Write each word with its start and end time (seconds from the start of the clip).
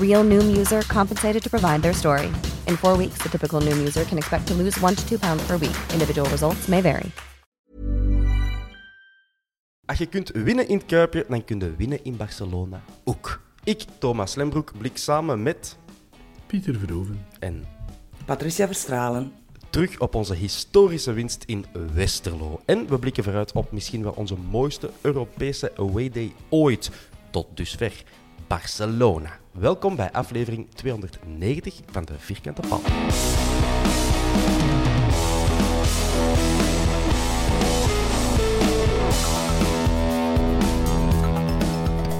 Real 0.00 0.24
Noom 0.24 0.56
user 0.56 0.86
compensated 0.86 1.42
to 1.42 1.48
provide 1.48 1.80
their 1.80 1.94
story. 1.94 2.30
In 2.66 2.76
four 2.76 2.96
weeks, 2.96 3.18
the 3.18 3.28
typical 3.28 3.60
Noom 3.60 3.78
user 3.78 4.04
can 4.04 4.18
expect 4.18 4.46
to 4.46 4.54
lose 4.54 4.84
one 4.84 4.94
to 4.94 5.06
two 5.06 5.18
pounds 5.18 5.46
per 5.46 5.58
week. 5.58 5.76
Individual 5.92 6.28
results 6.28 6.66
may 6.66 6.80
vary. 6.80 7.10
Als 9.84 9.98
je 9.98 10.06
kunt 10.06 10.30
winnen 10.30 10.68
in 10.68 10.76
het 10.76 10.86
Kuipje, 10.86 11.24
dan 11.28 11.44
kun 11.44 11.58
je 11.58 11.74
winnen 11.76 12.04
in 12.04 12.16
Barcelona 12.16 12.82
ook. 13.04 13.40
Ik, 13.64 13.84
Thomas 13.98 14.34
Lembroek, 14.34 14.72
blik 14.78 14.96
samen 14.96 15.42
met... 15.42 15.76
Pieter 16.46 16.78
Verhoeven. 16.78 17.26
En 17.38 17.64
Patricia 18.24 18.66
Verstralen. 18.66 19.32
terug 19.70 20.00
op 20.00 20.14
onze 20.14 20.34
historische 20.34 21.12
winst 21.12 21.44
in 21.46 21.64
Westerlo. 21.94 22.60
En 22.64 22.88
we 22.88 22.98
blikken 22.98 23.24
vooruit 23.24 23.52
op 23.52 23.72
misschien 23.72 24.02
wel 24.02 24.12
onze 24.12 24.36
mooiste 24.50 24.90
Europese 25.00 25.72
awayday 25.76 26.32
ooit. 26.48 26.90
Tot 27.30 27.46
dusver, 27.54 28.04
Barcelona. 28.48 29.38
Welkom 29.52 29.96
bij 29.96 30.12
aflevering 30.12 30.70
290 30.74 31.80
van 31.90 32.04
de 32.04 32.14
Vierkante 32.18 32.62
Paal. 32.68 32.80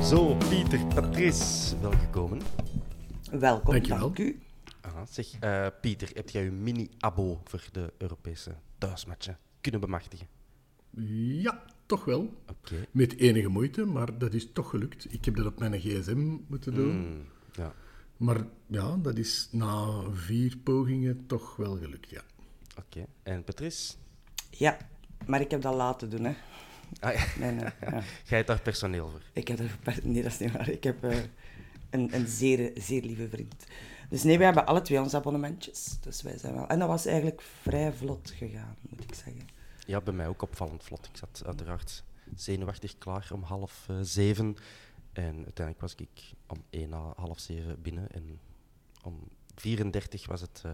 Zo, 0.03 0.35
Pieter, 0.49 0.87
Patrice, 0.87 1.79
welgekomen. 1.81 2.41
Welkom, 3.31 3.73
Dankjewel. 3.73 3.99
dank 4.01 4.19
u. 4.19 4.41
Aha, 4.81 5.05
zeg, 5.11 5.27
eh, 5.41 5.67
Pieter, 5.81 6.11
heb 6.15 6.29
jij 6.31 6.43
je 6.45 6.51
mini-abo 6.51 7.41
voor 7.45 7.63
de 7.73 7.93
Europese 7.99 8.55
thuismatchen 8.79 9.39
kunnen 9.61 9.81
bemachtigen? 9.81 10.27
Ja, 11.41 11.63
toch 11.87 12.05
wel. 12.05 12.35
Oké. 12.51 12.87
Met 12.91 13.17
enige 13.17 13.49
moeite, 13.49 13.85
maar 13.85 14.19
dat 14.19 14.35
is 14.35 14.53
toch 14.53 14.71
gelukt. 14.71 15.13
Ik 15.13 15.25
heb 15.25 15.37
dat 15.37 15.47
op 15.47 15.59
mijn 15.59 15.81
gsm 15.81 16.37
moeten 16.47 16.75
doen. 16.75 16.91
Hmm, 16.91 17.25
ja. 17.53 17.75
Maar 18.17 18.47
ja, 18.67 18.97
dat 18.97 19.19
is 19.19 19.49
na 19.51 20.03
vier 20.13 20.57
pogingen 20.57 21.27
toch 21.27 21.57
wel 21.57 21.77
gelukt, 21.77 22.11
ja. 22.11 22.23
Oké. 22.79 23.07
En 23.23 23.45
Patrice? 23.45 23.95
Ja, 24.51 24.77
maar 25.27 25.41
ik 25.41 25.51
heb 25.51 25.63
dat 25.63 25.75
laten 25.75 26.11
doen, 26.11 26.25
hè. 26.25 26.35
Ah, 27.01 27.15
ja. 27.15 27.25
Nee, 27.39 27.53
nee, 27.53 27.65
ja. 27.81 27.91
Jij 28.25 28.37
hebt 28.37 28.47
daar 28.47 28.61
personeel 28.61 29.09
voor. 29.11 29.23
Ik 29.33 29.49
heb 29.49 29.59
er... 29.59 29.79
Nee, 30.03 30.23
dat 30.23 30.33
is 30.33 30.39
niet 30.39 30.53
waar. 30.53 30.69
Ik 30.69 30.85
heb 30.85 31.05
eh, 31.05 31.19
een, 31.91 32.15
een 32.15 32.27
zeer, 32.27 32.71
zeer 32.75 33.03
lieve 33.03 33.29
vriend. 33.29 33.65
Dus 34.09 34.23
nee, 34.23 34.37
wij 34.37 34.47
hebben 34.47 34.67
alle 34.67 34.83
twee 34.83 35.01
onze 35.01 35.17
abonnementjes. 35.17 35.97
Dus 36.01 36.23
wij 36.23 36.39
zijn 36.39 36.55
wel... 36.55 36.67
En 36.69 36.79
dat 36.79 36.89
was 36.89 37.07
eigenlijk 37.07 37.43
vrij 37.63 37.93
vlot 37.93 38.33
gegaan, 38.37 38.77
moet 38.89 39.03
ik 39.03 39.15
zeggen. 39.15 39.56
Ja, 39.87 40.01
bij 40.01 40.15
mij 40.15 40.29
ook 40.29 40.43
opvallend 40.43 40.83
vlot. 40.83 41.07
Ik 41.07 41.17
zat 41.17 41.43
uiteraard 41.47 42.05
zenuwachtig 42.35 42.99
klaar 42.99 43.29
om 43.33 43.43
half 43.43 43.87
eh, 43.89 43.97
zeven. 44.01 44.57
En 45.13 45.35
uiteindelijk 45.35 45.81
was 45.81 45.95
ik 45.95 46.33
om 46.47 46.65
één 46.71 46.89
na 46.89 47.13
half 47.17 47.39
zeven 47.39 47.83
binnen. 47.83 48.11
En 48.11 48.41
om 49.03 49.29
34 49.55 50.27
was 50.27 50.41
het, 50.41 50.63
eh, 50.65 50.71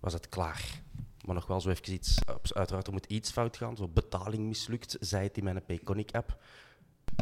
was 0.00 0.12
het 0.12 0.28
klaar. 0.28 0.82
Maar 1.24 1.34
nog 1.34 1.46
wel 1.46 1.60
zo 1.60 1.70
even 1.70 1.92
iets. 1.92 2.18
Uiteraard, 2.52 2.86
er 2.86 2.92
moet 2.92 3.06
iets 3.06 3.30
fout 3.30 3.56
gaan. 3.56 3.76
Zo 3.76 3.88
betaling 3.88 4.46
mislukt, 4.46 4.96
zei 5.00 5.26
het 5.26 5.36
in 5.36 5.44
mijn 5.44 5.64
Payconic-app. 5.64 6.42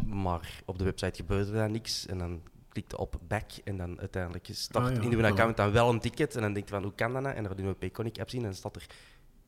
Maar 0.07 0.63
op 0.65 0.79
de 0.79 0.85
website 0.85 1.17
gebeurde 1.17 1.53
daar 1.53 1.71
niks. 1.71 2.07
En 2.07 2.19
dan 2.19 2.43
klikte 2.69 2.99
op 2.99 3.21
back 3.29 3.51
en 3.65 3.77
dan 3.77 4.01
uiteindelijk 4.01 4.49
start 4.51 4.87
Ah, 4.87 4.95
ja, 4.95 5.01
in 5.01 5.13
uw 5.13 5.25
account 5.25 5.57
dan 5.57 5.73
wel 5.73 5.91
een 5.91 6.01
ticket. 6.01 6.35
En 6.35 6.43
dan 6.43 6.53
denk 6.53 6.69
je 6.69 6.75
van, 6.75 6.83
hoe 6.83 6.95
kan 6.95 7.13
dat 7.13 7.23
nou? 7.23 7.35
En 7.35 7.43
dan 7.43 7.57
in 7.57 7.65
mijn 7.65 7.79
Payconic-app 7.79 8.31
zien 8.31 8.41
en 8.41 8.47
dan 8.47 8.57
staat 8.57 8.77
er 8.77 8.87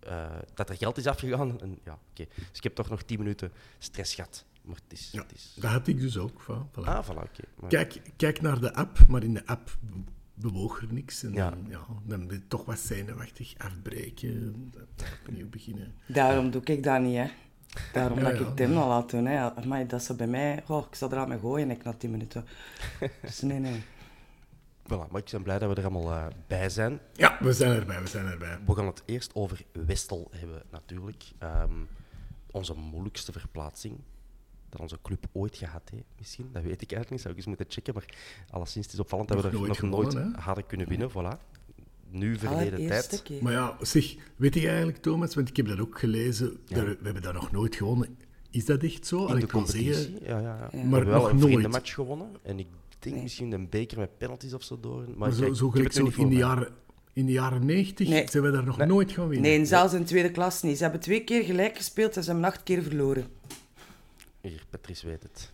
eh, 0.00 0.26
dat 0.54 0.68
er 0.68 0.76
geld 0.76 0.96
is 0.98 1.06
afgegaan. 1.06 1.60
En, 1.60 1.78
ja, 1.84 1.98
oké. 2.10 2.26
Dus 2.36 2.46
ik 2.56 2.62
heb 2.62 2.74
toch 2.74 2.88
nog 2.90 3.02
10 3.02 3.18
minuten 3.18 3.52
stress 3.78 4.14
gehad. 4.14 4.44
Maar 4.62 4.76
het 4.76 4.98
is... 4.98 5.08
ja 5.12 5.22
het 5.22 5.32
is... 5.34 5.56
dat 5.60 5.70
had 5.70 5.86
ik 5.86 6.00
dus 6.00 6.18
ook. 6.18 6.42
Voilà. 6.42 6.84
Ah, 6.84 7.04
voilà. 7.10 7.14
Maar- 7.14 7.68
Kijk, 7.68 8.00
kijk 8.16 8.40
naar 8.40 8.60
de 8.60 8.74
app, 8.74 8.98
maar 9.08 9.22
in 9.22 9.34
de 9.34 9.46
app 9.46 9.76
bewoog 10.34 10.82
er 10.82 10.92
niks. 10.92 11.22
En 11.22 11.32
Ja. 11.32 11.50
dan, 11.50 11.66
ja, 11.68 11.80
dan 12.04 12.26
ben 12.26 12.36
je 12.36 12.46
toch 12.46 12.64
wat 12.64 12.78
zenuwachtig 12.78 13.54
afbreken, 13.58 14.72
opnieuw 15.26 15.48
beginnen. 15.48 15.94
Daarom 16.06 16.50
doe 16.50 16.62
ik 16.64 16.82
dat 16.82 17.00
niet, 17.00 17.16
hè. 17.16 17.26
Daarom 17.92 18.18
Ja, 18.18 18.24
dat 18.30 18.38
ja. 18.38 18.46
ik 18.46 18.56
Tim 18.56 18.76
al 18.76 18.88
laat 18.88 19.10
doen, 19.10 19.26
hè. 19.26 19.64
Maar 19.64 19.86
dat 19.86 20.02
ze 20.02 20.14
bij 20.14 20.26
mij... 20.26 20.62
Oh, 20.68 20.86
ik 20.90 20.94
zal 20.94 21.10
eraan 21.12 21.28
mee 21.28 21.38
gooien, 21.38 21.70
ik 21.70 21.84
na 21.84 21.92
tien 21.92 22.10
minuten. 22.10 22.44
Dus 23.22 23.40
nee, 23.40 23.58
nee. 23.58 23.82
Voilà, 24.90 25.10
maar 25.10 25.20
ik 25.20 25.30
ben 25.30 25.42
blij 25.42 25.58
dat 25.58 25.68
we 25.74 25.80
er 25.80 25.88
allemaal 25.88 26.12
eh, 26.12 26.26
bij 26.46 26.68
zijn. 26.68 27.00
Ja, 27.12 27.38
we 27.40 27.52
zijn 27.52 27.78
erbij, 27.80 28.00
we 28.02 28.08
zijn 28.08 28.26
erbij. 28.26 28.58
We 28.66 28.74
gaan 28.74 28.86
het 28.86 29.02
eerst 29.06 29.34
over 29.34 29.64
Westel 29.72 30.28
hebben, 30.30 30.62
natuurlijk. 30.70 31.24
Ehm, 31.38 31.74
onze 32.50 32.74
moeilijkste 32.74 33.32
verplaatsing 33.32 33.98
dat 34.68 34.80
onze 34.80 34.98
club 35.02 35.26
ooit 35.32 35.56
gehad 35.56 35.90
heeft, 35.90 36.04
misschien. 36.18 36.48
Dat 36.52 36.62
weet 36.62 36.82
ik 36.82 36.92
eigenlijk 36.92 37.10
niet, 37.10 37.20
zou 37.20 37.30
ik 37.30 37.38
eens 37.38 37.46
moeten 37.46 37.66
checken. 37.68 37.94
Maar 37.94 38.04
alleszins, 38.50 38.84
het 38.84 38.94
is 38.94 39.00
opvallend 39.00 39.28
dat 39.28 39.40
we 39.40 39.48
er 39.48 39.54
nooit 39.54 39.68
nog 39.68 39.90
nooit 39.90 40.12
gewonnen, 40.12 40.40
hadden 40.40 40.66
kunnen 40.66 40.88
winnen. 40.88 41.10
Voilà. 41.10 41.38
Nu 42.10 42.38
verleden 42.38 42.86
tijd. 42.86 43.22
keer. 43.22 43.42
Maar 43.42 43.52
ja, 43.52 43.76
zeg, 43.80 44.14
weet 44.36 44.54
je 44.54 44.68
eigenlijk, 44.68 44.98
Thomas, 44.98 45.34
want 45.34 45.48
ik 45.48 45.56
heb 45.56 45.66
dat 45.66 45.80
ook 45.80 45.98
gelezen, 45.98 46.60
we 46.66 46.98
hebben 47.02 47.22
dat 47.22 47.34
nog 47.34 47.52
nooit 47.52 47.76
gewonnen. 47.76 48.18
Is 48.50 48.64
dat 48.64 48.82
echt 48.82 49.06
zo? 49.06 49.26
In 49.26 49.34
de 49.34 49.40
ik 49.40 49.48
competitie. 49.48 49.92
zeggen, 49.94 50.12
Ja, 50.22 50.38
ja, 50.38 50.68
ja. 50.72 50.78
We 50.82 50.86
Maar 50.88 51.04
wel 51.04 51.20
nog 51.20 51.28
een 51.30 51.36
nooit. 51.36 51.46
vriendenmatch 51.46 51.94
gewonnen. 51.94 52.28
En 52.42 52.58
ik 52.58 52.66
denk 52.98 53.14
Nee. 53.14 53.24
misschien 53.24 53.52
een 53.52 53.68
beker 53.68 53.98
met 53.98 54.18
penalties 54.18 54.54
of 54.54 54.62
zo 54.62 54.80
door. 54.80 55.04
Maar, 55.08 55.16
maar 55.16 55.32
zo, 55.32 55.52
zo 55.52 55.70
gelijk 55.70 55.92
zo 55.92 56.10
in 56.16 56.28
de, 56.28 56.34
jaren, 56.36 56.68
in 57.12 57.26
de 57.26 57.32
jaren 57.32 57.66
90 57.66 58.08
Nee. 58.08 58.28
zijn 58.28 58.42
we 58.42 58.50
daar 58.50 58.64
nog 58.64 58.76
nooit 58.76 59.12
gaan 59.12 59.28
winnen. 59.28 59.50
Nee, 59.50 59.64
zelfs 59.64 59.92
in 59.94 60.04
tweede 60.04 60.30
klas 60.30 60.62
niet. 60.62 60.76
Ze 60.76 60.82
hebben 60.82 61.00
twee 61.00 61.24
keer 61.24 61.42
gelijk 61.44 61.76
gespeeld 61.76 62.16
en 62.16 62.22
ze 62.24 62.30
hebben 62.30 62.48
acht 62.48 62.62
keer 62.62 62.82
verloren. 62.82 63.26
Hier, 64.40 64.64
Patrice 64.70 65.06
weet 65.06 65.22
het. 65.22 65.50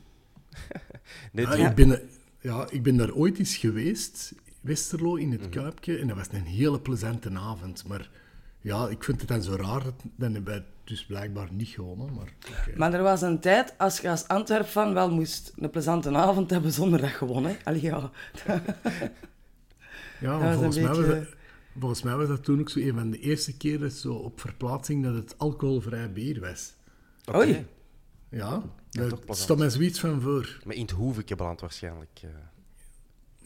nee, 1.33 1.47
Ja, 1.47 1.69
ik, 1.69 1.75
ben, 1.75 2.01
ja, 2.41 2.67
ik 2.71 2.83
ben 2.83 2.97
daar 2.97 3.13
ooit 3.15 3.39
eens 3.39 3.57
geweest, 3.57 4.33
Westerlo, 4.61 5.15
in 5.15 5.33
het 5.33 5.49
Kuipje, 5.49 5.99
en 5.99 6.07
dat 6.07 6.17
was 6.17 6.27
een 6.33 6.45
hele 6.45 6.81
plezante 6.81 7.31
avond. 7.31 7.87
Maar 7.89 8.11
ja, 8.61 8.89
ik 8.89 9.05
vind 9.05 9.21
het 9.21 9.29
dan 9.29 9.43
zo 9.43 9.55
raar, 9.55 9.85
dat, 9.85 9.95
dan 10.17 10.45
wij 10.45 10.65
dus 10.87 11.05
blijkbaar 11.07 11.49
niet 11.53 11.69
gewonnen. 11.69 12.15
Maar. 12.15 12.33
Maar 12.77 12.93
er 12.95 13.03
was 13.03 13.23
een 13.23 13.41
tijd, 13.41 13.75
als 13.79 14.01
je 14.01 14.11
als 14.11 14.29
Antwerp 14.29 14.67
van 14.67 14.95
wel 14.95 15.11
moest 15.11 15.53
een 15.57 15.71
plezante 15.71 16.11
avond 16.11 16.51
hebben 16.51 16.73
zonder 16.73 17.01
dat 17.01 17.11
gewonnen. 17.11 17.57
Allee, 17.65 17.83
ja. 17.83 18.11
Ja, 20.21 20.39
maar 20.39 20.47
was 20.47 20.55
volgens, 20.55 20.77
mij 20.77 20.87
was 20.89 21.07
dat, 21.07 21.25
volgens 21.79 22.03
mij 22.03 22.15
was 22.17 22.29
dat 22.29 22.45
toen 22.45 22.61
ook 22.61 22.71
zo 22.71 22.79
een 22.81 22.95
van 22.95 23.11
de 23.11 23.19
eerste 23.19 23.57
keren 23.57 23.91
zo 23.91 24.13
op 24.15 24.41
verplaatsing 24.41 25.05
dat 25.05 25.15
het 25.15 25.39
alcoholvrij 25.39 26.13
bier 26.13 26.41
was. 26.41 26.73
Oké. 27.25 27.37
Oei. 27.39 27.67
Ja, 28.29 28.63
daar 28.91 29.07
plezant. 29.09 29.37
stond 29.37 29.59
mij 29.59 29.71
zoiets 29.71 30.01
van 30.01 30.21
voor. 30.21 30.59
Maar 30.65 30.75
in 30.75 30.83
het 30.83 30.91
Hoeveke 30.91 31.37
beland 31.37 31.61
waarschijnlijk. 31.61 32.21
eh. 32.23 32.29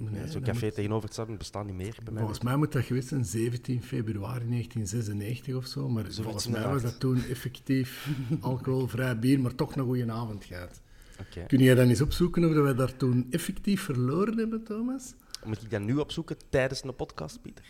Nee, 0.01 0.29
Zo'n 0.29 0.43
café 0.43 0.65
moet- 0.65 0.75
tegenover 0.75 1.05
het 1.05 1.13
stadion 1.13 1.39
bestaat 1.39 1.65
niet 1.67 1.75
meer. 1.75 1.97
Bij 2.05 2.13
mij. 2.13 2.23
Volgens 2.23 2.41
mij 2.45 2.57
moet 2.57 2.73
dat 2.73 2.85
geweest 2.85 3.09
zijn 3.09 3.25
17 3.25 3.83
februari 3.83 4.49
1996 4.49 5.55
of 5.55 5.67
zo. 5.67 5.89
Maar 5.89 6.03
Zoiets 6.03 6.21
volgens 6.21 6.47
mij 6.47 6.69
was 6.69 6.83
dat 6.83 7.01
toen 7.01 7.25
effectief 7.25 8.09
alcoholvrij 8.41 9.19
bier, 9.19 9.41
maar 9.41 9.55
toch 9.55 9.77
een 9.77 9.85
goede 9.85 10.13
avond 10.13 10.45
gehad. 10.45 10.81
Oké. 11.21 11.45
Kun 11.47 11.59
jij 11.59 11.75
dan 11.75 11.89
eens 11.89 12.01
opzoeken 12.01 12.45
of 12.45 12.55
wij 12.55 12.75
daar 12.75 12.97
toen 12.97 13.27
effectief 13.31 13.83
verloren 13.83 14.39
hebben, 14.39 14.65
Thomas? 14.65 15.15
Moet 15.45 15.63
ik 15.63 15.71
dat 15.71 15.81
nu 15.81 15.97
opzoeken 15.97 16.37
tijdens 16.49 16.85
een 16.85 16.97
podcast, 16.97 17.43
Pieter? 17.43 17.65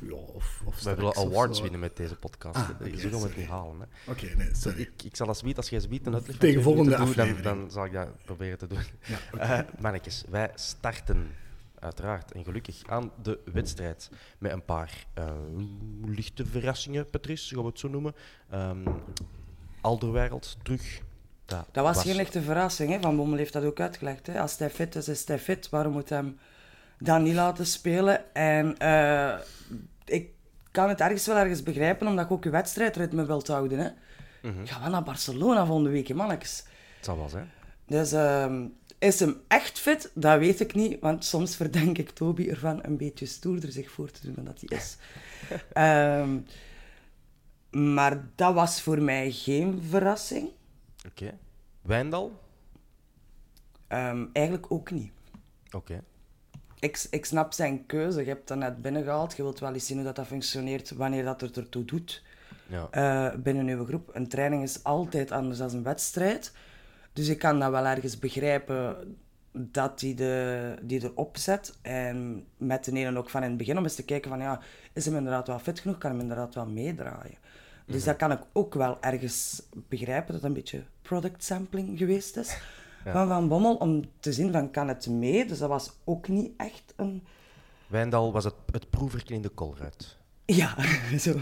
Ja, 0.00 0.12
of, 0.14 0.62
of 0.64 0.82
We 0.82 0.94
willen 0.94 1.16
awards 1.16 1.60
winnen 1.60 1.80
met 1.80 1.96
deze 1.96 2.16
podcast. 2.16 2.56
Ah, 2.56 2.70
oké, 2.70 2.96
gaan 2.96 3.10
we 3.10 3.26
het 3.26 3.36
niet 3.36 3.46
halen. 3.46 3.88
Oké, 4.06 4.34
nee, 4.36 4.48
sorry. 4.52 4.80
Ik, 4.80 5.02
ik 5.04 5.16
zal 5.16 5.26
als 5.26 5.42
wiet, 5.42 5.56
als 5.56 5.68
jij 5.68 5.80
wiet 5.88 6.06
een 6.06 6.14
uitleg 6.14 6.36
Tegen 6.36 6.62
volgende 6.62 6.90
minuten 6.90 7.06
doet, 7.06 7.16
dan, 7.16 7.28
aflevering. 7.28 7.60
dan 7.62 7.70
zal 7.70 7.84
ik 7.84 7.92
dat 7.92 8.24
proberen 8.24 8.58
te 8.58 8.66
doen. 8.66 8.78
Eh, 9.38 9.60
mannetjes, 9.80 10.24
wij 10.28 10.50
starten 10.54 11.26
uiteraard 11.86 12.32
en 12.32 12.44
gelukkig 12.44 12.82
aan 12.86 13.12
de 13.22 13.40
wedstrijd 13.52 14.10
met 14.38 14.52
een 14.52 14.64
paar 14.64 15.06
eh, 15.14 15.30
lichte 16.04 16.46
verrassingen, 16.46 17.10
Patrice, 17.10 17.54
gaan 17.54 17.62
we 17.62 17.68
het 17.68 17.78
zo 17.78 17.88
noemen. 17.88 18.14
Ehm 18.50 18.84
Alderwereld 19.80 20.56
terug. 20.62 21.00
Dat 21.44 21.84
was 21.84 22.02
geen 22.02 22.18
echte 22.18 22.42
verrassing. 22.42 22.90
Hè? 22.90 23.00
Van 23.00 23.16
Bommel 23.16 23.38
heeft 23.38 23.52
dat 23.52 23.64
ook 23.64 23.80
uitgelegd. 23.80 24.26
Hè? 24.26 24.40
Als 24.40 24.58
hij 24.58 24.70
fit 24.70 24.94
is, 24.94 25.08
is 25.08 25.26
hij 25.26 25.38
fit. 25.38 25.68
Waarom 25.68 25.92
moet 25.92 26.08
hij 26.08 26.18
hem 26.18 26.38
dan 26.98 27.22
niet 27.22 27.34
laten 27.34 27.66
spelen? 27.66 28.34
En 28.34 28.78
eh, 28.78 29.38
ik 30.04 30.30
kan 30.70 30.88
het 30.88 31.00
ergens 31.00 31.26
wel 31.26 31.36
ergens 31.36 31.62
begrijpen, 31.62 32.06
omdat 32.06 32.28
je 32.28 32.34
ook 32.34 32.44
je 32.44 32.50
wedstrijdritme 32.50 33.26
wilt 33.26 33.46
houden. 33.46 33.78
Hè? 33.78 33.88
Ga 34.64 34.80
wel 34.80 34.90
naar 34.90 35.02
Barcelona 35.02 35.66
volgende 35.66 35.90
week, 35.90 36.14
mannetjes. 36.14 36.64
Het 36.96 37.04
zal 37.04 37.16
wel 37.16 37.28
zijn. 37.28 37.50
Dus 37.86 38.12
ehm, 38.12 38.66
is 38.98 39.20
hem 39.20 39.40
echt 39.48 39.78
fit? 39.78 40.10
Dat 40.14 40.38
weet 40.38 40.60
ik 40.60 40.74
niet, 40.74 41.00
want 41.00 41.24
soms 41.24 41.56
verdenk 41.56 41.98
ik 41.98 42.10
Toby 42.10 42.48
ervan 42.48 42.78
een 42.84 42.96
beetje 42.96 43.26
stoerder 43.26 43.72
zich 43.72 43.90
voor 43.90 44.10
te 44.10 44.20
doen 44.22 44.34
dan 44.34 44.44
dat 44.44 44.62
hij 44.66 44.78
is. 44.78 44.96
Ehm, 45.72 46.38
maar 47.70 48.28
dat 48.34 48.54
was 48.54 48.80
voor 48.82 49.02
mij 49.02 49.30
geen 49.30 49.82
verrassing. 49.88 50.48
Oké. 51.06 51.38
Wijndal? 51.82 52.40
Ehm, 53.88 54.24
eigenlijk 54.32 54.72
ook 54.72 54.90
niet. 54.90 55.12
Oké. 55.72 56.02
Ik, 56.78 57.06
ik 57.10 57.24
snap 57.24 57.52
zijn 57.52 57.86
keuze. 57.86 58.20
Je 58.20 58.26
hebt 58.28 58.48
dat 58.48 58.58
net 58.58 58.82
binnengehaald. 58.82 59.36
Je 59.36 59.42
wilt 59.42 59.58
wel 59.58 59.72
eens 59.74 59.86
zien 59.86 59.96
hoe 59.96 60.06
dat, 60.06 60.16
dat 60.16 60.26
functioneert 60.26 60.90
wanneer 60.90 61.24
dat 61.24 61.42
er 61.42 61.50
ertoe 61.58 61.84
doet 61.84 62.22
Ja. 62.66 62.88
eh, 62.90 63.38
binnen 63.38 63.66
uw 63.68 63.84
groep. 63.84 64.10
Een 64.14 64.28
training 64.28 64.62
is 64.62 64.84
altijd 64.84 65.30
anders 65.32 65.58
dan 65.58 65.70
een 65.70 65.82
wedstrijd. 65.82 66.52
Dus 67.16 67.28
ik 67.28 67.38
kan 67.38 67.60
dat 67.60 67.70
wel 67.70 67.86
ergens 67.86 68.18
begrijpen 68.18 69.16
dat 69.52 70.00
hij 70.00 70.14
de, 70.14 70.74
die 70.82 71.04
erop 71.04 71.36
zet. 71.36 71.78
En 71.82 72.46
met 72.56 72.84
de 72.84 72.92
ene 72.92 73.18
ook 73.18 73.30
van 73.30 73.42
in 73.42 73.48
het 73.48 73.58
begin 73.58 73.78
om 73.78 73.82
eens 73.82 73.94
te 73.94 74.04
kijken 74.04 74.30
van 74.30 74.38
ja, 74.38 74.60
is 74.92 75.04
hem 75.04 75.16
inderdaad 75.16 75.46
wel 75.46 75.58
fit 75.58 75.80
genoeg? 75.80 75.98
Kan 75.98 76.10
hem 76.10 76.20
inderdaad 76.20 76.54
wel 76.54 76.66
meedraaien? 76.66 77.38
Dus 77.86 78.04
dat 78.04 78.16
kan 78.16 78.32
ik 78.32 78.40
ook 78.52 78.74
wel 78.74 79.00
ergens 79.00 79.62
begrijpen, 79.88 80.26
dat 80.26 80.34
het 80.34 80.44
een 80.44 80.52
beetje 80.52 80.84
product 81.02 81.44
sampling 81.44 81.98
geweest 81.98 82.36
is. 82.36 82.58
Van 83.04 83.28
Van 83.28 83.48
Bommel, 83.48 83.74
om 83.74 84.04
te 84.20 84.32
zien 84.32 84.52
van 84.52 84.70
kan 84.70 84.88
het 84.88 85.06
mee? 85.06 85.46
Dus 85.46 85.58
dat 85.58 85.68
was 85.68 85.92
ook 86.04 86.28
niet 86.28 86.52
echt 86.56 86.92
een... 86.96 87.24
Wijndal 87.86 88.32
was 88.32 88.44
het, 88.44 88.54
het 88.70 88.90
proevertje 88.90 89.34
in 89.34 89.42
de 89.42 89.48
kolruit. 89.48 90.16
Ja, 90.44 90.76
zo. 91.18 91.34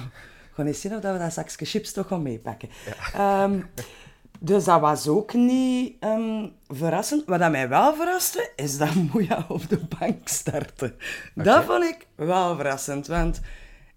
Gewoon 0.51 0.71
eens 0.71 0.81
zien 0.81 0.95
of 0.95 1.01
dat 1.01 1.13
we 1.13 1.19
dat 1.19 1.33
zakje 1.33 1.65
chips 1.65 1.93
toch 1.93 2.07
gaan 2.07 2.23
meepakken. 2.23 2.69
Ehm, 3.13 3.61
dus 4.45 4.65
dat 4.65 4.81
was 4.81 5.09
ook 5.09 5.33
niet 5.33 5.97
ehm, 6.01 6.49
verrassend. 6.69 7.25
Wat 7.27 7.39
dat 7.39 7.51
mij 7.51 7.69
wel 7.69 7.95
verraste, 7.95 8.53
is 8.57 8.79
dat 8.79 8.95
Moeja 9.13 9.45
op 9.49 9.69
de 9.69 9.81
bank 9.99 10.29
startte. 10.29 10.95
Dat 11.35 11.65
vond 11.65 11.85
ik 11.85 12.07
wel 12.15 12.57
verrassend, 12.57 13.07
want 13.07 13.41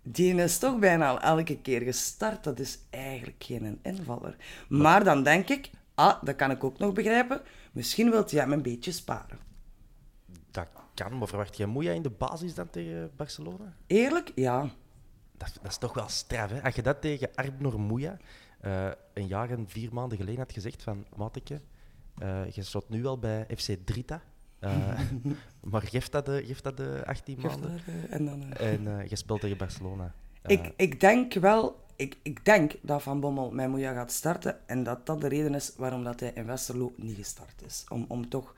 die 0.04 0.36
is 0.36 0.58
toch 0.58 0.80
bijna 0.80 1.10
al 1.10 1.20
elke 1.20 1.58
keer 1.58 1.82
gestart. 1.82 2.44
Dat 2.44 2.60
is 2.60 2.80
eigenlijk 2.90 3.44
geen 3.44 3.80
invaller. 3.82 4.36
Maar 4.70 5.04
dan 5.04 5.24
denk 5.24 5.50
ik, 5.50 5.70
ah, 5.96 6.24
dat 6.24 6.36
kan 6.36 6.52
ik 6.52 6.64
ook 6.64 6.78
nog 6.78 6.94
begrijpen, 6.94 7.42
misschien 7.72 8.10
wilt 8.10 8.32
hij 8.32 8.40
hem 8.40 8.52
een 8.52 8.62
beetje 8.62 8.92
sparen. 8.92 9.40
Dat 10.52 10.68
kan, 10.94 11.18
maar 11.18 11.28
verwacht 11.28 11.58
jij 11.58 11.68
Moeja 11.68 11.92
in 11.92 12.02
de 12.02 12.10
basis 12.10 12.54
dan 12.54 12.70
tegen 12.70 13.12
Barcelona? 13.16 13.74
Eerlijk? 13.88 14.32
Ja. 14.36 14.70
Dat, 15.38 15.60
dat 15.62 15.72
is 15.72 15.78
toch 15.78 15.94
wel 15.94 16.10
straf, 16.10 16.50
hè? 16.50 16.64
Als 16.64 16.76
je 16.76 16.82
dat 16.82 17.02
tegen 17.02 17.30
Arbnor 17.36 17.80
Moeja 17.80 18.18
eh, 18.60 18.90
een 19.14 19.28
jaar 19.28 19.50
en 19.50 19.70
vier 19.70 19.94
maanden 19.94 20.18
geleden 20.18 20.40
had 20.40 20.52
gezegd 20.52 20.84
van... 20.84 21.06
Mateke, 21.16 21.62
eh, 22.18 22.52
je 22.52 22.64
staat 22.64 22.90
nu 22.90 23.06
al 23.06 23.20
bij 23.20 23.46
FC 23.58 23.76
Drita, 23.86 24.22
eh, 24.60 25.00
maar 25.72 25.82
geeft 25.82 26.12
dat 26.12 26.26
de, 26.26 26.44
geeft 26.46 26.64
dat 26.64 26.78
de 26.78 27.04
18 27.06 27.40
Geef 27.40 27.52
maanden? 27.52 27.80
en 28.10 28.26
dan, 28.26 28.54
En 28.54 29.06
je 29.10 29.16
speelt 29.16 29.42
tegen 29.42 29.58
Barcelona. 29.58 30.14
Ik, 30.48 30.74
ik 30.76 31.00
denk 31.00 31.34
wel, 31.34 31.86
ik, 31.96 32.18
ik 32.22 32.46
denk 32.46 32.74
dat 32.82 33.04
Van 33.04 33.20
Bommel 33.20 33.52
met 33.52 33.70
Moeja 33.70 33.94
gaat 33.94 34.12
starten 34.12 34.68
en 34.68 34.84
dat 34.84 35.06
dat 35.06 35.22
de 35.22 35.28
reden 35.28 35.56
is 35.56 35.74
waarom 35.76 36.04
dat 36.04 36.20
hij 36.20 36.32
in 36.36 36.46
Westerlo 36.46 36.94
niet 36.96 37.16
gestart 37.16 37.62
is. 37.66 37.86
Om, 37.90 38.06
om 38.08 38.30
toch 38.30 38.56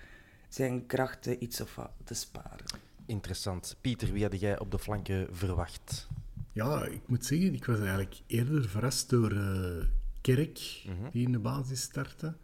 zijn 0.49 0.85
krachten 0.85 1.43
iets 1.43 1.61
of 1.61 1.75
wat 1.75 1.91
te 2.03 2.13
sparen. 2.13 2.65
Interessant. 3.05 3.75
Pieter, 3.81 4.11
wie 4.11 4.23
had 4.23 4.39
jij 4.39 4.59
op 4.59 4.71
de 4.71 4.79
flanken 4.79 5.27
verwacht? 5.31 6.07
Ja, 6.51 6.85
ik 6.85 7.01
moet 7.07 7.25
zeggen, 7.25 7.53
ik 7.53 7.65
was 7.65 7.79
eigenlijk 7.79 8.15
eerder 8.27 8.69
verrast 8.69 9.09
door 9.09 9.31
eh, 9.31 9.85
Kerk, 10.21 10.81
Mhm. 10.85 11.09
die 11.11 11.25
in 11.25 11.31
de 11.31 11.39
basis 11.39 11.81
startte. 11.81 12.35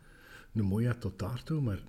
De 0.52 0.62
mooie 0.64 0.98
tot 0.98 1.20
daartoe, 1.20 1.62
maar 1.62 1.80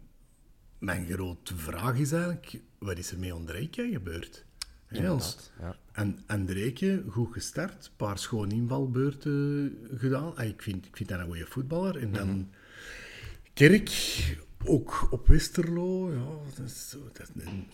mijn 0.78 1.06
grote 1.06 1.56
vraag 1.56 1.98
is 1.98 2.12
eigenlijk, 2.12 2.60
wat 2.78 2.98
is 2.98 3.10
er 3.12 3.18
met 3.18 3.32
Andrejke 3.32 3.88
gebeurd? 3.92 4.44
Hè, 4.86 5.08
als- 5.08 5.50
ja. 5.60 5.76
En 5.92 6.18
Andrejke, 6.26 7.04
goed 7.08 7.32
gestart, 7.32 7.86
een 7.86 7.92
paar 7.96 8.18
schoon 8.18 8.50
invalbeurten 8.50 9.78
gedaan. 9.94 10.36
Ah, 10.36 10.46
ik, 10.48 10.62
vind, 10.62 10.86
ik 10.86 10.96
vind 10.96 11.08
dat 11.08 11.18
een 11.18 11.24
goede 11.26 11.46
voetballer. 11.46 11.96
En 11.96 12.12
dan 12.12 12.28
Mhm. 12.28 12.44
Kerk, 13.52 13.90
ook 14.64 15.08
op 15.10 15.26
Westerlo. 15.26 16.12
Ja, 16.12 16.52
dat 16.56 16.66
is, 16.66 16.96
dat 17.12 17.28
is 17.36 17.44
een, 17.44 17.66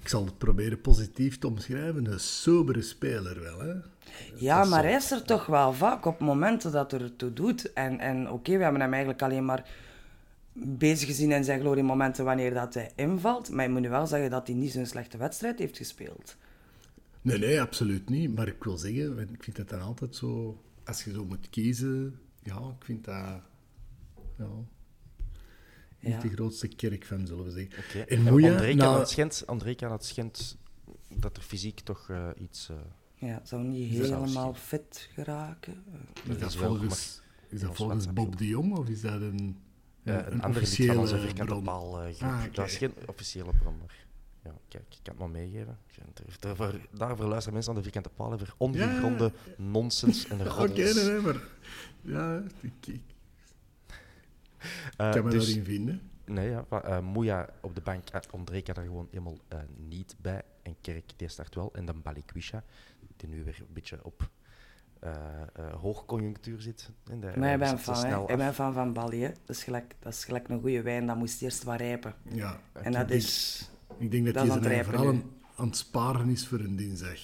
ik 0.00 0.08
zal 0.08 0.24
het 0.24 0.38
proberen 0.38 0.80
positief 0.80 1.38
te 1.38 1.46
omschrijven. 1.46 2.06
Een 2.06 2.20
sobere 2.20 2.82
speler 2.82 3.40
wel, 3.40 3.58
hè. 3.58 3.74
Ja, 4.34 4.64
maar 4.64 4.82
hij 4.82 4.94
is 4.94 5.10
er 5.10 5.22
toch 5.22 5.46
wel 5.46 5.72
vaak 5.72 6.04
op 6.04 6.20
momenten 6.20 6.72
dat 6.72 6.92
er 6.92 7.16
toe 7.16 7.32
doet. 7.32 7.72
En, 7.72 7.98
en 7.98 8.30
oké, 8.30 8.56
we 8.56 8.62
hebben 8.62 8.80
hem 8.80 8.92
eigenlijk 8.92 9.22
alleen 9.22 9.44
maar 9.44 9.68
bezig 10.52 11.08
gezien 11.08 11.32
in 11.32 11.44
zijn 11.44 11.60
gloriemomenten 11.60 12.24
wanneer 12.24 12.54
dat 12.54 12.74
hij 12.74 12.92
invalt. 12.94 13.50
Maar 13.50 13.64
je 13.64 13.70
moet 13.70 13.80
nu 13.80 13.88
wel 13.88 14.06
zeggen 14.06 14.30
dat 14.30 14.46
hij 14.46 14.56
niet 14.56 14.72
zo'n 14.72 14.86
slechte 14.86 15.16
wedstrijd 15.16 15.58
heeft 15.58 15.76
gespeeld. 15.76 16.36
Nee, 17.22 17.38
nee, 17.38 17.60
absoluut 17.60 18.08
niet. 18.08 18.34
Maar 18.34 18.48
ik 18.48 18.64
wil 18.64 18.76
zeggen, 18.76 19.18
ik 19.18 19.42
vind 19.42 19.56
het 19.56 19.68
dan 19.68 19.80
altijd 19.80 20.16
zo... 20.16 20.60
Als 20.84 21.04
je 21.04 21.12
zo 21.12 21.24
moet 21.24 21.50
kiezen, 21.50 22.20
ja, 22.42 22.58
ik 22.78 22.84
vind 22.84 23.04
dat... 23.04 23.40
Ja, 24.38 24.48
niet 26.00 26.12
Ja. 26.12 26.18
de 26.20 26.28
grootste 26.28 26.68
kerk 26.68 27.04
van, 27.04 27.26
zullen 27.26 27.44
we 27.44 27.50
zeggen. 27.50 27.78
Oké. 27.78 27.98
En 28.14 28.22
Moeja, 28.22 28.50
André 28.52 28.76
kan 28.76 28.98
het 28.98 29.08
schijnt, 29.08 29.42
André 29.46 29.74
kan 29.74 29.92
het 29.92 30.56
dat 31.14 31.36
er 31.36 31.42
fysiek 31.42 31.80
toch 31.80 32.08
eh, 32.10 32.28
iets... 32.38 32.68
eh, 32.68 33.28
Ja, 33.28 33.40
zou 33.44 33.62
niet 33.62 33.90
helemaal 33.90 34.54
fit 34.54 35.08
geraken. 35.12 35.84
is 36.28 36.38
dat 36.38 36.50
is 36.50 36.56
volgens, 36.56 37.22
is 37.48 37.60
dat 37.60 37.76
volgens 37.76 38.12
Bob 38.12 38.38
de 38.38 38.46
Jong 38.46 38.76
of 38.76 38.88
is 38.88 39.00
dat 39.00 39.20
een, 39.20 39.58
eh, 40.02 40.14
een, 40.14 40.32
een, 40.32 40.40
andere 40.42 40.42
lid 40.42 40.42
van 40.42 40.50
officiële 40.50 40.98
onze 40.98 41.18
vierkante 41.18 41.44
bron? 41.52 41.62
paal 41.64 42.02
eh. 42.02 42.20
Ah, 42.22 42.40
oké. 42.44 42.50
Dat 42.52 42.66
is 42.66 42.76
geen 42.76 42.92
officiële 43.06 43.52
bron, 43.58 43.76
maar... 43.78 44.04
Ja, 44.44 44.52
kijk, 44.68 44.84
ik 44.88 44.98
kan 45.02 45.14
het 45.14 45.18
maar 45.18 45.30
meegeven. 45.30 45.78
Daar- 46.14 46.36
Daarvoor, 46.56 46.80
daarvoor 46.92 47.26
luisteren 47.26 47.52
mensen 47.52 47.72
aan 47.72 47.76
de 47.78 47.82
vierkante 47.84 48.08
paal 48.16 48.32
over 48.32 48.54
ongegronde 48.56 49.32
nonsens 49.56 50.26
en 50.28 50.40
Oké, 50.40 50.48
roddels. 50.48 50.94
nee, 50.94 51.04
nee, 51.04 51.20
maar... 51.20 51.40
Ja, 52.02 52.42
ik, 52.60 52.72
ik 52.86 52.94
Eh, 52.94 53.00
kan 54.96 55.24
me 55.24 55.30
dus- 55.30 55.46
daarin 55.46 55.64
vinden. 55.64 56.00
Nee, 56.24 56.50
ja. 56.50 56.64
maar, 56.68 56.84
eh, 56.84 57.00
Moeja 57.00 57.48
op 57.60 57.74
de 57.74 57.80
bank, 57.80 58.04
uh, 58.14 58.20
André 58.30 58.60
kan 58.60 58.74
er 58.74 58.82
gewoon 58.82 59.08
helemaal 59.10 59.38
eh, 59.48 59.58
niet 59.76 60.16
bij. 60.20 60.42
En 60.62 60.76
Kerk, 60.80 61.12
die 61.16 61.28
start 61.28 61.54
wel. 61.54 61.72
En 61.74 61.84
dan 61.84 62.02
Balikwisha, 62.02 62.64
die 63.16 63.28
nu 63.28 63.44
weer 63.44 63.56
een 63.60 63.72
beetje 63.72 64.04
op 64.04 64.30
eh, 65.00 65.12
eh, 65.54 65.74
hoogconjunctuur 65.80 66.60
zit. 66.60 66.90
En 67.10 67.20
de- 67.20 67.26
Maar 67.26 67.54
ik 67.54 67.60
eh, 67.60 67.84
ben 67.84 68.26
hè. 68.26 68.46
Ik 68.48 68.52
fan 68.54 68.72
van 68.72 68.92
Bali, 68.92 69.22
hè. 69.22 69.28
Dat 69.44 69.56
is 69.56 69.64
gelijk, 69.64 69.94
dat 69.98 70.12
is 70.12 70.24
gelijk 70.24 70.48
een 70.48 70.60
goede 70.60 70.82
wijn, 70.82 71.06
dat 71.06 71.16
moest 71.16 71.42
eerst 71.42 71.62
wat 71.62 71.76
rijpen. 71.76 72.14
Ja, 72.22 72.60
En 72.72 72.92
dat 72.92 73.02
ik 73.10 73.16
is... 73.16 73.68
denk, 73.88 74.00
ik 74.00 74.10
denk 74.10 74.24
dat 74.24 74.34
dat 74.34 74.42
aan 74.42 74.62
zijn 74.62 74.84
vooral 74.84 75.22
aan 75.56 75.66
het 75.66 75.76
sparen 75.76 76.28
is 76.28 76.46
voor 76.46 76.60
een 76.60 76.76
dinsdag. 76.76 77.18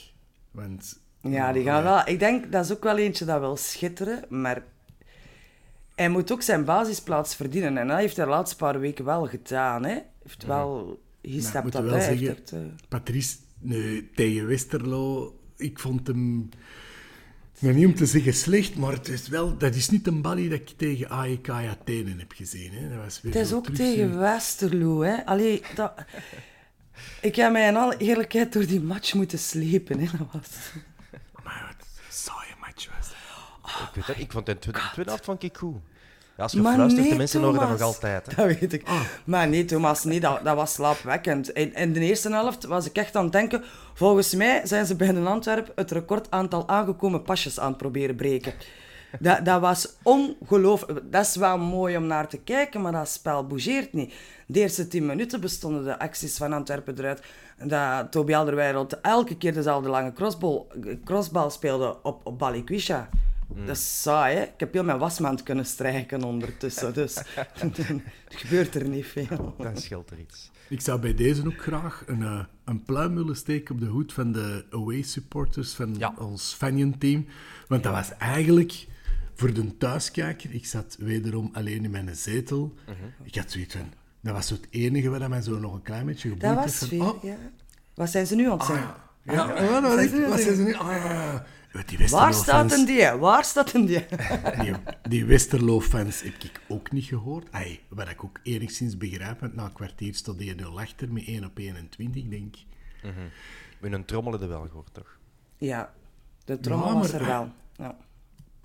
Want... 0.51 1.01
Ja, 1.21 1.53
die 1.53 1.65
gaan 1.65 1.83
wel... 1.83 2.07
Ik 2.07 2.19
denk, 2.19 2.53
dat 2.53 2.65
is 2.65 2.73
ook 2.73 2.83
wel 2.83 2.99
eentje 2.99 3.25
dat 3.25 3.41
wil 3.41 3.57
schitteren, 3.57 4.25
maar... 4.29 4.63
Hij 6.03 6.11
moet 6.11 6.33
ook 6.33 6.43
zijn 6.43 6.65
basisplaats 6.65 7.35
verdienen. 7.35 7.79
En 7.79 7.89
dat 7.89 7.99
heeft 7.99 8.17
hij 8.17 8.25
de 8.25 8.31
laatste 8.31 8.57
paar 8.57 8.81
weken 8.81 9.05
wel 9.05 9.27
gedaan, 9.27 9.85
hè. 9.85 9.99
Heeft 10.23 10.45
wel 10.45 11.01
ik 11.21 11.33
gestapt 11.33 11.65
moet 11.65 11.73
dat 11.73 11.85
wel 11.85 12.01
zeggen, 12.01 12.37
eh, 12.53 12.59
Patrice, 12.89 13.37
nee, 13.59 14.11
tegen 14.15 14.47
Westerlo, 14.47 15.35
ik 15.57 15.79
vond 15.79 16.07
hem... 16.07 16.49
Nou, 17.59 17.75
niet 17.75 17.87
om 17.87 17.95
te 17.95 18.07
zeggen 18.07 18.35
slecht, 18.35 18.77
maar 18.77 18.93
het 18.93 19.09
is 19.09 19.29
wel, 19.29 19.57
dat 19.57 19.75
is 19.75 19.91
niet 19.91 20.07
een 20.07 20.23
balie 20.23 20.49
dat 20.49 20.59
ik 20.59 20.69
tegen 20.77 21.09
AEK 21.09 21.49
Athene 21.49 22.15
heb 22.19 22.33
gezien. 22.33 22.73
Hè. 22.73 22.89
Dat 22.89 23.05
was 23.05 23.21
weer 23.21 23.33
Het 23.33 23.43
is 23.47 23.53
ook 23.53 23.63
terug 23.65 23.79
tegen 23.79 24.13
zo- 24.13 24.19
Westerlo, 24.19 25.01
hè. 25.01 25.27
Allee, 25.27 25.63
dat... 25.75 25.93
Ik 27.21 27.37
heb 27.37 27.53
mij 27.53 27.69
in 27.69 27.77
alle 27.77 27.97
eerlijkheid 27.97 28.53
door 28.53 28.67
die 28.67 28.81
match 28.81 29.15
moeten 29.15 29.39
slepen. 29.39 29.99
Hè. 29.99 30.07
Dat 30.19 30.27
was... 30.33 30.49
Maar 31.45 31.65
wat 31.67 31.87
een 31.87 32.13
saaie 32.13 32.55
match 32.61 32.89
was 32.97 33.09
dat. 33.09 33.89
ik 33.89 33.95
weet 33.95 34.07
het, 34.07 34.19
ik 34.19 34.33
vond 34.33 34.47
de 34.47 34.59
tweede, 34.59 34.81
de 34.81 34.89
tweede 34.93 35.11
helft 35.11 35.25
vond 35.25 35.43
ik 35.43 35.57
goed. 35.57 35.77
Ja, 36.43 36.49
als 36.49 36.53
je 36.53 36.61
Maar 36.61 36.75
fluistert, 36.75 37.03
de 37.03 37.09
nee, 37.09 37.19
mensen 37.19 37.41
horen 37.41 37.61
dat 37.61 37.69
nog 37.69 37.79
Thomas. 37.79 37.95
altijd. 37.95 38.27
Hè. 38.27 38.35
Dat 38.35 38.59
weet 38.59 38.73
ik. 38.73 38.89
Maar 39.25 39.49
nee, 39.49 39.65
Thomas, 39.65 40.05
nee, 40.05 40.21
dat, 40.21 40.45
dat 40.45 40.57
was 40.57 40.73
slaapwekkend. 40.73 41.51
In, 41.51 41.75
in 41.75 41.93
de 41.93 42.01
eerste 42.01 42.31
helft 42.31 42.65
was 42.65 42.87
ik 42.87 42.97
echt 42.97 43.17
aan 43.17 43.23
het 43.23 43.33
denken... 43.33 43.65
Volgens 43.95 44.35
mij 44.35 44.61
zijn 44.65 44.87
ze 44.87 44.97
bij 44.97 45.13
de 45.13 45.21
Antwerp 45.21 45.73
het 45.75 45.91
record 45.91 46.31
aantal 46.31 46.69
aangekomen 46.69 47.23
pasjes 47.23 47.61
aan 47.61 47.69
het 47.69 47.77
proberen 47.77 48.17
breken. 48.17 48.53
Dat, 49.19 49.45
dat 49.45 49.61
was 49.61 49.89
ongelooflijk. 50.03 51.01
Dat 51.11 51.27
is 51.27 51.37
wel 51.37 51.59
mooi 51.59 51.97
om 51.97 52.07
naar 52.07 52.29
te 52.29 52.39
kijken, 52.39 52.81
maar 52.81 52.93
dat 52.93 53.09
spel 53.09 53.47
bougeert 53.47 53.93
niet. 53.93 54.15
De 54.47 54.61
eerste 54.61 54.89
tien 54.89 55.07
minuten 55.07 55.41
bestonden 55.41 55.85
de 55.85 55.99
acties 55.99 56.37
van 56.37 56.53
Antwerpen 56.53 56.99
eruit. 56.99 57.23
Dat 57.65 58.13
Toby 58.13 58.35
Alderweireld 58.35 59.01
elke 59.01 59.37
keer 59.37 59.55
dezelfde 59.55 59.89
lange 59.89 60.13
crossbal, 60.13 60.67
crossbal 61.05 61.51
speelde 61.51 61.97
op, 62.03 62.27
op 62.27 62.39
Balikwisha. 62.39 63.09
Dat 63.67 63.77
is 63.77 64.03
saai, 64.03 64.37
hè? 64.37 64.43
Ik 64.43 64.53
heb 64.57 64.73
heel 64.73 64.85
mijn 64.85 64.99
wasmand 64.99 65.43
kunnen 65.43 65.67
strijken 65.67 66.23
ondertussen, 66.25 66.95
dus 66.95 67.17
er 67.79 68.03
gebeurt 68.29 68.75
er 68.75 68.89
niet 68.89 69.07
veel. 69.07 69.55
Dan 69.59 69.77
scheelt 69.77 70.11
er 70.11 70.19
iets. 70.19 70.51
Ik 70.69 70.81
zou 70.81 71.01
bij 71.01 71.15
deze 71.15 71.47
ook 71.47 71.63
graag 71.63 72.03
een, 72.07 72.23
eh, 72.23 72.45
een 72.65 72.83
pluim 72.85 73.15
willen 73.15 73.37
steken 73.37 73.75
op 73.75 73.81
de 73.81 73.87
hoed 73.87 74.13
van 74.13 74.33
de 74.33 74.65
away 74.71 75.03
supporters 75.03 75.73
van 75.73 75.95
Ja. 75.99 76.15
ons 76.19 76.55
Fanion-team. 76.59 77.27
Want 77.69 77.83
dat 77.83 77.93
was 77.93 78.17
eigenlijk 78.19 78.87
voor 79.35 79.53
de 79.53 79.77
thuiskijker. 79.77 80.55
Ik 80.55 80.67
zat 80.67 80.97
wederom 80.99 81.51
alleen 81.53 81.85
in 81.85 81.91
mijn 81.91 82.17
zetel. 82.17 82.75
Mhm. 82.87 82.97
Ik 83.23 83.35
had 83.35 83.51
zoiets 83.51 83.75
van. 83.75 83.93
Dat 84.21 84.35
was 84.35 84.51
het 84.51 84.67
enige 84.71 85.09
wat 85.09 85.29
mij 85.29 85.41
zo 85.43 85.59
nog 85.59 85.75
een 85.75 85.83
klein 85.83 86.07
beetje 86.07 86.29
Dat 86.29 86.39
geboeid 86.39 86.65
was 86.65 86.81
heeft. 86.81 86.93
veel, 86.93 86.99
Van, 87.05 87.15
oh, 87.17 87.23
ja. 87.23 87.37
Wat 87.95 88.11
zijn 88.11 88.27
ze 88.27 88.35
nu 88.35 88.47
aan 88.51 88.59
het 88.59 88.67
zeggen? 88.67 88.95
ja, 89.23 89.33
ja, 89.63 89.81
dat 89.81 89.95
was 89.95 90.05
echt- 90.05 90.29
wat 90.29 90.41
zijn 90.41 90.57
ze 90.57 90.63
nu? 90.63 90.75
Ah, 90.75 90.87
ja, 90.87 91.13
ja. 91.13 91.47
Die 91.73 92.09
Waar 92.09 92.35
staat 92.35 92.73
een 92.73 92.85
die? 92.85 93.11
Waar 93.11 93.45
staat 93.45 93.73
een 93.73 93.87
die? 93.87 94.05
Die, 94.63 94.75
die 95.09 95.25
Westerlo-fans 95.25 96.23
heb 96.23 96.43
ik 96.43 96.61
ook 96.69 96.93
niet 96.93 97.05
gehoord. 97.05 97.51
Ay, 97.51 97.81
wat 97.89 98.09
ik 98.09 98.25
ook 98.25 98.41
enigszins 98.43 98.97
begrijp, 98.97 99.41
want 99.41 99.55
na 99.55 99.65
een 99.65 99.73
kwartier 99.73 100.15
stond 100.15 100.39
die 100.39 100.55
0 100.55 100.81
achter 100.81 101.13
met 101.13 101.27
1 101.27 101.45
op 101.45 101.59
21, 101.59 102.29
denk 102.29 102.57
ik. 102.57 102.65
Met 103.81 103.93
een 103.93 104.05
trommel 104.05 104.41
er 104.41 104.49
wel 104.49 104.67
gehoord, 104.67 104.95
toch? 104.95 105.19
Ja, 105.57 105.93
de 106.45 106.61
trommel 106.61 106.89
Ja, 106.89 106.95
was 106.95 107.13
er 107.13 107.25
wel. 107.25 107.53
Ja. 107.77 107.97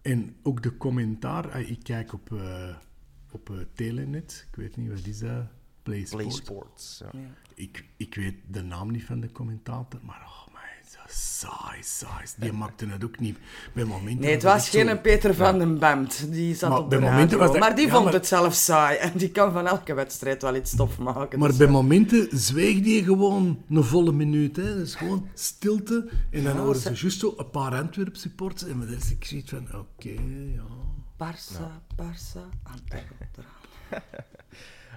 En 0.01 0.35
ook 0.43 0.63
de 0.63 0.77
commentaar, 0.77 1.51
ah, 1.51 1.69
ik 1.69 1.79
kijk 1.83 2.13
op, 2.13 2.31
eh, 2.31 2.75
op 3.31 3.49
eh, 3.49 3.55
Telenet, 3.73 4.47
ik 4.49 4.55
weet 4.55 4.77
niet, 4.77 4.89
wat 4.89 5.05
is 5.05 5.19
dat? 5.19 5.45
Play 5.83 6.05
Sport. 6.05 6.23
Play 6.23 6.35
Sports. 6.35 7.03
Ja. 7.11 7.19
Ik, 7.53 7.85
ik 7.97 8.15
weet 8.15 8.35
de 8.47 8.61
naam 8.61 8.91
niet 8.91 9.05
van 9.05 9.19
de 9.19 9.31
commentator, 9.31 9.99
maar 10.03 10.21
oh 10.25 10.37
zo 10.37 10.37
saai, 11.07 11.83
saai. 11.83 12.25
Die 12.37 12.51
maakte 12.51 12.87
het 12.87 13.03
ook 13.03 13.19
niet. 13.19 13.37
Bij 13.73 13.83
momenten 13.83 14.19
Nee, 14.25 14.33
het 14.33 14.43
was 14.43 14.69
geen 14.69 14.87
zo- 14.87 14.97
Peter 14.97 15.35
van 15.35 15.57
den 15.59 15.79
Bemt. 15.79 16.31
Die 16.31 16.55
zat 16.55 16.69
Maar 16.69 16.79
op 16.79 16.89
de 16.89 16.97
bij 16.97 17.05
momenten 17.09 17.23
radio. 17.29 17.37
was 17.37 17.51
dat- 17.51 17.59
Maar 17.59 17.75
die 17.75 17.85
ja, 17.85 17.91
vond 17.91 18.03
maar- 18.03 18.13
het 18.13 18.27
zelf 18.27 18.53
saai. 18.53 18.97
En 19.07 19.11
die 19.15 19.29
kan 19.31 19.51
van 19.51 19.67
elke 19.67 19.93
wedstrijd 19.93 20.41
wel 20.41 20.55
iets 20.55 20.71
stof 20.71 20.97
maken. 20.97 21.39
Maar 21.39 21.47
dus, 21.49 21.57
bij 21.57 21.67
ja. 21.67 21.71
momenten 21.73 22.27
zweeg 22.31 22.79
die 22.81 23.03
gewoon 23.03 23.63
een 23.69 23.83
volle 23.83 24.11
minuut. 24.11 24.55
Hè. 24.55 24.75
Dus 24.75 24.95
gewoon 24.95 25.29
stilte. 25.33 26.09
En 26.31 26.43
dan 26.43 26.57
horen 26.57 26.75
ze 26.75 26.95
ze- 26.95 27.01
juist 27.01 27.19
zo 27.19 27.33
een 27.37 27.49
paar 27.49 27.73
Antwerp 27.75 28.15
supporters. 28.15 28.71
En 28.71 28.79
dan 28.79 28.87
is 28.89 29.11
ik 29.11 29.25
zoiets 29.25 29.49
van, 29.49 29.67
oké, 29.75 30.09
ja. 30.55 30.63
Barça, 31.17 31.95
Barça, 31.95 32.41
Antwerpen. 32.63 33.29
eraan. 33.37 34.01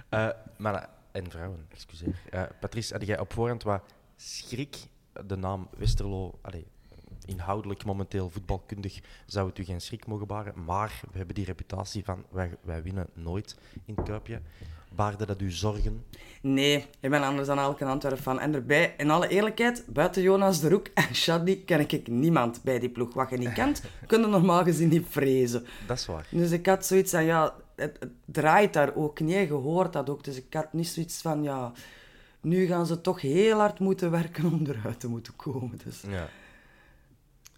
Eh, 0.09 0.27
mannen 0.57 0.89
en 1.11 1.31
vrouwen, 1.31 1.65
excuseer. 1.73 2.15
Eh, 2.29 2.41
Patrice, 2.59 2.93
had 2.93 3.05
jij 3.05 3.19
op 3.19 3.33
voorhand 3.33 3.63
wat 3.63 3.81
schrik? 4.17 4.75
De 5.25 5.35
naam 5.35 5.67
Westerlo, 5.77 6.39
allee, 6.41 6.65
inhoudelijk, 7.25 7.85
momenteel 7.85 8.29
voetbalkundig, 8.29 8.99
zou 9.25 9.49
het 9.49 9.57
u 9.57 9.63
geen 9.63 9.81
schrik 9.81 10.07
mogen 10.07 10.27
baren. 10.27 10.63
Maar 10.65 11.01
we 11.11 11.17
hebben 11.17 11.35
die 11.35 11.45
reputatie 11.45 12.03
van 12.03 12.23
wij, 12.29 12.57
wij 12.61 12.83
winnen 12.83 13.07
nooit 13.13 13.57
in 13.85 13.95
het 13.95 14.05
Kuipje. 14.05 14.41
Baarde 14.95 15.25
dat 15.25 15.41
u 15.41 15.51
zorgen? 15.51 16.05
Nee, 16.41 16.85
ik 16.99 17.09
ben 17.09 17.23
anders 17.23 17.47
dan 17.47 17.59
elke 17.59 17.85
Antwerp 17.85 18.19
van. 18.19 18.39
En 18.39 18.53
erbij, 18.53 18.93
in 18.97 19.09
alle 19.09 19.27
eerlijkheid, 19.27 19.83
buiten 19.87 20.21
Jonas 20.21 20.59
de 20.59 20.69
Roek 20.69 20.87
en 20.93 21.15
Shadi 21.15 21.65
ken 21.65 21.79
ik 21.79 22.07
niemand 22.07 22.63
bij 22.63 22.79
die 22.79 22.89
ploeg. 22.89 23.13
Wat 23.13 23.29
je 23.29 23.37
niet 23.37 23.53
kent, 23.53 23.81
kun 24.07 24.21
je 24.21 24.27
normaal 24.27 24.63
gezien 24.63 24.89
niet 24.89 25.05
vrezen. 25.09 25.65
Dat 25.87 25.97
is 25.97 26.05
waar. 26.05 26.27
Dus 26.31 26.51
ik 26.51 26.65
had 26.65 26.85
zoiets 26.85 27.11
van, 27.11 27.23
ja, 27.23 27.55
het, 27.75 27.97
het 27.99 28.11
draait 28.25 28.73
daar 28.73 28.95
ook 28.95 29.19
niet. 29.19 29.47
Je 29.47 29.53
hoort 29.53 29.93
dat 29.93 30.09
ook. 30.09 30.23
Dus 30.23 30.37
ik 30.37 30.53
had 30.53 30.73
niet 30.73 30.87
zoiets 30.87 31.21
van, 31.21 31.43
ja, 31.43 31.71
nu 32.41 32.65
gaan 32.65 32.85
ze 32.85 33.01
toch 33.01 33.21
heel 33.21 33.57
hard 33.57 33.79
moeten 33.79 34.11
werken 34.11 34.45
om 34.45 34.65
eruit 34.65 34.99
te 34.99 35.07
moeten 35.07 35.35
komen. 35.35 35.79
Dus. 35.83 36.01
Ja. 36.01 36.29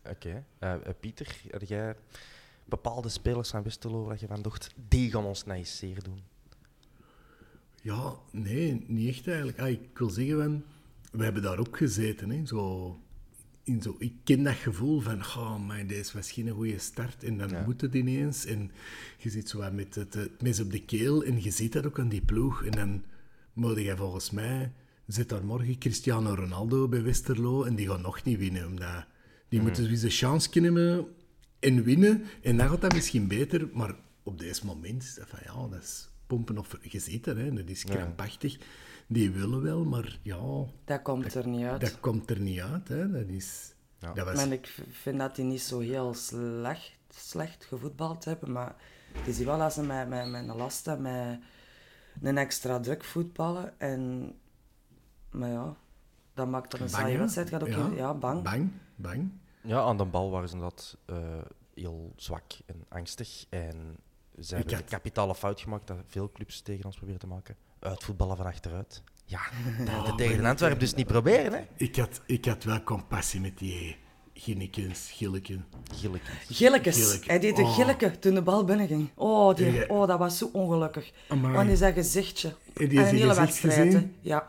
Oké. 0.10 0.44
Eh, 0.60 0.74
eh, 0.74 0.80
Pieter, 1.00 1.36
had 1.52 1.68
jij 1.68 1.96
bepaalde 2.66 3.10
spelers 3.10 3.50
van 3.50 3.63
Westerlo 3.63 4.10
dat 4.10 4.20
je 4.20 4.28
van 4.28 4.42
dacht, 4.42 4.74
die 4.88 5.12
gaan 5.12 5.25
ons 5.25 5.46
nice 5.46 5.75
zeer 5.75 6.04
doen? 6.04 6.20
Ja, 7.82 8.13
nee, 8.32 8.84
niet 8.88 9.10
echt 9.10 9.28
eigenlijk. 9.28 9.60
Ah, 9.60 9.70
ik 9.70 9.98
wil 9.98 10.10
zeggen, 10.10 10.38
van, 10.38 10.63
we 11.12 11.24
hebben 11.24 11.42
daar 11.42 11.60
ook 11.60 11.78
gezeten. 11.78 12.30
Hè, 12.30 12.46
zo, 12.46 12.98
in 13.63 13.82
zo, 13.82 13.96
ik 14.00 14.13
ken 14.24 14.44
dat 14.44 14.56
gevoel 14.56 15.00
van, 15.00 15.20
oh, 15.22 15.60
maar 15.68 15.88
deze 15.88 16.13
was 16.18 16.32
geen 16.32 16.50
goede 16.50 16.80
start. 16.80 17.24
En 17.24 17.38
dan 17.38 17.50
Ja. 17.50 17.63
moet 17.66 17.82
het 17.82 17.94
ineens. 17.94 18.46
En 18.46 18.72
je 19.18 19.30
zit 19.30 19.50
zo 19.50 19.58
wat 19.58 19.74
met 19.74 19.96
het, 19.96 20.13
het 20.13 20.42
mes 20.42 20.60
op 20.60 20.72
de 20.72 20.82
keel. 20.86 21.24
En 21.24 21.44
je 21.44 21.52
ziet 21.52 21.74
dat 21.74 21.86
ook 21.86 22.00
aan 22.00 22.10
die 22.10 22.22
ploeg. 22.22 22.63
En 22.66 22.72
dan 22.72 23.04
moet 23.53 23.77
je 23.77 23.95
volgens 23.98 24.31
mij... 24.31 24.72
Zit 25.07 25.29
daar 25.29 25.45
morgen 25.45 25.77
Cristiano 25.77 26.33
Ronaldo 26.33 26.88
bij 26.88 27.03
Westerlo. 27.03 27.63
En 27.63 27.75
die 27.75 27.88
gaat 27.88 28.01
nog 28.01 28.24
niet 28.24 28.38
winnen. 28.38 28.65
Omdat 28.65 29.05
die 29.50 29.62
moeten 29.62 29.89
eens 29.89 30.01
een 30.01 30.10
chance 30.10 30.60
nemen 30.60 31.07
en 31.60 31.83
winnen. 31.83 32.24
En 32.41 32.57
dan 32.57 32.69
gaat 32.69 32.81
dat 32.81 32.93
misschien 32.93 33.27
beter. 33.27 33.69
Maar 33.74 33.95
op 34.24 34.39
deze 34.39 34.65
moment 34.65 35.03
is 35.03 35.15
dat 35.15 35.27
van, 35.27 35.39
ja, 35.43 35.67
dat 35.67 35.83
is 35.83 36.10
pompen 36.27 36.57
of... 36.57 36.77
Je 36.81 37.00
ziet 37.00 37.24
dat, 37.24 37.36
hè. 37.36 37.53
Dat 37.53 37.69
is 37.69 37.83
krampachtig. 37.83 38.57
Die 39.07 39.31
willen 39.31 39.62
wel, 39.62 39.83
maar 39.86 40.19
ja... 40.22 40.65
Dat 40.86 41.01
komt 41.01 41.36
er 41.36 41.48
niet 41.48 41.65
uit. 41.65 41.81
Dat 41.81 42.00
komt 42.00 42.29
er 42.29 42.39
niet 42.39 42.60
uit, 42.60 42.88
hè. 42.88 43.12
Dat 43.12 43.27
is... 43.27 43.74
Dat 44.00 44.25
was... 44.25 44.36
Maar 44.36 44.51
ik 44.51 44.75
vind 44.91 45.19
dat 45.19 45.36
die 45.36 45.45
niet 45.45 45.62
zo 45.62 45.79
heel 45.79 46.13
slecht, 46.13 46.91
slecht 47.10 47.65
gevoetbald 47.65 48.25
hebben. 48.25 48.51
Maar 48.51 48.75
het 49.13 49.27
is 49.27 49.45
wel 49.45 49.62
als 49.62 49.74
ze 49.74 49.81
met, 49.83 50.10
met, 50.10 50.29
met 50.29 50.48
een 50.48 50.55
last 50.55 50.88
en 50.88 51.01
met 51.01 51.39
een 52.22 52.38
extra 52.38 52.79
druk 52.79 53.03
voetballen. 53.03 53.79
En, 53.79 54.34
maar 55.32 55.50
ja, 55.50 55.75
dat 56.34 56.48
maakt 56.48 56.72
dat 56.72 56.79
een 56.79 56.86
Bang, 56.91 56.98
saaie 57.01 57.17
wedstrijd. 57.17 57.50
Gaat 57.50 57.62
ook 57.62 57.96
ja, 57.96 58.13
bang. 58.13 58.43
Bang, 58.43 58.72
bang. 58.96 59.32
Ja, 59.62 59.82
aan 59.82 59.98
de 59.98 60.05
bal 60.05 60.32
waren 60.32 60.50
ze 60.50 60.58
dat 60.58 60.98
heel 61.74 62.13
zwak 62.15 62.51
en 62.65 62.86
angstig. 62.89 63.46
En 63.50 63.98
ze 64.39 64.55
hebben 64.55 64.74
had- 64.74 64.84
de 64.84 64.89
kapitale 64.89 65.36
fout 65.36 65.62
gemaakt 65.62 65.88
dat 65.88 65.98
veel 66.08 66.32
clubs 66.32 66.62
tegen 66.62 66.86
ons 66.86 66.96
proberen 66.96 67.20
te 67.20 67.27
maken. 67.27 67.55
Uitvoetballen 67.79 68.38
van 68.38 68.46
achteruit. 68.46 69.03
Ja, 69.25 69.39
dat 69.86 70.10
Oh, 70.10 70.15
tegen 70.15 70.46
Antwerpen 70.46 70.79
dus 70.79 70.93
niet 70.93 71.08
proberen, 71.08 71.53
hè? 71.53 71.65
Ik 71.75 71.96
had, 71.96 72.22
ik 72.25 72.46
had 72.46 72.63
wel 72.63 72.84
compassie 72.84 73.41
met 73.41 73.58
die 73.58 73.98
Ginnekens, 74.43 75.09
Gilleken. 75.13 75.65
Gillekens. 75.95 76.38
Gillekes. 76.50 76.95
Gilleke. 76.95 77.23
Hij 77.27 77.39
deed 77.39 77.57
een 77.57 77.63
Oh. 77.63 77.75
gilleke 77.75 78.19
toen 78.19 78.33
de 78.33 78.41
bal 78.41 78.63
binnenging. 78.63 79.09
Oh, 79.15 79.55
die, 79.55 79.71
Ja. 79.71 79.85
oh 79.88 80.07
dat 80.07 80.19
was 80.19 80.38
zo 80.38 80.50
ongelukkig. 80.53 81.12
Amai. 81.27 81.53
Want 81.53 81.67
die 81.67 81.77
zijn 81.77 81.93
gezichtje. 81.93 82.47
En 82.73 82.83
een 82.83 82.91
zijn 82.91 83.15
hele 83.15 83.35
wedstrijd. 83.35 84.05
Ja. 84.21 84.47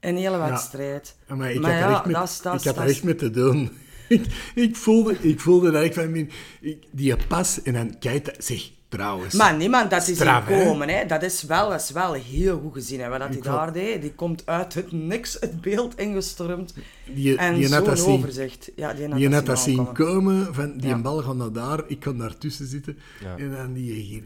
Een 0.00 0.16
hele 0.16 0.36
wedstrijd. 0.38 1.16
Maar 1.26 1.50
ik 1.52 1.60
Maar 1.60 1.70
had 1.70 1.80
ja, 1.80 1.86
er 1.88 1.92
echt 1.94 2.04
met, 2.04 2.14
dat 2.14 2.28
is- 2.28 2.40
dat 2.40 2.54
is- 2.54 2.60
ik 2.60 2.66
had 2.66 2.74
er 2.76 2.80
dat 2.80 2.90
is- 2.90 2.96
echt 2.96 3.04
met 3.04 3.18
te 3.18 3.30
doen. 3.30 3.70
ik, 4.08 4.26
ik, 4.54 4.76
voelde, 4.76 5.16
ik 5.20 5.40
voelde 5.40 5.70
dat 5.70 5.84
ik 5.84 5.94
van... 5.94 6.10
mijn- 6.10 6.30
Ik, 6.60 6.86
die 6.90 7.16
pas 7.28 7.62
en 7.62 7.72
dan 7.72 7.98
kijk 7.98 8.24
dat... 8.24 8.44
Zeg, 8.44 8.70
trouwens. 8.90 9.34
Maar 9.34 9.56
niemand 9.56 9.90
dat 9.90 10.08
is 10.08 10.14
Straf, 10.14 10.46
zien 10.46 10.56
hè? 10.56 10.64
komen, 10.64 10.88
hè. 10.88 11.06
Dat 11.06 11.22
is 11.22 11.42
wel, 11.42 11.68
dat 11.70 11.80
is 11.80 11.90
wel 11.90 12.12
heel 12.12 12.60
goed 12.60 12.72
gezien, 12.72 13.00
hè. 13.00 13.08
Wat 13.08 13.18
dat 13.18 13.28
hij 13.28 13.40
daar 13.40 13.72
deed, 13.72 14.02
die 14.02 14.12
komt 14.14 14.42
uit 14.46 14.74
het 14.74 14.92
niks 14.92 15.36
het 15.40 15.60
beeld 15.60 15.98
ingestormd. 15.98 16.74
Die- 17.14 17.36
en 17.36 17.54
die 17.54 17.66
zo'n 17.68 17.96
zien- 17.96 18.06
overzicht. 18.12 18.70
Ja, 18.76 18.92
die 18.94 19.08
dat 19.08 19.18
net 19.18 19.46
dat 19.46 19.58
zien 19.58 19.92
komen, 19.92 20.54
van 20.54 20.72
die 20.76 20.88
Ja. 20.88 20.94
een 20.94 21.02
bal 21.02 21.18
gaat 21.22 21.36
naar 21.36 21.52
daar, 21.52 21.80
ik 21.86 22.00
kan 22.00 22.18
daartussen 22.18 22.66
zitten. 22.66 22.98
Ja. 23.20 23.36
En 23.36 23.50
dan 23.52 23.72
die 23.72 23.92
hier. 23.92 24.22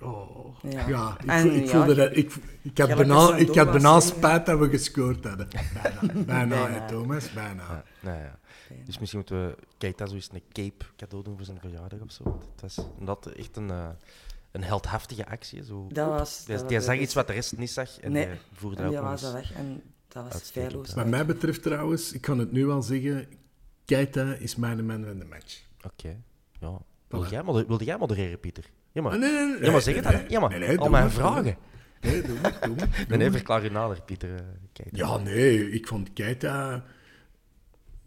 Oh. 0.00 0.46
Ja. 0.70 0.88
Ja, 0.88 1.16
ik, 1.22 1.28
En 1.30 1.52
ik 1.54 1.64
ja, 1.64 1.70
voelde 1.70 1.94
dat. 1.94 2.16
Ik, 2.16 2.32
ik 2.62 2.78
had 2.78 2.94
bijna, 2.94 3.36
ik 3.36 3.54
had 3.54 3.70
bijna 3.70 4.00
spijt 4.00 4.46
dat 4.46 4.58
we 4.58 4.68
gescoord 4.68 5.24
hadden. 5.24 5.48
Bijna, 5.82 6.24
bijna, 6.24 6.46
Bijna. 6.56 6.68
hè, 6.80 6.88
Thomas, 6.88 7.32
bijna. 7.32 7.84
Nou 8.00 8.16
Dus 8.84 8.98
misschien 8.98 9.18
moeten 9.18 9.46
we 9.46 9.56
Keita 9.78 10.06
zo 10.06 10.14
eens 10.14 10.28
een 10.32 10.42
cape 10.52 10.84
cadeau 10.96 11.24
doen 11.24 11.36
voor 11.36 11.44
zijn 11.46 11.60
verjaardag 11.60 12.00
of 12.00 12.10
zo. 12.12 12.40
Het 12.52 12.60
was 12.60 12.86
dat 13.00 13.26
echt 13.26 13.56
een, 13.56 13.70
eh, 13.70 13.88
een 14.50 14.62
heldhaftige 14.64 15.26
actie. 15.26 15.64
Zo. 15.64 15.86
Dat 15.92 16.08
was- 16.08 16.44
Hij- 16.46 16.56
dat 16.56 16.72
was- 16.72 16.84
zag 16.84 16.98
iets 16.98 17.14
wat 17.14 17.26
de 17.26 17.32
rest 17.32 17.56
niet 17.56 17.70
zag 17.70 17.98
en 18.00 18.12
Nee, 18.12 18.26
hij 18.26 18.38
voerde 18.52 18.76
en 18.76 18.82
dat 18.82 18.92
die 18.92 19.00
was 19.00 19.22
eens. 19.22 19.32
weg. 19.32 19.52
En 19.52 19.82
dat 20.08 20.32
was 20.32 20.42
feilloos. 20.42 20.94
Wat 20.94 21.06
mij 21.06 21.26
betreft 21.26 21.62
trouwens, 21.62 22.12
ik 22.12 22.20
kan 22.20 22.38
het 22.38 22.52
nu 22.52 22.70
al 22.70 22.82
zeggen, 22.82 23.26
Keita 23.84 24.34
is 24.34 24.56
mijn 24.56 24.86
man 24.86 25.04
van 25.04 25.18
de 25.18 25.24
match. 25.24 25.62
Oké. 25.86 26.16
Ja. 26.60 26.78
Wilde, 27.08 27.28
jij 27.28 27.42
moder- 27.42 27.66
wilde 27.66 27.84
jij 27.84 27.98
modereren, 27.98 28.40
Pieter? 28.40 28.64
Ja, 28.92 29.02
maar, 29.02 29.12
Ah, 29.12 29.18
nee, 29.18 29.32
nee, 29.32 29.46
nee, 29.46 29.62
ja, 29.64 29.70
maar 29.70 29.80
zeg 29.80 29.94
het 29.94 30.04
nee, 30.04 30.12
dan. 30.12 30.24
Ja, 30.28 30.40
maar 30.40 30.50
nee, 30.50 30.58
nee, 30.58 30.78
al 30.78 30.88
mijn 30.88 31.10
vragen. 31.10 31.56
Nee, 32.00 32.22
doe 32.22 32.38
maar, 32.40 32.58
doe 32.60 32.76
maar. 32.76 33.04
Nee, 33.18 33.30
verklaar 33.30 33.64
u 33.64 33.68
nader, 33.68 34.02
Pieter. 34.02 34.34
eh, 34.34 34.40
kijk. 34.72 34.88
Ja, 34.96 35.16
nee, 35.16 35.70
ik 35.70 35.86
vond 35.88 36.12
Keita... 36.12 36.84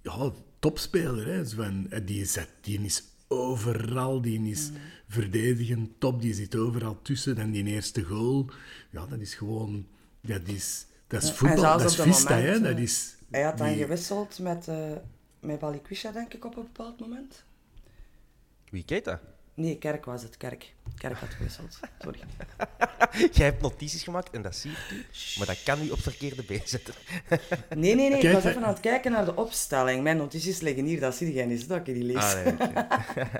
Ja, 0.02 0.32
topspeler, 0.66 1.26
hè. 1.26 1.46
Van, 1.48 1.88
eh, 1.90 2.00
die, 2.06 2.22
is, 2.22 2.38
die 2.62 2.82
is 2.82 3.04
overal, 3.28 4.22
die 4.22 4.50
is 4.50 4.72
verdedigend 5.08 5.90
top, 6.00 6.22
die 6.22 6.34
zit 6.34 6.56
overal 6.56 7.02
tussen. 7.02 7.38
En 7.38 7.52
die 7.52 7.66
eerste 7.66 8.04
goal, 8.04 8.50
ja, 8.92 9.06
dat 9.06 9.20
is 9.20 9.34
gewoon... 9.36 9.88
Dat 10.22 10.48
is, 10.48 10.86
dat 11.08 11.24
is 11.24 11.32
voetbal, 11.32 11.78
dat 11.78 11.90
is 11.90 11.96
vista, 11.96 12.38
hè. 12.38 12.60
Dat 12.60 12.76
eh, 12.76 12.84
is... 12.84 13.16
Hij 13.32 13.42
had 13.44 13.58
dan 13.58 13.68
die- 13.68 13.78
gewisseld 13.78 14.40
met, 14.40 14.68
eh 14.68 14.92
met 15.40 15.60
Balikwisha, 15.60 16.12
denk 16.12 16.34
ik, 16.34 16.46
op 16.46 16.58
een 16.58 16.64
bepaald 16.64 17.00
moment. 17.00 17.44
Wie 18.70 18.84
kijkt 18.84 19.06
dat? 19.06 19.20
Nee, 19.56 19.78
Kerk 19.78 20.06
was 20.06 20.24
het, 20.24 20.38
Kerk. 20.38 20.74
Kerk 20.98 21.18
had 21.18 21.30
gewisseld, 21.30 21.80
sorry. 22.00 22.20
Jij 23.38 23.46
hebt 23.46 23.62
notities 23.62 24.04
gemaakt 24.04 24.30
en 24.30 24.42
dat 24.42 24.56
zie 24.56 24.72
u, 24.72 25.06
maar 25.38 25.48
dat 25.48 25.64
kan 25.64 25.82
u 25.82 25.90
op 25.90 26.00
verkeerde 26.00 26.44
been 26.44 26.62
zetten. 26.64 26.94
Nee, 27.70 27.96
nee, 27.96 28.10
nee, 28.10 28.20
ik 28.20 28.32
was 28.34 28.44
even 28.44 28.64
aan 28.64 28.70
het 28.70 28.80
kijken 28.80 29.12
naar 29.12 29.26
de 29.26 29.36
opstelling. 29.36 30.04
Mijn 30.04 30.18
notities 30.18 30.60
liggen 30.60 30.86
hier, 30.86 31.00
dat 31.00 31.16
zie 31.16 31.34
jij 31.34 31.46
niet, 31.46 31.68
dat 31.68 31.78
ik 31.78 31.86
die 31.86 32.04
lees. 32.04 32.16
Ah, 32.16 32.44
nee, 32.44 32.54
oké. 32.54 33.30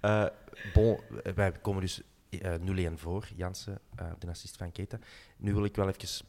Eh, 0.00 0.26
bon, 0.72 1.00
wij 1.34 1.52
komen 1.52 1.80
dus 1.80 2.02
eh 2.30 2.54
0-1 2.90 2.94
voor, 2.94 3.28
Jansen, 3.36 3.78
eh, 3.96 4.06
de 4.18 4.28
assist 4.28 4.56
van 4.56 4.72
Keita. 4.72 4.98
Nu 5.36 5.54
wil 5.54 5.64
ik 5.64 5.76
wel 5.76 5.88
even 5.88 6.26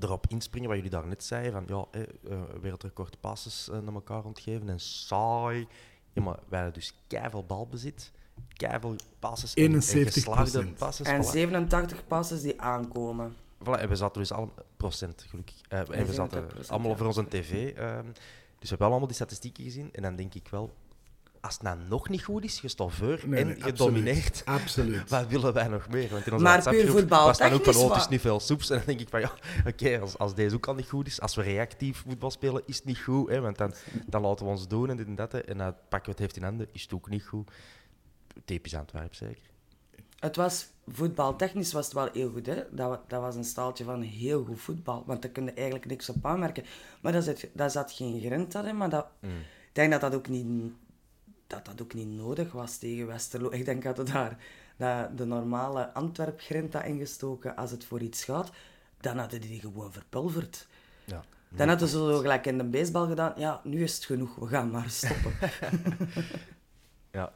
erop 0.00 0.26
inspringen 0.28 0.68
wat 0.68 0.76
jullie 0.76 0.92
daar 0.92 1.06
net 1.06 1.24
zeiden, 1.24 1.52
van 1.52 1.64
ja, 1.66 2.00
eh, 2.00 2.42
wereldrecord 2.60 3.20
passes 3.20 3.68
naar 3.82 3.94
elkaar 3.94 4.24
ontgeven 4.24 4.68
en 4.68 4.80
saai. 4.80 5.66
Ja, 6.14 6.22
maar 6.22 6.38
wij 6.48 6.60
hadden 6.60 6.80
dus 6.80 6.94
keiveel 7.06 7.44
balbezit, 7.44 8.10
keiveel 8.52 8.96
passes 9.18 9.54
en, 9.54 9.64
en 9.74 9.80
71%. 9.82 9.82
geslaagde 9.82 10.66
passes. 10.66 11.06
En 11.06 11.22
voilà. 11.24 11.28
87 11.30 12.06
passes 12.06 12.42
die 12.42 12.60
aankomen. 12.60 13.34
Voilà, 13.64 13.80
en 13.80 13.88
we 13.88 13.96
zaten 13.96 14.20
dus 14.20 14.32
al 14.32 14.52
procent, 14.76 15.26
gelukkig. 15.28 15.56
Eh, 15.68 15.78
en 15.78 16.06
we 16.06 16.12
zaten 16.12 16.48
70%, 16.64 16.66
allemaal 16.68 16.96
voor 16.96 17.06
onze 17.06 17.28
tv. 17.28 17.72
ehm, 17.76 18.06
dus 18.58 18.70
we 18.70 18.76
hebben 18.78 18.86
allemaal 18.86 19.06
die 19.06 19.16
statistieken 19.16 19.64
gezien. 19.64 19.88
En 19.92 20.02
dan 20.02 20.16
denk 20.16 20.34
ik 20.34 20.48
wel, 20.48 20.74
als 21.44 21.54
het 21.54 21.62
nou 21.62 21.78
nog 21.88 22.08
niet 22.08 22.22
goed 22.22 22.44
is, 22.44 22.60
je 22.60 22.68
staat 22.68 22.92
voor 22.92 23.20
Nee, 23.24 23.40
en 23.40 23.46
nee, 23.46 23.60
gedomineerd. 23.60 24.42
Absoluut. 24.44 24.62
absoluut. 24.62 25.10
Wat 25.20 25.26
willen 25.26 25.52
wij 25.52 25.68
nog 25.68 25.88
meer? 25.88 26.08
Want 26.08 26.26
in 26.26 26.32
onze 26.32 26.44
Maar 26.44 26.68
puur 26.68 26.90
voetbal 26.90 27.26
was 27.26 27.38
dan 27.38 27.52
ook 27.52 27.64
van, 27.64 27.76
oh, 27.76 27.92
het 27.92 28.00
is 28.00 28.08
niet 28.08 28.20
veel 28.20 28.40
soeps. 28.40 28.70
En 28.70 28.76
dan 28.76 28.86
denk 28.86 29.00
ik 29.00 29.08
van, 29.08 29.20
ja, 29.20 29.32
oké, 29.66 29.98
als, 30.00 30.18
als 30.18 30.34
deze 30.34 30.54
ook 30.54 30.66
al 30.66 30.74
niet 30.74 30.88
goed 30.88 31.06
is, 31.06 31.20
als 31.20 31.34
we 31.34 31.42
reactief 31.42 32.02
voetbal 32.06 32.30
spelen, 32.30 32.62
is 32.66 32.76
het 32.76 32.84
niet 32.84 32.98
goed. 32.98 33.28
Hè, 33.28 33.40
want 33.40 33.58
dan, 33.58 33.74
dan 34.06 34.22
laten 34.22 34.44
we 34.44 34.50
ons 34.50 34.68
doen 34.68 34.90
en 34.90 34.96
dit 34.96 35.06
en 35.06 35.14
dat. 35.14 35.32
hè. 35.32 35.38
En 35.38 35.58
dan 35.58 35.74
pakken 35.88 36.04
we 36.04 36.10
het 36.10 36.18
heeft 36.18 36.36
in 36.36 36.42
handen, 36.42 36.68
is 36.72 36.82
het 36.82 36.94
ook 36.94 37.08
niet 37.08 37.24
goed. 37.24 37.50
Typisch 38.44 38.74
Antwerpen, 38.74 39.16
zeker. 39.16 39.52
Het 40.18 40.36
was, 40.36 40.66
voetbaltechnisch 40.86 41.72
was 41.72 41.84
het 41.84 41.94
wel 41.94 42.08
heel 42.12 42.30
goed. 42.30 42.46
Hè? 42.46 42.62
Dat, 42.70 43.00
dat 43.08 43.20
was 43.20 43.34
een 43.34 43.44
staaltje 43.44 43.84
van 43.84 44.02
heel 44.02 44.44
goed 44.44 44.60
voetbal. 44.60 45.02
Want 45.06 45.22
daar 45.22 45.30
kun 45.30 45.44
je 45.44 45.52
eigenlijk 45.52 45.86
niks 45.86 46.08
op 46.08 46.26
aanmerken. 46.26 46.64
Maar 47.00 47.12
daar 47.12 47.22
zat, 47.22 47.46
daar 47.52 47.70
zat 47.70 47.92
geen 47.92 48.20
grinta 48.20 48.64
in. 48.66 48.76
Maar 48.76 48.90
dat, 48.90 49.06
ik 49.20 49.30
denk 49.72 49.90
dat 49.92 50.00
dat 50.00 50.14
ook 50.14 50.28
niet, 50.28 50.46
dat 51.46 51.64
dat 51.64 51.82
ook 51.82 51.94
niet 51.94 52.08
nodig 52.08 52.52
was 52.52 52.76
tegen 52.78 53.06
Westerlo. 53.06 53.50
Ik 53.50 53.64
denk 53.64 53.82
dat 53.82 53.98
er 53.98 54.12
daar 54.12 54.38
dat 54.76 55.18
de 55.18 55.24
normale 55.24 55.92
Antwerp 55.92 56.40
grinta 56.40 56.82
ingestoken 56.82 57.56
als 57.56 57.70
het 57.70 57.84
voor 57.84 58.00
iets 58.00 58.24
gaat. 58.24 58.50
Dan 59.00 59.18
hadden 59.18 59.40
die 59.40 59.60
gewoon 59.60 59.92
verpulverd. 59.92 60.66
Ja. 61.04 61.24
Dan 61.48 61.68
hadden 61.68 61.88
ze 61.88 61.96
zo 61.96 62.18
gelijk 62.18 62.46
in 62.46 62.58
de 62.58 62.64
baseball 62.64 63.08
gedaan. 63.08 63.32
Ja, 63.36 63.60
nu 63.64 63.82
is 63.82 63.94
het 63.94 64.04
genoeg. 64.04 64.34
We 64.34 64.46
gaan 64.46 64.70
maar 64.70 64.90
stoppen. 64.90 65.32
Ja. 67.10 67.32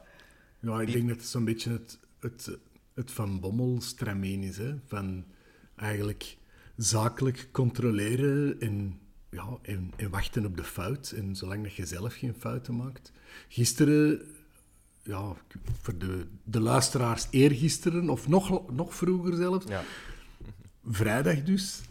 Ja, 0.59 0.81
ik 0.81 0.91
denk 0.91 1.07
dat 1.07 1.17
het 1.17 1.25
zo'n 1.25 1.45
beetje 1.45 1.71
het, 1.71 1.99
het, 2.19 2.57
het 2.93 3.11
Van 3.11 3.39
Bommel-stramien 3.39 4.43
is. 4.43 4.57
Hè? 4.57 4.75
Van 4.85 5.25
eigenlijk 5.75 6.37
zakelijk 6.75 7.49
controleren 7.51 8.59
en, 8.59 8.99
ja, 9.29 9.57
en, 9.61 9.91
en 9.95 10.09
wachten 10.09 10.45
op 10.45 10.57
de 10.57 10.63
fout. 10.63 11.11
En 11.11 11.35
zolang 11.35 11.63
dat 11.63 11.73
je 11.73 11.85
zelf 11.85 12.15
geen 12.15 12.33
fouten 12.33 12.75
maakt. 12.75 13.11
Gisteren, 13.47 14.21
ja, 15.03 15.35
voor 15.81 15.97
de, 15.97 16.27
de 16.43 16.59
luisteraars 16.59 17.27
eergisteren, 17.29 18.09
of 18.09 18.27
nog, 18.27 18.71
nog 18.71 18.95
vroeger 18.95 19.35
zelfs, 19.35 19.65
Ja. 19.67 19.83
vrijdag 20.85 21.43
dus. 21.43 21.81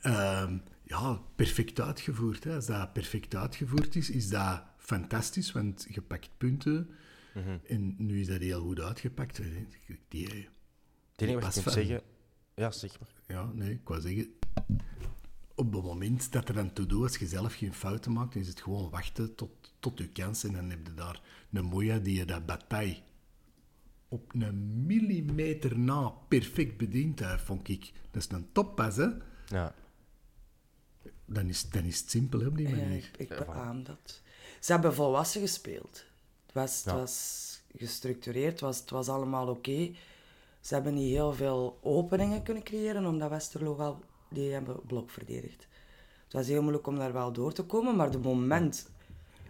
Ehm, 0.00 0.56
ja, 0.82 1.20
perfect 1.36 1.80
uitgevoerd. 1.80 2.44
Hè. 2.44 2.54
Als 2.54 2.66
dat 2.66 2.92
perfect 2.92 3.34
uitgevoerd 3.34 3.96
is, 3.96 4.10
is 4.10 4.28
dat 4.28 4.62
fantastisch, 4.78 5.52
want 5.52 5.86
je 5.90 6.02
pakt 6.02 6.30
punten. 6.38 6.90
En 7.66 7.94
nu 7.98 8.20
is 8.20 8.26
dat 8.26 8.40
heel 8.40 8.60
goed 8.60 8.80
uitgepakt. 8.80 9.40
Die, 10.08 10.48
wat 11.16 11.28
je 11.30 11.36
kunt 11.38 11.54
van. 11.54 11.72
zeggen... 11.72 12.00
Ja, 12.54 12.70
zeg 12.70 13.00
maar. 13.00 13.08
ja, 13.26 13.50
nee, 13.54 13.70
ik 13.70 13.88
wou 13.88 14.00
zeggen... 14.00 14.34
Op 15.58 15.72
het 15.72 15.82
moment 15.82 16.32
dat 16.32 16.48
er 16.48 16.58
aan 16.58 16.72
toe 16.72 16.86
doet, 16.86 17.02
als 17.02 17.16
je 17.16 17.26
zelf 17.26 17.54
geen 17.54 17.74
fouten 17.74 18.12
maakt, 18.12 18.34
is 18.34 18.48
het 18.48 18.60
gewoon 18.60 18.90
wachten 18.90 19.34
tot, 19.34 19.50
tot 19.80 19.98
je 19.98 20.08
kans. 20.08 20.44
En 20.44 20.52
dan 20.52 20.70
heb 20.70 20.86
je 20.86 20.94
daar 20.94 21.20
een 21.52 21.64
Moya 21.64 21.98
die 21.98 22.16
je 22.18 22.24
dat 22.24 22.46
bataille 22.46 22.96
op 24.08 24.32
een 24.34 24.86
millimeter 24.86 25.78
na 25.78 26.08
perfect 26.28 26.76
bedient. 26.76 27.18
Dat 27.18 27.40
vond 27.40 27.68
ik. 27.68 27.92
Dat 28.10 28.22
is 28.22 28.30
een 28.30 28.48
toppas, 28.52 28.96
hè. 28.96 29.08
Ja. 29.46 29.74
Dan 31.24 31.48
is, 31.48 31.70
dan 31.70 31.84
is 31.84 32.00
het 32.00 32.10
simpel 32.10 32.40
hè, 32.40 32.46
op 32.46 32.56
die 32.56 32.68
Ja, 32.68 32.76
manier. 32.76 32.96
ik, 32.96 33.30
ik 33.30 33.46
beaam 33.46 33.84
dat. 33.84 34.20
Ze 34.60 34.72
hebben 34.72 34.94
volwassen 34.94 35.40
gespeeld. 35.40 36.04
Het 36.46 36.54
was, 36.54 36.82
Ja. 36.84 36.90
het 36.90 37.00
was 37.00 37.60
gestructureerd, 37.76 38.50
het 38.52 38.60
was, 38.60 38.78
het 38.80 38.90
was 38.90 39.08
allemaal 39.08 39.48
oké. 39.48 39.90
Ze 40.60 40.74
hebben 40.74 40.94
niet 40.94 41.10
heel 41.10 41.32
veel 41.32 41.78
openingen 41.82 42.42
kunnen 42.42 42.62
creëren, 42.62 43.06
omdat 43.06 43.30
Westerlo 43.30 43.76
wel... 43.76 44.02
Die 44.28 44.52
hebben 44.52 44.80
blok 44.86 45.10
verdedigd. 45.10 45.66
Het 46.24 46.32
was 46.32 46.46
heel 46.46 46.62
moeilijk 46.62 46.86
om 46.86 46.96
daar 46.96 47.12
wel 47.12 47.32
door 47.32 47.52
te 47.52 47.62
komen, 47.62 47.96
maar 47.96 48.10
de 48.10 48.18
moment 48.18 48.90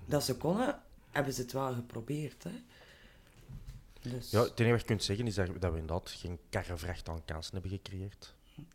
dat 0.06 0.24
ze 0.24 0.36
konden, 0.36 0.82
hebben 1.10 1.32
ze 1.32 1.40
het 1.40 1.52
wel 1.52 1.74
geprobeerd. 1.74 2.44
Hè. 2.44 2.50
Dus, 4.10 4.30
Ja, 4.30 4.42
het 4.42 4.60
enige 4.60 4.70
wat 4.70 4.80
je 4.80 4.86
kunt 4.86 5.02
zeggen 5.02 5.26
is 5.26 5.34
dat, 5.34 5.48
we 5.48 5.66
inderdaad 5.66 6.10
geen 6.10 6.38
karrevracht 6.50 7.08
aan 7.08 7.24
kansen 7.24 7.52
hebben 7.52 7.70
gecreëerd. 7.70 8.34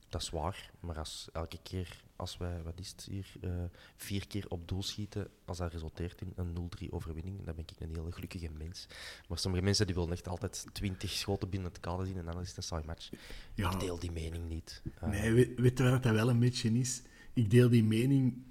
Dat 0.10 0.22
is 0.22 0.30
waar, 0.30 0.72
maar 0.80 0.98
als 0.98 1.30
elke 1.34 1.58
keer 1.64 2.04
als 2.22 2.38
wij, 2.38 2.62
wat 2.64 2.80
is 2.80 2.90
het 2.90 3.08
hier, 3.12 3.28
eh, 3.42 3.50
vier 3.96 4.28
keer 4.28 4.46
op 4.48 4.68
doel 4.68 4.84
schieten, 4.84 5.28
als 5.46 5.58
dat 5.58 5.72
resulteert 5.72 6.22
in 6.22 6.34
een 6.36 6.54
0-3 6.54 6.92
overwinning, 6.92 7.46
dan 7.46 7.56
ben 7.56 7.64
ik 7.68 7.80
een 7.80 7.96
hele 7.96 8.12
gelukkige 8.12 8.50
mens. 8.58 8.88
Maar 9.28 9.40
sommige 9.40 9.64
mensen 9.64 9.86
die 9.86 9.96
willen 9.96 10.12
echt 10.12 10.28
altijd 10.28 10.66
20 10.72 11.10
schoten 11.12 11.50
binnen 11.50 11.70
het 11.72 11.80
kader 11.80 12.06
zien 12.06 12.18
en 12.18 12.26
dan 12.26 12.42
is 12.42 12.48
het 12.48 12.58
een 12.58 12.64
saai 12.64 12.84
match. 12.86 13.10
Ja. 13.54 13.72
Ik 13.72 13.80
deel 13.80 14.00
die 14.00 14.12
mening 14.12 14.50
niet. 14.50 14.82
Eh, 15.00 15.10
Nee, 15.10 15.32
weet, 15.32 15.60
weet 15.60 15.78
je 15.78 15.90
wat 15.90 16.04
dat 16.04 16.14
wel 16.14 16.30
een 16.30 16.40
beetje 16.40 16.72
is? 16.72 17.02
Ik 17.34 17.50
deel 17.50 17.70
die 17.70 17.84
mening 17.84 18.44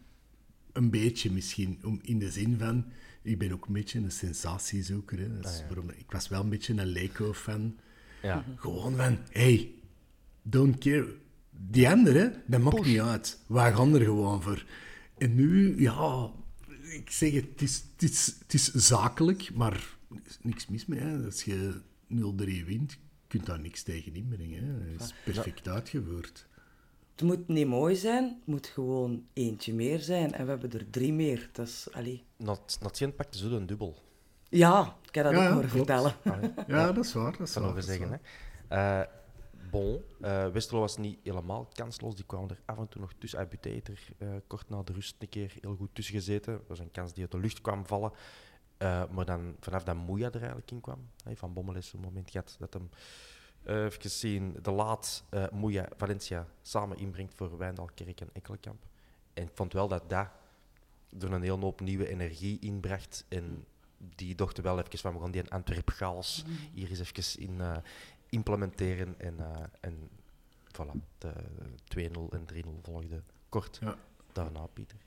een 0.73 0.91
beetje 0.91 1.31
misschien, 1.31 1.81
om, 1.85 1.99
in 2.03 2.19
de 2.19 2.31
zin 2.31 2.59
van... 2.59 2.85
Ik 3.23 3.39
ben 3.39 3.53
ook 3.53 3.67
een 3.67 3.73
beetje 3.73 3.99
een 3.99 4.11
sensatiezoeker. 4.11 5.19
Hè. 5.19 5.41
Dat 5.41 5.53
is 5.53 5.63
waarom, 5.67 5.91
ik 5.91 6.11
was 6.11 6.29
wel 6.29 6.41
een 6.41 6.49
beetje 6.49 6.75
een 6.75 6.87
Leco-fan. 6.87 7.79
ja. 8.23 8.45
Gewoon 8.57 8.97
van, 8.97 9.19
hey, 9.31 9.75
don't 10.43 10.79
care. 10.79 11.15
Die 11.51 11.89
andere, 11.89 12.43
dat 12.47 12.61
maakt 12.61 12.85
niet 12.87 13.01
uit. 13.01 13.39
Wij 13.47 13.73
gaan 13.73 13.95
er 13.95 14.01
gewoon 14.05 14.43
voor. 14.43 14.65
En 15.19 15.35
nu, 15.35 15.81
ja, 15.81 16.31
ik 16.91 17.11
zeg 17.11 17.33
het, 17.33 17.45
het 17.51 17.61
is, 17.63 17.85
het 17.93 18.03
is, 18.11 18.37
het 18.43 18.55
is 18.55 18.73
zakelijk, 18.73 19.51
maar 19.55 19.73
er 20.11 20.21
is 20.27 20.39
niks 20.43 20.67
mis 20.67 20.87
mee. 20.87 21.01
Hè. 21.01 21.25
Als 21.25 21.43
je 21.45 21.73
0-3 22.09 22.17
wint, 22.67 22.99
kun 23.27 23.41
je 23.41 23.47
daar 23.47 23.61
niks 23.61 23.83
tegen 23.83 24.15
inbrengen. 24.15 24.65
Hè. 24.65 24.93
Het 24.93 25.01
is 25.01 25.15
perfect 25.25 25.69
uitgevoerd. 25.69 26.47
Het 27.11 27.23
moet 27.29 27.49
niet 27.49 27.67
mooi 27.67 27.97
zijn, 27.97 28.25
het 28.25 28.47
moet 28.47 28.67
gewoon 28.67 29.25
eentje 29.33 29.75
meer 29.75 29.99
zijn. 30.01 30.33
En 30.33 30.45
we 30.45 30.51
hebben 30.51 30.73
er 30.73 30.91
drie 30.91 31.13
meer. 31.13 31.49
Dat 31.53 31.67
is, 31.67 31.89
allee. 31.93 32.25
Nat- 32.37 32.79
Natien 32.83 33.15
pakte 33.15 33.39
zo 33.39 33.57
een 33.57 33.67
dubbel. 33.67 34.03
Ja, 34.49 34.97
ik 35.09 35.15
heb 35.15 35.25
dat 35.25 35.35
Ja, 35.35 35.47
ook 35.49 35.53
horen 35.55 35.69
vertellen. 35.71 36.15
Ja, 36.67 36.93
dat 36.93 37.05
is 37.05 37.13
waar. 37.13 37.37
Dat 37.39 37.47
is 37.49 37.53
kan 37.53 37.63
waar, 37.63 37.75
dat 37.75 37.85
zeggen. 37.85 38.09
waar. 38.09 38.21
Hè. 38.69 39.01
Eh, 39.01 39.07
bon, 39.71 40.03
eh 40.21 40.49
Westerlo 40.49 40.81
was 40.81 40.97
niet 40.97 41.19
helemaal 41.23 41.69
kansloos. 41.73 42.15
Die 42.15 42.25
kwamen 42.25 42.51
er 42.51 42.61
af 42.65 42.79
en 42.79 42.89
toe 42.89 43.01
nog 43.01 43.13
tussen. 43.19 43.39
Hij 43.39 43.83
er 43.83 44.09
eh, 44.19 44.29
kort 44.47 44.69
na 44.69 44.83
de 44.83 44.93
rust 44.93 45.17
een 45.19 45.29
keer 45.29 45.57
heel 45.61 45.77
goed 45.77 45.89
tussen 45.93 46.15
gezeten. 46.15 46.53
Dat 46.53 46.67
was 46.67 46.79
een 46.79 46.91
kans 46.91 47.13
die 47.13 47.23
uit 47.23 47.33
de 47.33 47.39
lucht 47.39 47.61
kwam 47.61 47.87
vallen. 47.87 48.13
Eh, 48.77 49.03
maar 49.11 49.25
dan 49.25 49.57
vanaf 49.61 49.85
dat 49.85 49.97
Moeja 49.97 50.27
er 50.27 50.37
eigenlijk 50.37 50.71
in 50.71 50.81
kwam. 50.81 51.09
Van 51.35 51.53
Bommel 51.53 51.75
is 51.75 51.93
een 51.93 52.01
moment 52.01 52.31
gehad 52.31 52.57
dat 52.59 52.73
hem... 52.73 52.89
even 53.65 54.11
zien, 54.11 54.57
de 54.63 54.71
laat 54.71 55.25
eh 55.29 55.49
Moeja 55.53 55.89
Valencia 55.97 56.47
samen 56.63 56.99
inbrengt 56.99 57.35
voor 57.35 57.59
Wijndal, 57.59 57.91
Kerk 57.95 58.21
en 58.21 58.31
Ekkelenkamp. 58.33 58.83
En 59.35 59.43
ik 59.43 59.51
vond 59.55 59.73
wel 59.73 59.89
dat 59.89 60.09
dat 60.09 60.29
er 61.19 61.33
een 61.33 61.43
hele 61.43 61.61
hoop 61.61 61.81
nieuwe 61.81 62.09
energie 62.09 62.59
inbracht. 62.59 63.25
En 63.29 63.65
die 63.99 64.35
dachten 64.35 64.63
wel 64.63 64.79
even 64.79 64.99
van, 64.99 65.15
we 65.15 65.21
gaan 65.21 65.31
die 65.31 65.43
een 65.43 65.51
Antwerp-chaos 65.51 66.45
hier 66.73 66.89
eens 66.91 67.01
even 67.01 67.41
in 67.41 67.61
implementeren. 68.31 69.15
En, 69.19 69.35
eh, 69.39 69.63
en 69.81 69.95
voilà, 70.73 70.99
de 71.19 71.33
2-0 71.85 72.33
en 72.33 72.45
3-0 72.47 72.81
volgde 72.83 73.23
kort 73.49 73.79
Ja. 73.81 73.99
daarna, 74.33 74.67
Pieter. 74.67 74.99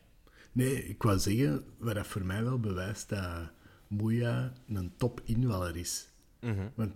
Nee, 0.52 0.88
ik 0.88 1.04
wou 1.04 1.20
zeggen, 1.20 1.66
wat 1.78 1.96
dat 1.96 2.08
voor 2.08 2.26
mij 2.26 2.44
wel 2.44 2.60
bewijst 2.60 3.10
dat 3.10 3.52
Moeja 3.88 4.54
een 4.68 4.94
top 4.98 5.22
invaller 5.24 5.76
is. 5.76 6.10
Mhm. 6.40 6.68
Want 6.76 6.94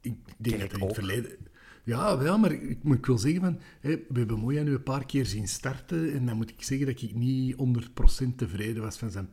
ik 0.00 0.14
denk 0.36 0.60
dat 0.60 0.70
hij 0.70 0.80
in 0.80 0.86
het 0.86 0.94
verleden... 0.94 1.36
Ja, 1.84 2.18
wel, 2.18 2.38
maar 2.38 2.52
ik, 2.52 3.06
wil 3.06 3.18
zeggen, 3.18 3.40
van, 3.40 3.60
we 3.80 4.04
hebben 4.12 4.38
Moya 4.38 4.62
nu 4.62 4.72
een 4.74 4.82
paar 4.82 5.06
keer 5.06 5.26
zien 5.26 5.48
starten 5.48 6.12
en 6.12 6.26
dan 6.26 6.36
moet 6.36 6.50
ik 6.50 6.62
zeggen 6.62 6.86
dat 6.86 7.02
ik 7.02 7.14
niet 7.14 7.56
100% 7.56 8.36
tevreden 8.36 8.82
was 8.82 8.98
van 8.98 9.10
zijn, 9.10 9.28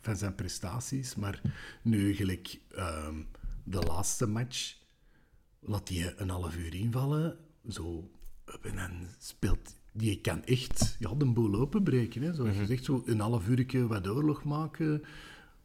van 0.00 0.16
zijn 0.16 0.34
prestaties. 0.34 1.14
Maar 1.14 1.40
nu, 1.82 2.14
gelijk 2.14 2.60
ehm, 2.74 3.14
de 3.64 3.78
laatste 3.78 4.26
match, 4.26 4.76
laat 5.60 5.88
hij 5.88 6.14
een 6.16 6.28
half 6.30 6.56
uur 6.56 6.74
invallen, 6.74 7.36
zo, 7.68 8.10
en 8.62 8.76
dan 8.76 8.90
speelt... 9.18 9.76
Die 9.92 10.20
kan 10.20 10.44
echt 10.44 10.96
ja, 10.98 11.14
de 11.14 11.26
boel 11.26 11.54
openbreken. 11.54 12.22
Hè. 12.22 12.34
Zoals 12.34 12.56
je 12.56 12.66
zegt, 12.66 12.84
zo 12.84 13.02
een 13.06 13.20
half 13.20 13.48
uurtje 13.48 13.86
wat 13.86 14.08
oorlog 14.08 14.44
maken, 14.44 15.02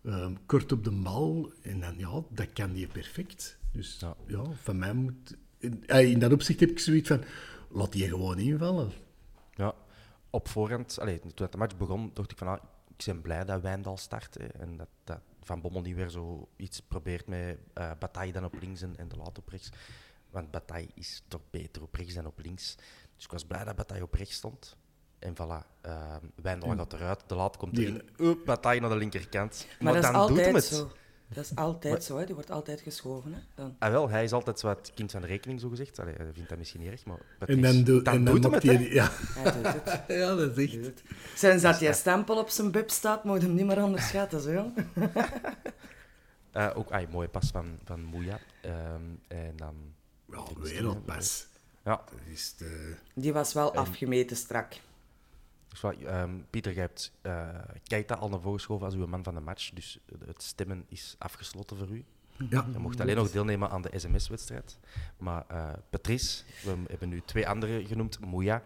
ehm, 0.03 0.34
kort 0.45 0.71
op 0.71 0.84
de 0.84 0.91
bal, 0.91 1.51
en 1.62 1.79
dan, 1.79 1.97
ja, 1.97 2.23
dat 2.29 2.53
kan 2.53 2.73
die 2.73 2.88
perfect. 2.88 3.58
Dus 3.71 3.97
Ja. 3.99 4.15
ja, 4.27 4.43
van 4.51 4.77
mij 4.77 4.93
moet... 4.93 5.38
In, 5.58 5.86
in 5.86 6.19
dat 6.19 6.32
opzicht 6.32 6.60
heb 6.60 6.69
ik 6.69 6.79
zoiets 6.79 7.08
van, 7.08 7.23
laat 7.69 7.91
die 7.91 8.08
gewoon 8.08 8.39
invallen. 8.39 8.91
Ja, 9.56 9.73
op 10.29 10.47
voorhand, 10.47 10.99
allee, 10.99 11.19
toen 11.19 11.47
de 11.51 11.58
match 11.58 11.77
begon, 11.77 12.12
dacht 12.13 12.32
ik 12.32 12.38
van, 12.38 12.47
ah, 12.47 12.63
ik 12.97 13.06
ben 13.06 13.21
blij 13.21 13.45
dat 13.45 13.62
Wijndal 13.62 13.97
start. 13.97 14.34
hè, 14.34 14.45
en 14.45 14.77
dat, 14.77 14.89
dat 15.03 15.19
Van 15.43 15.62
Bommel 15.62 15.82
niet 15.82 15.95
weer 15.95 16.10
zo 16.10 16.47
iets 16.56 16.79
probeert 16.79 17.27
met 17.27 17.58
eh 17.73 17.91
Bataille 17.99 18.34
dan 18.34 18.45
op 18.45 18.53
links 18.60 18.82
en, 18.82 18.97
en 18.97 19.08
de 19.08 19.15
laat 19.15 19.38
op 19.38 19.47
rechts. 19.47 19.69
Want 20.29 20.51
Bataille 20.51 20.89
is 20.93 21.23
toch 21.27 21.41
beter 21.49 21.82
op 21.82 21.95
rechts 21.95 22.13
dan 22.13 22.25
op 22.25 22.39
links. 22.39 22.75
Dus 23.15 23.25
ik 23.25 23.32
was 23.32 23.45
blij 23.45 23.63
dat 23.63 23.75
Bataille 23.75 24.03
op 24.03 24.13
rechts 24.13 24.36
stond. 24.36 24.77
En 25.19 25.34
voilà, 25.34 25.86
uh, 25.86 26.15
Wijndal 26.36 26.75
gaat 26.75 26.93
eruit, 26.93 27.23
de 27.27 27.36
laat 27.36 27.58
komt 27.58 27.75
Die- 27.75 27.86
erin. 27.88 28.10
Oep, 28.19 28.45
Bataille 28.45 28.82
naar 28.82 28.89
de 28.89 28.95
linkerkant. 28.95 29.67
Maar, 29.79 29.93
dat 29.93 30.03
is 30.03 30.12
dan 30.12 30.27
doet 30.27 30.39
hem 30.39 30.56
het. 30.56 30.63
zo. 30.63 30.91
Dat 31.33 31.43
is 31.43 31.55
altijd 31.55 32.03
zo, 32.03 32.17
hè. 32.17 32.25
die 32.25 32.35
wordt 32.35 32.51
altijd 32.51 32.81
geschoven. 32.81 33.33
Hè. 33.33 33.39
Dan. 33.55 33.75
Ah, 33.79 33.91
wel, 33.91 34.09
hij 34.09 34.23
is 34.23 34.31
altijd 34.31 34.59
zo 34.59 34.67
het 34.67 34.91
kind 34.95 35.11
van 35.11 35.21
de 35.21 35.27
rekening, 35.27 35.59
zo 35.59 35.69
gezegd. 35.69 35.99
Allee, 35.99 36.13
hij 36.17 36.33
vindt 36.33 36.49
dat 36.49 36.57
misschien 36.57 36.81
niet 36.81 36.91
erg, 36.91 37.05
maar 37.05 37.17
En 37.39 37.61
dan, 37.61 37.83
doe, 37.83 38.01
dan 38.01 38.13
en 38.13 38.23
dan 38.23 38.33
doet 38.33 38.43
hem 38.43 38.53
het, 38.59 38.63
hij... 38.63 38.75
hè. 38.75 38.93
Ja. 38.93 39.09
Hij 39.11 39.51
doet 39.51 39.73
het. 39.73 40.01
ja, 40.07 40.35
dat 40.35 40.57
is 40.57 40.75
echt... 40.77 41.01
Sinds 41.35 41.63
dat 41.63 41.79
die 41.79 41.93
stempel 41.93 42.37
op 42.37 42.49
zijn 42.49 42.71
bib 42.71 42.89
staat, 42.89 43.23
moet 43.23 43.41
je 43.41 43.47
hem 43.47 43.55
niet 43.55 43.65
meer 43.65 43.83
onderschatten. 43.83 44.41
Zo, 44.41 44.51
jong. 44.51 44.73
Eh, 46.53 46.69
ook 46.75 46.91
ah, 46.91 47.09
mooie 47.11 47.27
pas 47.27 47.49
van, 47.51 47.79
van 47.83 48.03
Moeja. 48.03 48.39
Ehm, 48.61 49.01
en 49.27 49.53
dan... 49.55 49.75
Ja, 50.31 50.43
wereldpas. 50.59 51.47
Ja, 51.83 52.01
Dat 52.11 52.19
is 52.31 52.55
de... 52.57 52.95
Die 53.13 53.33
was 53.33 53.53
wel 53.53 53.75
afgemeten 53.75 54.37
strak. 54.37 54.73
Dus 55.73 55.81
wat, 55.81 55.95
ehm, 55.95 56.39
Pieter, 56.49 56.73
jij 56.73 56.81
hebt 56.81 57.12
eh 57.21 57.49
Keita 57.83 58.15
al 58.15 58.29
naar 58.29 58.39
voren 58.39 58.57
geschoven 58.57 58.86
als 58.86 58.95
uw 58.95 59.07
man 59.07 59.23
van 59.23 59.33
de 59.33 59.39
match. 59.39 59.69
Dus 59.69 59.99
het 60.25 60.43
stemmen 60.43 60.86
is 60.88 61.15
afgesloten 61.17 61.77
voor 61.77 61.89
u. 61.89 62.05
Ja, 62.49 62.65
Je 62.73 62.79
mocht 62.79 62.99
alleen 62.99 63.15
nog 63.15 63.31
deelnemen 63.31 63.69
aan 63.69 63.81
de 63.81 63.89
sms-wedstrijd. 63.99 64.79
Maar 65.17 65.43
eh, 65.47 65.73
Patrice, 65.89 66.43
we 66.63 66.75
hebben 66.88 67.09
nu 67.09 67.21
twee 67.25 67.47
anderen 67.47 67.86
genoemd. 67.86 68.19
Moeja, 68.19 68.63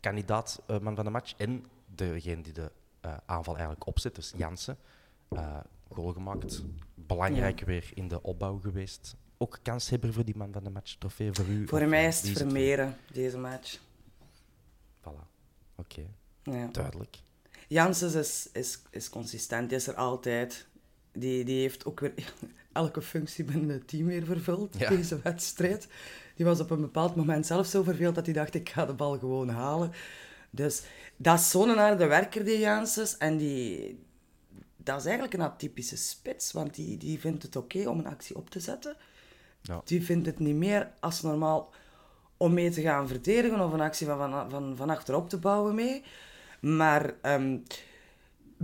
kandidaat 0.00 0.62
eh, 0.66 0.78
man 0.78 0.94
van 0.94 1.04
de 1.04 1.10
match. 1.10 1.34
En 1.36 1.66
degene 1.94 2.42
die 2.42 2.52
de 2.52 2.70
eh, 3.00 3.16
aanval 3.26 3.54
eigenlijk 3.54 3.86
opzet, 3.86 4.14
dus 4.14 4.32
Jansen. 4.36 4.76
eh 5.28 5.58
goal 5.88 6.12
gemaakt. 6.12 6.62
Belangrijk 6.94 7.60
weer 7.60 7.90
in 7.94 8.08
de 8.08 8.22
opbouw 8.22 8.58
geweest. 8.58 9.16
Ook 9.38 9.58
kanshebber 9.62 10.12
voor 10.12 10.24
die 10.24 10.36
man 10.36 10.52
van 10.52 10.64
de 10.64 10.70
match. 10.70 10.94
Trofee 10.98 11.32
voor 11.32 11.46
u. 11.46 11.68
Voor 11.68 11.80
Of, 11.80 11.86
mij 11.88 12.06
is 12.06 12.22
het? 12.28 12.38
Vermeeren, 12.38 12.96
deze 13.12 13.38
match. 13.38 13.78
Voilà. 15.00 15.26
Oké, 15.76 16.06
Ja. 16.42 16.68
duidelijk. 16.72 17.16
Janssens 17.68 18.14
is, 18.14 18.48
is, 18.52 18.78
is 18.90 19.08
consistent, 19.08 19.68
die 19.68 19.78
is 19.78 19.86
er 19.86 19.94
altijd. 19.94 20.66
Die, 21.12 21.44
die 21.44 21.60
heeft 21.60 21.84
ook 21.84 22.00
weer 22.00 22.12
elke 22.72 23.02
functie 23.02 23.44
binnen 23.44 23.68
het 23.68 23.88
team 23.88 24.06
weer 24.06 24.24
vervuld, 24.24 24.78
Ja. 24.78 24.88
deze 24.88 25.20
wedstrijd. 25.22 25.88
Die 26.36 26.46
was 26.46 26.60
op 26.60 26.70
een 26.70 26.80
bepaald 26.80 27.16
moment 27.16 27.46
zelf 27.46 27.66
zo 27.66 27.82
verveeld 27.82 28.14
dat 28.14 28.24
hij 28.24 28.34
dacht, 28.34 28.54
ik 28.54 28.68
ga 28.68 28.86
de 28.86 28.94
bal 28.94 29.18
gewoon 29.18 29.48
halen. 29.48 29.92
Dus 30.50 30.82
dat 31.16 31.38
is 31.38 31.50
zo'n 31.50 31.68
harde 31.76 32.06
werker, 32.06 32.44
die 32.44 32.58
Janssens. 32.58 33.16
En 33.16 33.36
die, 33.36 33.98
dat 34.76 34.98
is 34.98 35.04
eigenlijk 35.04 35.34
een 35.34 35.40
atypische 35.42 35.96
spits, 35.96 36.52
want 36.52 36.74
die, 36.74 36.96
die 36.96 37.20
vindt 37.20 37.42
het 37.42 37.56
oké 37.56 37.88
om 37.88 37.98
een 37.98 38.06
actie 38.06 38.36
op 38.36 38.50
te 38.50 38.60
zetten. 38.60 38.96
Ja. 39.62 39.80
Die 39.84 40.04
vindt 40.04 40.26
het 40.26 40.38
niet 40.38 40.54
meer 40.56 40.90
als 41.00 41.22
normaal 41.22 41.72
om 42.36 42.52
mee 42.54 42.70
te 42.70 42.80
gaan 42.80 43.08
verdedigen 43.08 43.60
of 43.60 43.72
een 43.72 43.80
actie 43.80 44.06
van, 44.06 44.18
van, 44.30 44.50
van, 44.50 44.76
van 44.76 44.90
achterop 44.90 45.28
te 45.28 45.38
bouwen 45.38 45.74
mee. 45.74 46.02
Maar 46.62 47.14
ehm 47.20 47.56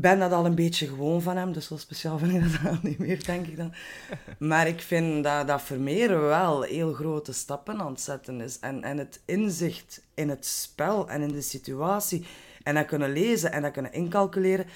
ben 0.01 0.19
dat 0.19 0.33
al 0.33 0.47
een 0.47 0.55
beetje 0.55 0.87
gewoon 0.87 1.23
van 1.23 1.37
hem, 1.37 1.53
dus 1.53 1.67
zo 1.67 1.77
speciaal 1.77 2.19
vind 2.19 2.33
ik 2.33 2.63
dat 2.63 2.83
niet 2.83 2.99
meer, 2.99 3.25
denk 3.25 3.47
ik 3.47 3.57
dan. 3.57 3.73
Maar 4.39 4.69
ik 4.69 4.81
vind 4.81 5.25
dat, 5.25 5.47
dat 5.47 5.63
Vermeer 5.63 6.21
wel 6.21 6.63
heel 6.63 6.93
grote 6.93 7.33
stappen 7.33 7.81
aan 7.81 7.91
het 7.91 8.01
zetten 8.01 8.41
is. 8.41 8.59
En, 8.59 8.83
en 8.83 8.99
het 8.99 9.21
inzicht 9.25 10.03
in 10.15 10.29
het 10.29 10.47
spel 10.47 11.09
en 11.09 11.23
in 11.23 11.33
de 11.33 11.41
situatie, 11.41 12.27
en 12.63 12.75
dat 12.75 12.87
kunnen 12.87 13.13
lezen 13.13 13.53
en 13.53 13.63
dat 13.63 13.73
kunnen 13.73 13.93
incalculeren, 13.93 14.67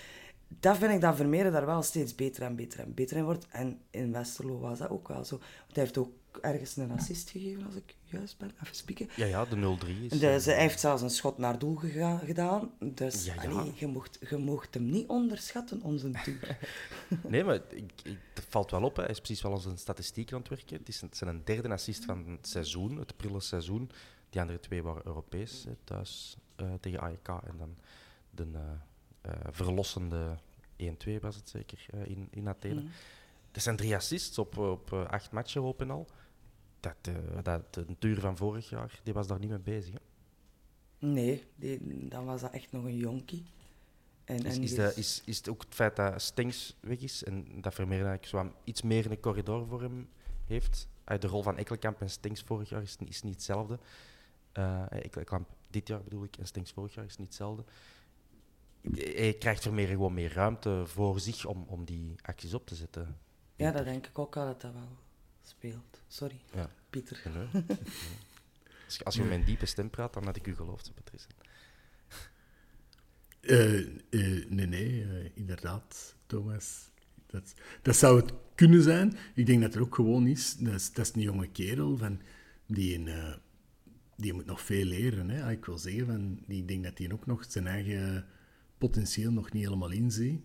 dat 0.49 0.77
vind 0.77 0.93
ik 0.93 1.01
dat 1.01 1.17
Vermeer 1.17 1.51
daar 1.51 1.67
wel 1.67 1.83
steeds 1.83 2.15
beter 2.15 2.43
en 2.43 2.57
beter 2.57 2.81
en 2.81 2.95
beter 2.95 3.17
in 3.17 3.25
wordt. 3.25 3.47
En 3.51 3.81
in 3.91 4.13
Westerlo 4.13 4.59
was 4.59 4.79
dat 4.79 4.91
ook 4.91 5.09
wel 5.09 5.25
zo. 5.25 5.37
Want 5.39 5.75
hij 5.75 5.83
heeft 5.83 5.99
ook 5.99 6.13
ergens 6.41 6.77
een 6.77 6.93
assist 6.93 7.31
gegeven, 7.31 7.67
als 7.67 7.75
ik 7.75 7.95
juist 8.13 8.39
ben. 8.39 8.51
Even 8.63 8.77
spieken. 8.77 9.09
Ja, 9.17 9.27
ja, 9.27 9.45
de 9.45 9.77
0-3 9.85 9.89
is... 10.11 10.19
Dus 10.21 10.47
eh, 10.47 10.55
hij 10.55 10.63
heeft 10.63 10.81
zelfs 10.81 11.03
een 11.03 11.11
schot 11.11 11.39
naar 11.39 11.59
doel 11.59 11.75
gega- 11.77 12.19
gedaan. 12.19 12.71
Dus 12.79 13.25
Ja, 13.25 13.35
ja. 13.43 13.51
allee, 13.51 13.73
je, 13.77 13.87
mocht, 13.87 14.19
je 14.31 14.37
mocht 14.37 14.75
hem 14.75 14.85
niet 14.91 15.09
onderschatten, 15.09 15.83
onze 15.83 16.11
tour. 16.11 16.59
Nee, 17.33 17.45
maar 17.45 17.55
ik, 17.55 17.93
ik, 18.03 18.19
het 18.35 18.45
valt 18.49 18.71
wel 18.71 18.83
op. 18.83 18.97
Hè. 18.97 19.03
Hij 19.03 19.11
is 19.11 19.19
precies 19.21 19.43
wel 19.43 19.53
onze 19.53 19.77
statistieken 19.77 20.35
aan 20.35 20.41
het 20.41 20.51
werken. 20.51 20.77
Het 20.77 20.89
is 20.89 21.03
een, 21.03 21.09
zijn 21.13 21.31
een 21.31 21.45
derde 21.45 21.69
assist 21.69 22.05
van 22.05 22.27
het 22.29 22.47
seizoen, 22.49 22.97
het 22.99 23.17
prille 23.17 23.41
seizoen. 23.41 23.91
Die 24.31 24.41
andere 24.41 24.61
twee 24.61 24.83
waren 24.83 25.07
Europees, 25.07 25.65
hè, 25.65 25.73
thuis 25.85 26.37
eh, 26.57 26.67
tegen 26.81 27.01
AEK. 27.01 27.29
En 27.29 27.57
dan 27.59 27.77
de 28.31 28.47
eh, 29.23 29.33
eh, 29.33 29.41
verlossende 29.51 30.39
1-2 30.83 31.21
was 31.21 31.37
het 31.37 31.49
zeker 31.49 31.87
eh, 31.91 32.07
in, 32.07 32.29
in 32.31 32.49
Athene. 32.49 32.83
Er 33.53 33.61
zijn 33.61 33.77
drie 33.77 33.95
assists 33.95 34.39
op, 34.39 34.59
op 34.59 34.93
eh, 34.93 35.05
acht 35.07 35.33
matchen 35.33 35.63
op 35.63 35.81
en 35.81 35.91
al. 35.91 36.07
Dat, 36.83 36.97
eh, 37.03 37.15
dat, 37.43 37.75
de 37.75 37.99
tuur 37.99 38.21
van 38.21 38.37
vorig 38.37 38.69
jaar, 38.69 39.01
die 39.03 39.13
was 39.13 39.27
daar 39.27 39.39
niet 39.39 39.51
mee 39.51 39.59
bezig. 39.59 39.93
Hè. 39.93 40.01
Nee, 41.07 41.45
die, 41.55 42.09
dan 42.09 42.25
was 42.25 42.41
dat 42.41 42.53
echt 42.53 42.73
nog 42.73 42.85
een 42.85 42.97
jonkie. 42.97 43.45
En, 44.25 44.45
Is, 44.45 44.57
en 44.57 44.63
is, 44.63 44.95
is, 44.97 45.23
is 45.25 45.37
het 45.37 45.49
ook 45.49 45.63
het 45.63 45.75
feit 45.75 45.97
dat 45.97 46.23
Stengs 46.23 46.77
weg 46.81 46.99
is 46.99 47.25
en 47.25 47.61
dat 47.61 47.75
Vermeer 47.75 48.07
eigenlijk 48.07 48.55
iets 48.65 48.83
meer 48.83 49.11
een 49.11 49.21
corridor 49.21 49.67
voor 49.67 49.81
hem 49.83 50.09
heeft? 50.47 50.89
Uit 51.05 51.23
de 51.23 51.29
rol 51.29 51.43
van 51.43 51.57
Ekkelkamp 51.57 52.01
en 52.01 52.11
Stengs 52.11 52.43
vorig 52.43 52.69
jaar 52.69 52.83
is, 52.83 52.97
is 53.05 53.23
niet 53.23 53.35
hetzelfde. 53.35 53.79
Eh 54.53 54.85
Ekkelkamp 54.89 55.49
dit 55.71 55.89
jaar 55.89 56.03
bedoel 56.03 56.25
ik 56.25 56.37
en 56.37 56.47
Stengs 56.47 56.73
vorig 56.73 56.95
jaar 56.95 57.05
is 57.05 57.17
niet 57.17 57.27
hetzelfde. 57.27 57.65
Hij 58.93 59.37
krijgt 59.39 59.63
Vermeer 59.63 59.87
gewoon 59.87 60.15
meer 60.15 60.33
ruimte 60.33 60.83
voor 60.87 61.21
zich 61.21 61.45
om, 61.45 61.65
om 61.69 61.85
die 61.85 62.15
acties 62.23 62.55
op 62.55 62.67
te 62.67 62.75
zetten. 62.75 63.19
Ja, 63.57 63.71
dat 63.71 63.85
denk 63.85 64.07
ik 64.07 64.19
ook 64.19 64.35
wel 64.35 64.47
dat 64.47 64.61
dat 64.61 64.73
wel 64.73 64.89
speelt. 65.57 66.01
Sorry, 66.09 66.41
Ja. 66.55 66.71
Pieter. 66.91 67.23
Als 68.87 68.97
je- 68.97 69.05
Als 69.05 69.15
je 69.15 69.21
met 69.21 69.31
mijn 69.31 69.45
diepe 69.45 69.67
stem 69.67 69.91
praat, 69.91 70.15
dan 70.15 70.25
had 70.25 70.37
ik 70.37 70.47
u 70.47 70.55
geloofd, 70.55 70.93
Patrice. 70.95 71.27
Eh, 73.41 73.79
eh, 73.81 74.49
nee, 74.49 74.67
nee, 74.67 75.03
eh, 75.05 75.31
inderdaad, 75.35 76.17
Thomas. 76.27 76.91
Dat, 77.27 77.55
dat 77.83 77.97
zou 77.97 78.21
het 78.21 78.33
kunnen 78.55 78.83
zijn. 78.83 79.17
Ik 79.35 79.47
denk 79.47 79.63
dat 79.63 79.75
er 79.75 79.81
ook 79.81 79.95
gewoon 79.95 80.27
is, 80.27 80.57
dat 80.57 80.75
is, 80.75 80.93
dat 80.93 81.07
is 81.07 81.15
een 81.15 81.21
jonge 81.21 81.49
kerel, 81.49 81.97
van, 81.97 82.21
die, 82.67 82.99
een, 82.99 83.39
die 84.17 84.33
moet 84.33 84.47
nog 84.47 84.61
veel 84.61 84.85
leren. 84.85 85.29
Hè. 85.31 85.45
Ah, 85.45 85.51
Ik 85.51 85.65
wil 85.65 85.79
zeggen, 85.79 86.07
van, 86.07 86.43
die, 86.47 86.61
ik 86.61 86.69
denk 86.69 86.85
dat 86.85 86.99
hij 86.99 87.13
ook 87.13 87.27
nog 87.27 87.45
zijn 87.49 87.67
eigen 87.67 88.27
potentieel 88.79 89.33
nog 89.33 89.53
niet 89.53 89.65
helemaal 89.65 89.91
inziet. 89.91 90.43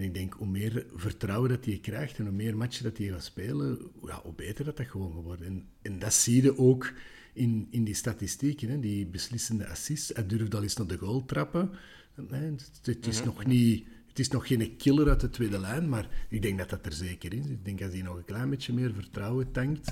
En 0.00 0.06
ik 0.06 0.14
denk, 0.14 0.32
hoe 0.32 0.46
meer 0.46 0.86
vertrouwen 0.94 1.48
dat 1.48 1.64
hij 1.64 1.78
krijgt 1.78 2.18
en 2.18 2.24
hoe 2.24 2.34
meer 2.34 2.56
matchen 2.56 2.84
dat 2.84 2.98
hij 2.98 3.06
gaat 3.06 3.24
spelen, 3.24 3.78
ja, 4.02 4.20
hoe 4.22 4.34
beter 4.34 4.64
dat 4.64 4.76
dat 4.76 4.86
gewoon 4.86 5.12
wordt. 5.12 5.42
En, 5.42 5.66
en 5.82 5.98
dat 5.98 6.14
zie 6.14 6.42
je 6.42 6.58
ook 6.58 6.92
in, 7.32 7.66
in 7.70 7.84
die 7.84 7.94
statistieken, 7.94 8.68
hè, 8.68 8.80
die 8.80 9.06
beslissende 9.06 9.68
assists. 9.68 10.10
Hij 10.14 10.26
durft 10.26 10.54
al 10.54 10.62
eens 10.62 10.76
naar 10.76 10.86
de 10.86 10.96
goal 10.96 11.24
trappen. 11.24 11.70
Nee, 12.14 12.40
het, 12.40 12.80
het 12.82 13.06
is 13.06 13.24
nog 13.24 13.46
niet... 13.46 13.86
Het 14.08 14.18
is 14.18 14.28
nog 14.28 14.46
geen 14.46 14.76
killer 14.76 15.08
uit 15.08 15.20
de 15.20 15.30
tweede 15.30 15.58
lijn, 15.58 15.88
maar 15.88 16.26
ik 16.28 16.42
denk 16.42 16.58
dat 16.58 16.70
dat 16.70 16.86
er 16.86 16.92
zeker 16.92 17.34
is. 17.34 17.46
Ik 17.46 17.64
denk 17.64 17.82
als 17.82 17.92
hij 17.92 18.02
nog 18.02 18.16
een 18.16 18.24
klein 18.24 18.50
beetje 18.50 18.72
meer 18.72 18.94
vertrouwen 18.94 19.52
tankt, 19.52 19.90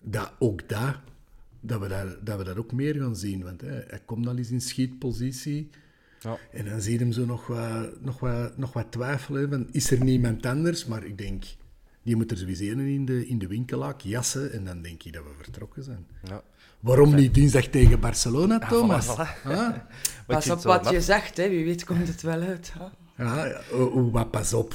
dat 0.00 0.32
ook 0.38 0.68
dat, 0.68 0.96
dat 1.60 1.80
we, 1.80 1.88
daar, 1.88 2.24
dat 2.24 2.38
we 2.38 2.44
dat 2.44 2.56
ook 2.56 2.72
meer 2.72 2.94
gaan 2.94 3.16
zien. 3.16 3.42
Want 3.42 3.60
hè, 3.60 3.80
hij 3.86 4.02
komt 4.04 4.26
al 4.26 4.36
eens 4.36 4.50
in 4.50 4.60
schietpositie. 4.60 5.68
Ja. 6.20 6.38
En 6.52 6.64
dan 6.64 6.80
zie 6.80 6.92
je 6.92 6.98
hem 6.98 7.12
zo 7.12 7.24
nog 7.24 7.46
wat, 7.46 8.00
nog 8.00 8.20
wat, 8.20 8.56
nog 8.56 8.72
wat 8.72 8.86
twijfelen. 8.90 9.50
Van, 9.50 9.68
is 9.72 9.90
er 9.90 10.04
niemand 10.04 10.46
anders? 10.46 10.86
Maar 10.86 11.04
ik 11.04 11.18
denk, 11.18 11.44
die 12.02 12.16
moet 12.16 12.30
er 12.30 12.36
sowieso 12.36 12.64
een 12.64 12.78
in 12.80 13.04
de, 13.04 13.26
in 13.26 13.38
de 13.38 13.46
winkelhaak 13.46 14.00
jassen. 14.00 14.52
En 14.52 14.64
dan 14.64 14.82
denk 14.82 15.02
ik 15.02 15.12
dat 15.12 15.22
we 15.22 15.30
vertrokken 15.42 15.82
zijn. 15.82 16.06
Ja. 16.24 16.42
Waarom 16.80 17.14
niet 17.14 17.34
dinsdag 17.34 17.66
tegen 17.66 18.00
Barcelona, 18.00 18.58
Thomas? 18.58 19.06
voilà, 19.06 19.42
voilà. 19.44 19.50
Ah, 19.50 19.74
Pas 20.26 20.50
op 20.50 20.62
wat 20.62 20.90
je 20.90 21.00
zegt, 21.00 21.36
hè. 21.36 21.48
wie 21.48 21.64
weet 21.64 21.84
komt 21.84 22.08
het 22.08 22.22
wel 22.22 22.40
uit. 22.40 22.72
Hè? 22.78 23.24
ja, 23.24 23.60
oh, 23.72 23.96
oh, 23.96 24.12
maar 24.12 24.26
pas 24.26 24.52
op. 24.54 24.74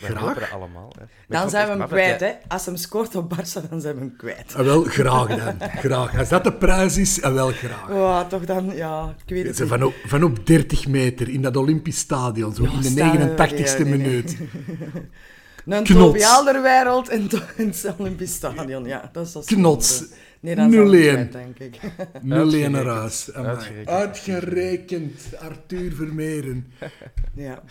Graag. 0.00 0.52
allemaal. 0.52 0.92
Hè. 0.98 1.04
Dan 1.28 1.50
zijn 1.50 1.66
we 1.66 1.76
hem 1.78 1.86
kwijt, 1.88 2.20
hè. 2.20 2.32
Als 2.48 2.66
hem 2.66 2.76
scoort 2.76 3.16
op 3.16 3.34
Barça, 3.34 3.68
dan 3.70 3.80
zijn 3.80 3.94
we 3.94 4.00
hem 4.00 4.16
kwijt. 4.16 4.54
Ah, 4.56 4.64
wel, 4.64 4.82
graag 4.82 5.26
dan. 5.28 5.68
Graag. 5.70 6.18
Als 6.18 6.28
dat 6.28 6.44
de 6.44 6.52
prijs 6.52 6.96
is, 6.96 7.22
ah, 7.22 7.32
wel 7.34 7.50
graag. 7.50 7.90
Oh, 7.90 8.20
toch 8.28 8.44
dan, 8.44 8.70
ja, 8.74 9.14
ik 9.26 9.34
weet 9.34 9.46
het 9.46 9.58
niet. 9.58 9.68
van, 9.68 9.82
op, 9.82 9.94
van 10.06 10.22
op 10.22 10.46
30 10.46 10.86
meter 10.88 11.28
in 11.28 11.42
dat 11.42 11.56
Olympisch 11.56 11.98
stadion, 11.98 12.54
zo 12.54 12.62
Ja, 12.62 12.70
in 12.70 12.80
de 12.80 12.88
staan 12.88 13.16
we- 13.16 13.34
89ste 13.34 13.78
ja, 13.78 13.84
nee, 13.84 13.84
nee. 13.84 13.96
minuut. 13.98 14.36
Een 15.66 15.84
Knots. 15.84 16.00
Toby 16.00 16.18
in, 17.08 17.22
het 17.82 17.94
Olympisch 17.98 18.34
Stadion, 18.34 18.84
ja. 18.84 19.08
Dat 19.12 19.26
is 19.26 19.44
Knots. 19.46 19.96
zonde. 19.96 20.14
Nee, 20.40 20.54
dan 20.54 20.70
zijn 20.70 20.88
we 20.90 20.96
0-1. 20.96 21.00
kwijt, 21.12 21.32
denk 21.32 21.58
ik. 21.58 21.80
0 22.22 22.70
naar 22.70 22.86
huis. 22.86 23.30
Uitgerekend. 23.84 25.22
Arthur 25.38 25.92
Vermeeren. 25.94 26.72
Ja. 27.34 27.62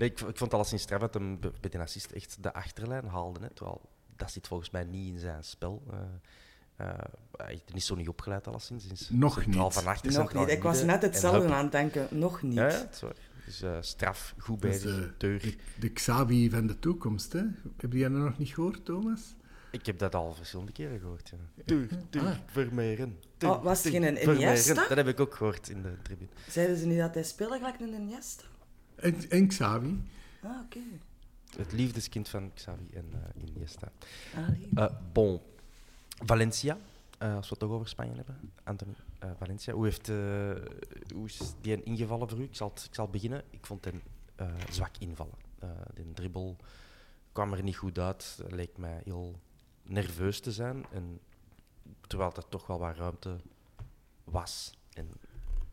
Nee, 0.00 0.10
ik, 0.10 0.18
vond 0.18 0.38
het 0.38 0.54
alleszins 0.54 0.82
straf 0.82 1.00
dat 1.00 1.14
hem 1.14 1.38
bij 1.40 1.70
de 1.70 1.78
assist 1.78 2.10
echt 2.10 2.42
de 2.42 2.52
achterlijn 2.52 3.06
haalde. 3.06 3.40
Hè, 3.40 3.50
terwijl 3.50 3.80
dat 4.16 4.30
zit 4.30 4.46
volgens 4.46 4.70
mij 4.70 4.84
niet 4.84 5.12
in 5.12 5.18
zijn 5.18 5.44
spel. 5.44 5.82
Eh, 5.90 5.98
eh, 6.86 6.98
hij 7.36 7.62
is 7.74 7.86
zo 7.86 7.94
niet 7.94 8.08
opgeleid 8.08 8.46
alleszins. 8.46 8.86
Sinds 8.86 9.10
Nog 9.10 9.46
niet. 9.46 9.56
van 9.56 9.86
achter, 9.86 10.12
Nog 10.12 10.34
niet. 10.34 10.48
Ik 10.48 10.62
was 10.62 10.82
net 10.82 11.02
hetzelfde 11.02 11.54
aan 11.54 11.62
het 11.62 11.72
denken. 11.72 12.08
Nog 12.10 12.42
niet. 12.42 12.54
Ja, 12.54 12.88
waar. 13.00 13.14
Dus 13.44 13.62
eh, 13.62 13.76
straf, 13.80 14.34
goed 14.38 14.60
bezig, 14.60 14.94
de, 14.94 15.14
deur. 15.16 15.40
de, 15.40 15.56
de 15.80 15.88
Xavi 15.88 16.50
van 16.50 16.66
de 16.66 16.78
toekomst, 16.78 17.32
hè? 17.32 17.42
Heb 17.76 17.92
jij 17.92 18.08
dat 18.08 18.18
nog 18.18 18.38
niet 18.38 18.48
gehoord, 18.48 18.84
Thomas? 18.84 19.34
Ik 19.70 19.86
heb 19.86 19.98
dat 19.98 20.14
al 20.14 20.34
verschillende 20.34 20.72
keren 20.72 20.98
gehoord. 21.00 21.28
Ja. 21.28 21.62
Deur, 21.64 21.88
deur, 22.10 22.22
Ah. 22.22 22.36
Vermeeren. 22.46 23.18
Oh, 23.44 23.62
was 23.62 23.84
het 23.84 23.92
geen. 23.92 24.22
Iniesta? 24.22 24.74
Dat 24.74 24.96
heb 24.96 25.08
ik 25.08 25.20
ook 25.20 25.34
gehoord 25.34 25.68
in 25.68 25.82
de 25.82 25.92
tribune. 26.02 26.30
Zeiden 26.48 26.76
ze 26.76 26.86
niet 26.86 26.98
dat 26.98 27.14
hij 27.14 27.22
speelde 27.22 27.56
gelijk 27.56 27.80
een 27.80 27.94
Iniesta? 27.94 28.44
En, 29.00 29.30
en 29.30 29.48
Xavi. 29.48 30.02
Ah, 30.42 30.60
oké. 30.64 30.78
Het 31.56 31.72
liefdeskind 31.72 32.28
van 32.28 32.52
Xavi 32.54 32.88
en 32.92 33.06
eh, 33.12 33.42
Iniesta. 33.48 33.92
Allee. 34.36 34.68
Eh, 34.74 34.94
bon. 35.12 35.40
Valencia, 36.24 36.78
eh, 37.18 37.34
als 37.34 37.44
we 37.48 37.50
het 37.50 37.58
toch 37.58 37.70
over 37.70 37.88
Spanje 37.88 38.14
hebben. 38.14 38.52
Anthony, 38.64 38.94
eh, 39.18 39.30
Valencia. 39.38 39.72
Hoe, 39.74 39.84
heeft, 39.84 40.06
hoe 41.14 41.26
is 41.26 41.40
die 41.60 41.72
een 41.72 41.84
ingevallen 41.84 42.28
voor 42.28 42.38
u? 42.38 42.42
Ik 42.42 42.56
zal, 42.56 42.72
ik 42.88 42.94
zal 42.94 43.08
beginnen. 43.08 43.42
Ik 43.50 43.66
vond 43.66 43.84
hem 43.84 44.02
eh, 44.34 44.52
zwak 44.70 44.96
invallen. 44.98 45.34
Eh 45.58 45.68
de 45.94 46.12
dribbel 46.12 46.56
kwam 47.32 47.52
er 47.52 47.62
niet 47.62 47.76
goed 47.76 47.98
uit. 47.98 48.36
Het 48.42 48.52
leek 48.52 48.76
mij 48.78 49.00
heel 49.04 49.38
nerveus 49.82 50.40
te 50.40 50.52
zijn. 50.52 50.84
En, 50.92 51.20
terwijl 52.06 52.32
er 52.36 52.48
toch 52.48 52.66
wel 52.66 52.78
wat 52.78 52.96
ruimte 52.96 53.36
was. 54.24 54.72
En 54.92 55.08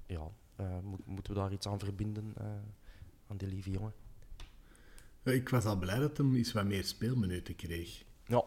ja, 0.06 0.28
eh, 0.56 0.80
moet- 0.84 1.06
moeten 1.06 1.34
we 1.34 1.40
daar 1.40 1.52
iets 1.52 1.68
aan 1.68 1.80
verbinden 1.80 2.34
eh, 2.38 2.46
aan 3.28 3.38
die 3.38 3.48
lieve 3.48 3.72
jongen? 3.72 3.94
Ik 5.24 5.50
was 5.50 5.66
al 5.66 5.78
blij 5.78 6.00
dat 6.00 6.18
hij 6.18 6.28
iets 6.28 6.52
wat 6.52 6.66
meer 6.66 6.84
speelminuten 6.84 7.56
kreeg. 7.56 8.04
Ja, 8.26 8.44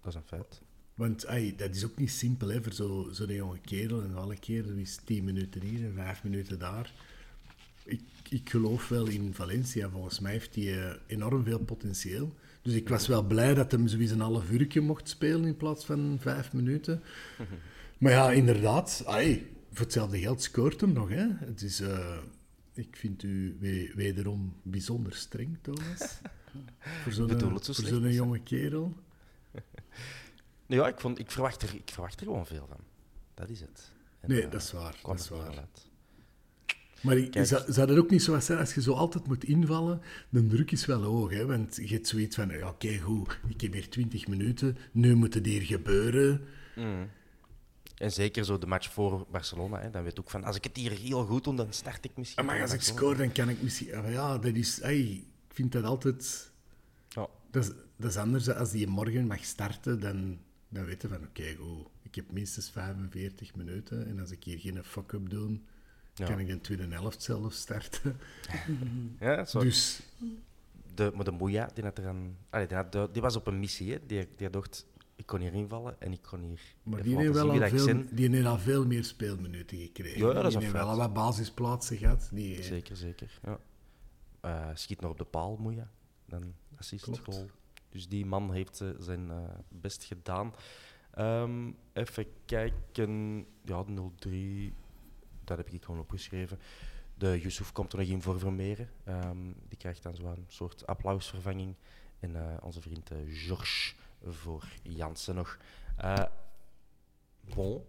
dat 0.00 0.06
is 0.08 0.14
een 0.14 0.22
feit. 0.22 0.62
Want 0.94 1.26
dat 1.56 1.74
is 1.74 1.84
ook 1.84 1.96
niet 1.96 2.10
simpel 2.10 2.48
hè, 2.48 2.62
voor 2.62 2.72
zo'n 2.72 3.04
zo 3.04 3.12
zo'n 3.12 3.34
jonge 3.34 3.58
kerel. 3.58 4.02
En 4.02 4.14
alle 4.14 4.38
keer 4.38 4.78
is 4.78 4.98
10 5.04 5.24
minuten 5.24 5.62
hier 5.62 5.84
en 5.84 5.94
5 5.94 6.24
minuten 6.24 6.58
daar. 6.58 6.92
Ik, 7.84 8.02
ik 8.28 8.50
geloof 8.50 8.88
wel 8.88 9.06
in 9.06 9.34
Valencia. 9.34 9.88
Volgens 9.88 10.20
mij 10.20 10.32
heeft 10.32 10.54
hij 10.54 10.84
eh, 10.84 10.94
enorm 11.06 11.44
veel 11.44 11.58
potentieel. 11.58 12.34
Dus 12.62 12.74
ik 12.74 12.88
was 12.88 13.06
wel 13.06 13.22
blij 13.22 13.54
dat 13.54 13.70
hem 13.70 13.88
zoiets 13.88 14.12
een 14.12 14.20
half 14.20 14.50
uurtje 14.50 14.80
mocht 14.80 15.08
spelen 15.08 15.44
in 15.44 15.56
plaats 15.56 15.84
van 15.84 16.16
5 16.20 16.52
minuten. 16.52 17.02
Maar 17.98 18.12
ja, 18.12 18.32
inderdaad, 18.32 19.02
ai, 19.06 19.50
voor 19.72 19.84
hetzelfde 19.84 20.18
geld 20.18 20.42
scoort 20.42 20.80
hem 20.80 20.92
nog. 20.92 21.08
Hè. 21.08 21.26
Het 21.38 21.62
is, 21.62 21.80
eh, 21.80 22.16
ik 22.74 22.96
vind 22.96 23.22
u 23.22 23.56
we- 23.60 23.92
wederom 23.94 24.54
bijzonder 24.62 25.14
streng, 25.14 25.58
Thomas. 25.60 26.18
voor 27.02 27.12
zo'n 27.12 27.28
zo 27.74 28.02
hè? 28.02 28.08
jonge 28.08 28.40
kerel. 28.40 28.94
Ja, 30.66 30.88
ik, 30.88 31.00
vond, 31.00 31.18
ik, 31.18 31.30
verwacht 31.30 31.62
er, 31.62 31.74
ik 31.74 31.90
verwacht 31.90 32.20
er 32.20 32.26
gewoon 32.26 32.46
veel 32.46 32.66
van. 32.68 32.80
Dat 33.34 33.48
is 33.48 33.60
het. 33.60 33.92
En, 34.20 34.28
Nee, 34.30 34.42
eh, 34.42 34.50
dat 34.50 34.62
is 34.62 34.72
waar, 34.72 34.96
dat 35.02 35.20
is 35.20 35.28
waar. 35.28 35.58
uit. 35.58 35.90
Maar 37.02 37.16
ik, 37.16 37.30
Kijk. 37.30 37.46
zou, 37.46 37.72
zou 37.72 37.86
dat 37.86 37.96
ook 37.98 38.10
niet 38.10 38.22
zo 38.22 38.40
zijn 38.40 38.58
als 38.58 38.74
je 38.74 38.82
zo 38.82 38.92
altijd 38.92 39.26
moet 39.26 39.44
invallen? 39.44 40.00
De 40.28 40.46
druk 40.46 40.70
is 40.70 40.86
wel 40.86 41.02
hoog, 41.02 41.30
hè? 41.30 41.46
want 41.46 41.76
je 41.76 41.86
hebt 41.94 42.08
zoiets 42.08 42.36
van: 42.36 42.48
ja, 42.48 42.68
oké, 42.68 42.98
goed, 42.98 43.38
ik 43.48 43.60
heb 43.60 43.72
hier 43.72 43.88
20 43.88 44.26
minuten, 44.26 44.76
nu 44.92 45.14
moet 45.14 45.34
het 45.34 45.46
hier 45.46 45.62
gebeuren. 45.62 46.40
En 47.94 48.12
zeker 48.12 48.44
zo 48.44 48.58
de 48.58 48.66
match 48.66 48.92
voor 48.92 49.26
Barcelona. 49.30 49.80
Hè, 49.80 49.90
dan 49.90 50.02
weet 50.02 50.20
ook 50.20 50.30
van, 50.30 50.44
als 50.44 50.56
ik 50.56 50.64
het 50.64 50.76
hier 50.76 50.90
heel 50.90 51.24
goed 51.26 51.44
doe, 51.44 51.54
dan 51.56 51.72
start 51.72 52.04
ik 52.04 52.10
misschien. 52.16 52.44
Maar 52.44 52.60
als 52.60 52.72
ik 52.72 52.80
score, 52.80 53.16
dan 53.16 53.32
kan 53.32 53.48
ik 53.48 53.62
misschien. 53.62 53.94
ah, 53.94 54.12
ja, 54.12 54.38
dat 54.38 54.54
is. 54.54 54.78
ik 54.80 55.24
vind 55.48 55.72
dat 55.72 55.84
altijd. 55.84 56.50
Ja. 57.08 57.26
Dat 57.50 57.64
is, 57.64 57.70
dat 57.96 58.10
is 58.10 58.16
anders. 58.16 58.48
Als 58.50 58.70
die 58.70 58.86
morgen 58.86 59.26
mag 59.26 59.44
starten, 59.44 60.00
dan, 60.00 60.38
dan 60.68 60.84
weet 60.84 61.02
je 61.02 61.08
van: 61.08 61.22
oké, 61.22 61.54
goed, 61.54 61.86
ik 62.02 62.14
heb 62.14 62.30
minstens 62.32 62.70
45 62.70 63.54
minuten. 63.54 64.06
En 64.06 64.20
als 64.20 64.30
ik 64.30 64.44
hier 64.44 64.58
geen 64.58 64.84
fuck-up 64.84 65.30
doe, 65.30 65.58
Ja. 66.14 66.26
kan 66.26 66.38
ik 66.38 66.48
een 66.48 66.60
tweede 66.60 66.86
helft 66.88 67.22
zelf 67.22 67.52
starten. 67.52 68.16
Ja, 69.20 69.44
zo. 69.44 69.60
Dus 69.60 70.00
de, 70.94 71.12
maar 71.14 71.24
de 71.24 71.30
Moeja, 71.30 71.70
die, 71.74 71.84
had 71.84 71.98
er 71.98 72.06
aan, 72.06 72.36
allee, 72.50 72.66
die, 72.66 72.76
had, 72.76 72.92
die 73.12 73.22
was 73.22 73.36
op 73.36 73.46
een 73.46 73.58
missie. 73.60 73.92
Hè. 73.92 73.98
Die, 74.06 74.28
die 74.36 74.50
dacht, 74.50 74.86
ik 75.16 75.26
kon 75.26 75.40
hier 75.40 75.54
invallen 75.54 76.00
en 76.00 76.12
ik 76.12 76.22
kon 76.22 76.40
hier 76.40 76.60
Maar 76.82 77.02
die 77.02 77.16
heeft, 77.16 77.32
wel 77.32 77.50
al 77.50 77.68
veel, 77.68 78.04
die 78.10 78.28
heeft 78.28 78.46
al 78.46 78.58
veel 78.58 78.86
meer 78.86 79.04
speelminuten 79.04 79.78
gekregen. 79.78 80.18
Ja, 80.18 80.26
ja, 80.26 80.32
dat 80.34 80.44
is 80.44 80.52
die 80.52 80.60
heeft 80.60 80.72
wel 80.72 80.88
al 80.88 80.96
wat 80.96 81.12
basisplaatsen 81.12 81.96
gehad. 81.96 82.28
Die, 82.32 82.62
Zeker, 82.62 82.96
zeker. 82.96 83.40
Ja. 83.42 83.58
Eh, 84.40 84.70
schiet 84.74 85.00
nog 85.00 85.10
op 85.10 85.18
de 85.18 85.24
paal, 85.24 85.56
Moeja. 85.56 85.90
Dan 86.26 86.54
assist, 86.76 87.04
Klopt. 87.04 87.24
goal. 87.24 87.50
Dus 87.88 88.08
die 88.08 88.26
man 88.26 88.52
heeft 88.52 88.80
eh, 88.80 88.88
zijn 88.98 89.30
eh, 89.30 89.36
best 89.68 90.04
gedaan. 90.04 90.54
Ehm, 91.10 91.70
even 91.92 92.26
kijken. 92.44 93.46
Ja, 93.64 93.84
0-3. 93.84 94.72
Dat 95.44 95.56
heb 95.56 95.70
ik 95.70 95.84
gewoon 95.84 96.00
opgeschreven. 96.00 96.58
De 97.14 97.40
Yusuf 97.40 97.72
komt 97.72 97.92
er 97.92 97.98
nog 97.98 98.08
in 98.08 98.22
voor 98.22 98.38
Vermeeren. 98.38 98.88
Ehm, 99.04 99.52
die 99.68 99.78
krijgt 99.78 100.02
dan 100.02 100.14
zo'n 100.14 100.44
soort 100.48 100.86
applausvervanging. 100.86 101.74
En 102.20 102.36
eh, 102.36 102.56
onze 102.60 102.80
vriend 102.80 103.10
eh, 103.10 103.18
Georges 103.26 103.96
voor 104.26 104.64
Jansen 104.82 105.34
nog. 105.34 105.58
Eh, 105.96 106.24
bon. 107.54 107.84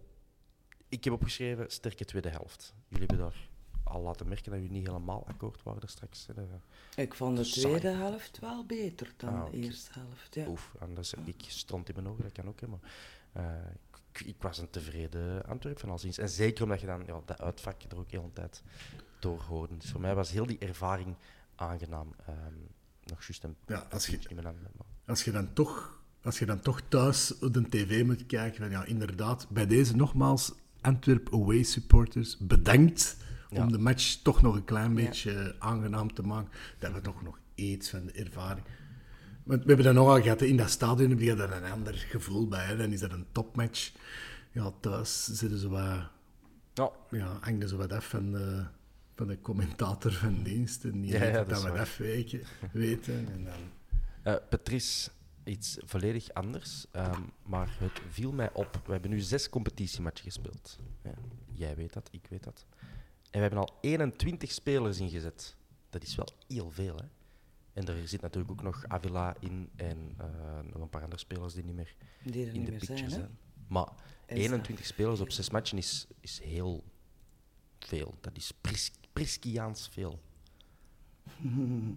Ik 0.88 1.04
heb 1.04 1.12
opgeschreven 1.12 1.70
sterke 1.70 2.04
tweede 2.04 2.28
helft. 2.28 2.74
Jullie 2.88 3.06
hebben 3.06 3.26
daar 3.26 3.48
al 3.84 4.00
laten 4.02 4.28
merken 4.28 4.50
dat 4.50 4.60
jullie 4.60 4.76
niet 4.76 4.86
helemaal 4.86 5.26
akkoord 5.26 5.62
waren 5.62 5.80
daar 5.80 5.90
straks. 5.90 6.26
hè. 6.34 7.02
Ik 7.02 7.14
vond 7.14 7.36
de 7.36 7.42
tweede 7.44 7.88
helft 7.88 8.38
wel 8.38 8.64
beter 8.66 9.14
dan 9.16 9.34
Ah, 9.34 9.50
de 9.50 9.56
eerste 9.56 9.90
helft. 9.92 10.34
Ja. 10.34 10.46
Oef, 10.48 10.74
anders, 10.78 11.14
ik 11.24 11.44
stond 11.46 11.88
in 11.88 11.94
mijn 11.94 12.08
ogen, 12.08 12.22
dat 12.22 12.32
kan 12.32 12.48
ook. 12.48 12.60
Hè, 12.60 12.66
maar, 12.66 12.80
eh, 13.32 13.70
ik, 14.12 14.20
ik 14.26 14.42
was 14.42 14.58
een 14.58 14.70
tevreden 14.70 15.46
Antwerp 15.46 15.78
van 15.78 15.90
alziens. 15.90 16.18
En 16.18 16.28
zeker 16.28 16.62
omdat 16.64 16.80
je 16.80 16.86
dan 16.86 17.02
ja, 17.06 17.20
dat 17.24 17.40
uitvak 17.40 17.82
er 17.82 17.98
ook 17.98 18.10
heel 18.10 18.22
de 18.22 18.32
tijd 18.32 18.62
door 19.18 19.40
hoorde. 19.40 19.76
Dus 19.76 19.90
voor 19.90 20.00
mij 20.00 20.14
was 20.14 20.30
heel 20.30 20.46
die 20.46 20.58
ervaring 20.58 21.16
aangenaam. 21.54 22.14
Ehm, 22.26 22.54
nog 23.04 23.22
juist 23.24 23.44
een 23.44 23.56
Ja, 23.66 23.86
als 23.90 24.06
je- 24.06 24.18
als, 25.06 25.24
je 25.24 25.30
dan 25.32 25.52
toch, 25.52 26.00
als 26.26 26.38
je 26.38 26.46
dan 26.46 26.60
toch 26.60 26.80
thuis 26.88 27.38
op 27.38 27.54
de 27.54 27.68
tv 27.68 28.04
moet 28.04 28.26
kijken, 28.26 28.60
van 28.62 28.70
ja, 28.70 28.84
inderdaad, 28.84 29.46
bij 29.50 29.66
deze 29.66 29.96
nogmaals, 29.96 30.52
Antwerp 30.80 31.28
Away 31.34 31.62
supporters, 31.62 32.36
bedankt 32.38 33.16
Ja. 33.50 33.62
om 33.62 33.72
de 33.72 33.78
match 33.78 34.14
toch 34.22 34.42
nog 34.42 34.54
een 34.54 34.64
klein 34.64 34.94
beetje 34.94 35.54
aangenaam 35.58 36.14
te 36.14 36.22
maken. 36.22 36.50
Dat 36.78 36.92
we 36.92 37.00
toch 37.00 37.22
nog 37.22 37.38
iets 37.54 37.90
van 37.90 38.06
de 38.06 38.12
ervaring. 38.12 38.66
Want 39.44 39.60
we 39.62 39.66
hebben 39.66 39.84
dat 39.86 39.94
nogal 39.94 40.22
gehad, 40.22 40.42
in 40.42 40.56
dat 40.56 40.70
stadion 40.70 41.10
heb 41.10 41.20
je 41.20 41.34
daar 41.34 41.52
een 41.62 41.70
ander 41.72 41.94
gevoel 41.94 42.48
bij. 42.48 42.64
Hè. 42.64 42.76
Dan 42.76 42.92
is 42.92 43.00
dat 43.00 43.12
een 43.12 43.26
topmatch. 43.32 43.92
Ja, 44.52 44.72
thuis 44.80 45.24
zitten 45.24 45.58
ze 45.58 45.68
wat 45.68 46.08
Ja, 46.74 46.90
ja, 47.10 47.38
hangt 47.40 47.62
er 47.62 47.68
zo 47.68 47.76
wat 47.76 47.92
af 47.92 48.08
van 48.08 48.32
de, 48.32 48.64
van 49.14 49.26
de 49.26 49.40
commentator 49.40 50.12
van 50.12 50.42
dienst. 50.42 50.84
En 50.84 51.00
die 51.00 51.12
Ja, 51.12 51.30
dat 51.30 51.48
dat 51.48 51.62
we 51.62 51.72
dat 51.72 51.96
weten. 51.96 52.40
weten. 52.72 53.14
En 53.34 53.44
dan, 53.44 53.54
Eh, 54.22 54.34
Patrice, 54.50 55.10
iets 55.46 55.76
volledig 55.84 56.32
anders. 56.32 56.86
ehm, 56.90 57.22
maar 57.42 57.76
het 57.78 58.00
viel 58.10 58.32
mij 58.32 58.52
op. 58.52 58.80
We 58.84 58.92
hebben 58.92 59.10
nu 59.10 59.20
zes 59.20 59.48
competitiematchen 59.48 60.24
gespeeld. 60.24 60.78
Ja, 61.02 61.14
jij 61.52 61.76
weet 61.76 61.92
dat, 61.92 62.08
ik 62.12 62.26
weet 62.28 62.44
dat. 62.44 62.66
En 63.30 63.30
we 63.30 63.38
hebben 63.38 63.58
al 63.58 63.78
21 63.80 64.52
spelers 64.52 65.00
ingezet. 65.00 65.56
Dat 65.90 66.02
is 66.02 66.14
wel 66.14 66.28
heel 66.48 66.70
veel, 66.70 66.96
hè? 66.96 67.04
En 67.72 67.88
er 67.88 68.08
zit 68.08 68.20
natuurlijk 68.20 68.52
ook 68.52 68.62
nog 68.62 68.84
Avila 68.88 69.36
in 69.40 69.70
en 69.76 70.14
eh, 70.18 70.26
nog 70.72 70.82
een 70.82 70.90
paar 70.90 71.02
andere 71.02 71.20
spelers 71.20 71.54
die 71.54 71.64
niet 71.64 71.74
meer 71.74 71.94
Die 72.22 72.46
er 72.46 72.54
in 72.54 72.58
niet 72.58 72.64
de 72.64 72.70
meer 72.70 72.80
picture 72.80 73.10
zijn. 73.10 73.38
Maar 73.68 73.92
Is 74.26 74.36
21 74.38 74.86
spelers 74.86 75.20
op 75.20 75.30
zes 75.30 75.50
matchen 75.50 75.78
is, 75.78 76.06
is 76.20 76.40
heel 76.40 76.84
veel. 77.78 78.14
Dat 78.20 78.36
is 78.36 78.52
pris, 78.60 78.92
Priskiaans 79.12 79.88
veel. 79.88 80.20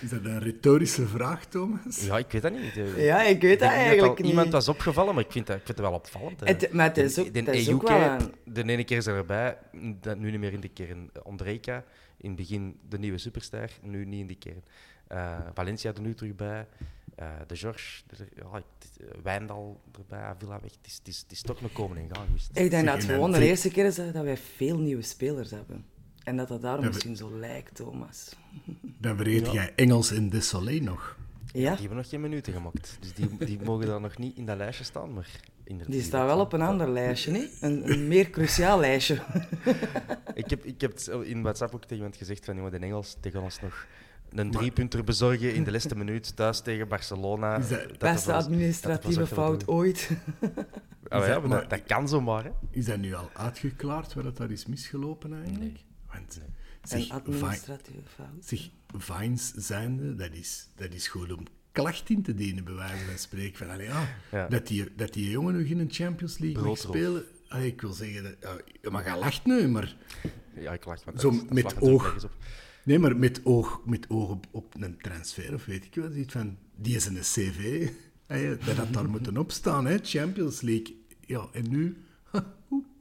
is 0.00 0.10
dat 0.10 0.24
een 0.24 0.38
retorische 0.40 1.06
vraag, 1.06 1.46
Thomas? 1.46 2.04
Ja, 2.04 2.18
ik 2.18 2.30
weet 2.32 2.42
dat 2.42 2.52
niet. 2.52 2.76
Eh, 2.76 3.04
Ja, 3.04 3.22
ik 3.22 3.40
weet 3.40 3.52
Ik 3.52 3.58
denk 3.58 3.60
dat 3.60 3.68
niet 3.70 3.78
eigenlijk 3.86 4.18
iemand 4.18 4.52
was 4.52 4.68
opgevallen, 4.68 5.14
maar 5.14 5.24
ik 5.24 5.32
vind 5.32 5.46
dat, 5.46 5.56
ik 5.56 5.62
vind 5.64 5.76
dat 5.78 5.86
wel 5.86 5.96
opvallend. 5.98 6.40
hè. 6.40 6.46
Het- 6.46 6.72
maar 6.72 6.86
het 6.86 6.96
is 6.96 7.18
ook- 7.18 7.32
de, 7.34 7.40
het 7.40 7.54
is 7.54 7.70
ook 7.70 7.88
wel 7.88 8.00
een- 8.00 8.32
De 8.44 8.62
ene 8.72 8.84
keer 8.84 8.96
is 8.96 9.06
er 9.06 9.16
erbij, 9.16 9.58
dat 10.00 10.18
nu 10.18 10.30
niet 10.30 10.40
meer 10.40 10.52
in 10.52 10.60
de 10.60 10.68
kern. 10.68 11.10
Ondrejka, 11.22 11.84
in 12.16 12.28
het 12.28 12.36
begin 12.38 12.78
de 12.88 12.98
nieuwe 12.98 13.18
superster, 13.18 13.70
nu 13.82 14.04
niet 14.04 14.20
in 14.20 14.26
de 14.26 14.34
kern. 14.34 14.64
Eh, 15.06 15.38
Valencia 15.54 15.92
er 15.94 16.00
nu 16.00 16.14
terug 16.14 16.34
bij. 16.36 16.66
Eh, 17.14 17.28
de 17.46 17.56
George, 17.56 18.02
de, 18.06 18.16
ja, 18.36 18.52
het- 18.52 18.64
eh, 19.00 19.06
Wijndal 19.22 19.80
erbij, 19.98 20.18
Avila 20.18 20.60
weg. 20.62 20.70
Het 20.70 20.86
is, 20.86 20.94
het, 20.98 21.08
is, 21.08 21.18
het 21.18 21.32
is 21.32 21.42
toch 21.42 21.60
een 21.62 21.72
komen 21.72 21.96
en 21.96 22.08
gaan 22.12 22.26
geweest. 22.26 22.50
Ik 22.54 22.70
denk 22.70 22.86
dat 22.86 22.94
het 22.94 23.04
gewoon 23.04 23.30
de 23.32 23.44
eerste 23.44 23.70
keer 23.70 23.84
is 23.84 23.94
dat 23.94 24.12
dat 24.12 24.24
wij 24.24 24.36
veel 24.36 24.78
nieuwe 24.78 25.02
spelers 25.02 25.50
hebben. 25.50 25.84
En 26.24 26.36
dat 26.36 26.48
dat 26.48 26.62
daarom 26.62 26.84
misschien 26.86 27.16
zo 27.16 27.30
lijkt, 27.38 27.74
Thomas. 27.74 28.36
Dan 29.00 29.16
vergeet 29.16 29.52
jij 29.52 29.72
Engels 29.76 30.12
in 30.12 30.28
Desolé 30.28 30.78
nog. 30.78 31.16
Ja, 31.52 31.70
Die 31.70 31.78
hebben 31.80 31.96
nog 31.96 32.08
geen 32.08 32.20
minuten 32.20 32.52
gemaakt. 32.52 32.96
Dus 33.00 33.14
die, 33.14 33.36
die 33.38 33.58
mogen 33.64 33.86
daar 33.86 34.00
nog 34.00 34.18
niet 34.18 34.36
in 34.36 34.46
dat 34.46 34.56
lijstje 34.56 34.84
staan. 34.84 35.12
Maar 35.12 35.28
in 35.64 35.78
de, 35.78 35.84
die 35.88 36.02
staat 36.02 36.26
wel 36.26 36.40
op 36.40 36.52
een 36.52 36.62
ander 36.62 36.88
lijstje, 36.90 37.32
hè? 37.32 37.46
Een, 37.66 37.90
een 37.92 38.08
meer 38.08 38.30
cruciaal 38.30 38.80
lijstje. 38.80 39.18
Ik 40.34 40.50
heb, 40.50 40.64
ik 40.64 40.80
heb 40.80 40.92
het 40.92 41.06
in 41.24 41.42
WhatsApp 41.42 41.74
ook 41.74 41.80
tegen 41.82 41.96
iemand 41.96 42.16
gezegd 42.16 42.44
van 42.44 42.56
jongen, 42.56 42.70
de 42.70 42.78
Engels 42.78 43.16
tegen 43.20 43.42
ons 43.42 43.60
nog 43.60 43.86
een 44.30 44.50
driepunter 44.50 45.04
bezorgen 45.04 45.54
in 45.54 45.64
de 45.64 45.70
laatste 45.72 45.96
minuut 45.96 46.36
thuis 46.36 46.60
tegen 46.60 46.88
Barcelona. 46.88 47.56
Is 47.56 47.68
dat- 47.68 47.88
Dat 47.88 47.98
Beste 47.98 48.32
administratieve 48.32 49.18
dat 49.18 49.28
fout 49.28 49.68
ooit. 49.68 50.10
Ah, 51.08 51.26
ja, 51.26 51.32
maar 51.32 51.40
dat, 51.40 51.48
maar- 51.48 51.68
dat 51.68 51.82
kan 51.86 52.08
zomaar. 52.08 52.44
Hè. 52.44 52.50
Is 52.70 52.84
dat 52.84 52.98
nu 52.98 53.14
al 53.14 53.30
uitgeklaard 53.32 54.14
waar 54.14 54.24
dat 54.24 54.36
daar 54.36 54.50
is 54.50 54.66
misgelopen 54.66 55.34
eigenlijk? 55.44 55.78
Want 56.12 56.40
Een 56.88 57.02
Vi- 57.02 57.10
administratieve 57.10 58.08
fout. 58.14 58.44
zeg, 58.44 58.68
Vines 58.96 59.52
zijnde, 59.56 60.14
dat 60.14 60.32
is, 60.32 60.68
dat 60.76 60.94
is 60.94 61.08
gewoon 61.08 61.30
om 61.38 61.44
klacht 61.72 62.10
in 62.10 62.22
te 62.22 62.34
dienen, 62.34 62.64
bij 62.64 62.74
wijze 62.74 63.04
van 63.04 63.18
spreken. 63.18 63.56
Van, 63.58 63.70
allee, 63.70 63.86
ja, 63.86 64.08
Ja. 64.32 64.48
Dat, 64.48 64.66
die, 64.66 64.94
dat 64.96 65.12
die 65.12 65.30
jongen 65.30 65.58
nog 65.58 65.66
in 65.68 65.78
een 65.78 65.90
Champions 65.92 66.38
League 66.38 66.62
mag 66.64 66.78
spelen. 66.78 67.24
Allee, 67.48 67.66
ik 67.66 67.80
wil 67.80 67.92
zeggen, 67.92 68.22
dat, 68.40 68.62
ja, 68.82 68.90
mag 68.90 69.04
gaan 69.04 69.18
lachen 69.18 69.40
nu, 69.50 69.68
maar... 69.68 69.96
Ja, 70.56 70.72
ik 70.72 70.84
lach. 70.84 71.04
maar 71.04 71.20
Zo 71.20 71.30
met 71.50 71.80
oog. 71.80 72.28
Nee, 72.84 72.98
maar 72.98 73.16
met 73.16 73.40
oog, 73.44 73.80
met 73.86 74.10
oog 74.10 74.30
op, 74.30 74.46
op 74.50 74.74
een 74.80 74.98
transfer, 74.98 75.54
of 75.54 75.64
weet 75.64 75.84
ik 75.84 75.94
wat, 75.94 76.14
iets 76.14 76.32
van, 76.32 76.58
die 76.76 76.96
is 76.96 77.06
een 77.06 77.18
cv, 77.20 77.88
dat 78.66 78.76
had 78.76 78.92
daar 78.92 79.08
moeten 79.10 79.36
opstaan, 79.36 79.86
hè, 79.86 79.98
Champions 80.02 80.60
League. 80.60 81.04
Ja, 81.26 81.48
en 81.52 81.70
nu? 81.70 81.96
Ja, 82.32 82.44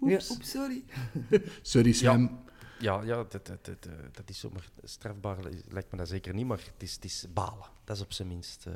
oeps, 0.01 0.37
sorry. 0.41 0.83
Sorry, 1.61 1.91
Sam. 1.91 2.39
Ja, 2.81 3.01
ja 3.01 3.15
dat, 3.15 3.31
dat, 3.31 3.65
dat, 3.65 3.85
eh, 3.85 3.93
dat 4.11 4.29
is 4.29 4.39
zomaar 4.39 4.69
strafbaar, 4.83 5.37
lijkt 5.67 5.91
me 5.91 5.97
dat 5.97 6.07
zeker 6.07 6.33
niet, 6.33 6.45
maar 6.45 6.57
het 6.57 6.83
is, 6.83 6.95
het 6.95 7.03
is 7.05 7.25
balen. 7.33 7.65
Dat 7.83 7.95
is 7.95 8.01
op 8.01 8.13
zijn 8.13 8.27
minst 8.27 8.65
eh, 8.65 8.73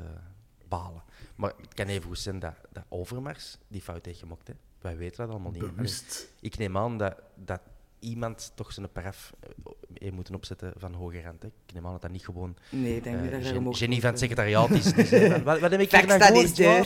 balen. 0.68 1.02
Maar 1.34 1.52
het 1.60 1.74
kan 1.74 1.86
even 1.86 2.08
goed 2.08 2.18
zijn 2.18 2.38
dat, 2.38 2.54
dat 2.72 2.84
Overmars 2.88 3.58
die 3.68 3.82
fout 3.82 4.04
heeft 4.04 4.18
gemaakt. 4.18 4.48
Hè. 4.48 4.54
Wij 4.80 4.96
weten 4.96 5.16
dat 5.16 5.28
allemaal 5.28 5.52
niet. 5.52 5.62
Allee, 5.62 5.74
Bewust. 5.74 6.28
Ik 6.40 6.58
neem 6.58 6.76
aan 6.76 6.98
dat, 6.98 7.22
dat 7.34 7.60
iemand 8.00 8.52
toch 8.54 8.72
zijn 8.72 8.92
paraf 8.92 9.32
eh, 9.40 9.48
heeft 9.94 10.12
moeten 10.14 10.34
opzetten 10.34 10.72
van 10.76 10.92
hoge 10.94 11.20
rand. 11.22 11.42
Hè. 11.42 11.48
Ik 11.66 11.74
neem 11.74 11.86
aan 11.86 11.92
dat 11.92 12.02
dat 12.02 12.10
niet 12.10 12.24
gewoon 12.24 12.56
Nee, 12.70 12.96
ik 12.96 13.04
denk 13.04 13.16
eh, 13.24 13.30
dat 13.30 13.46
Gen- 13.46 13.70
Jenny 13.70 14.00
van 14.00 14.10
het 14.10 14.18
secretariaat 14.18 14.70
is. 14.70 14.86
van, 14.94 15.42
wat, 15.44 15.58
wat 15.60 15.70
heb 15.70 15.80
ik 15.80 15.90
hier 15.90 16.06
dat 16.06 16.22
gehoord? 16.22 16.50
is 16.50 16.56
Ja, 16.58 16.82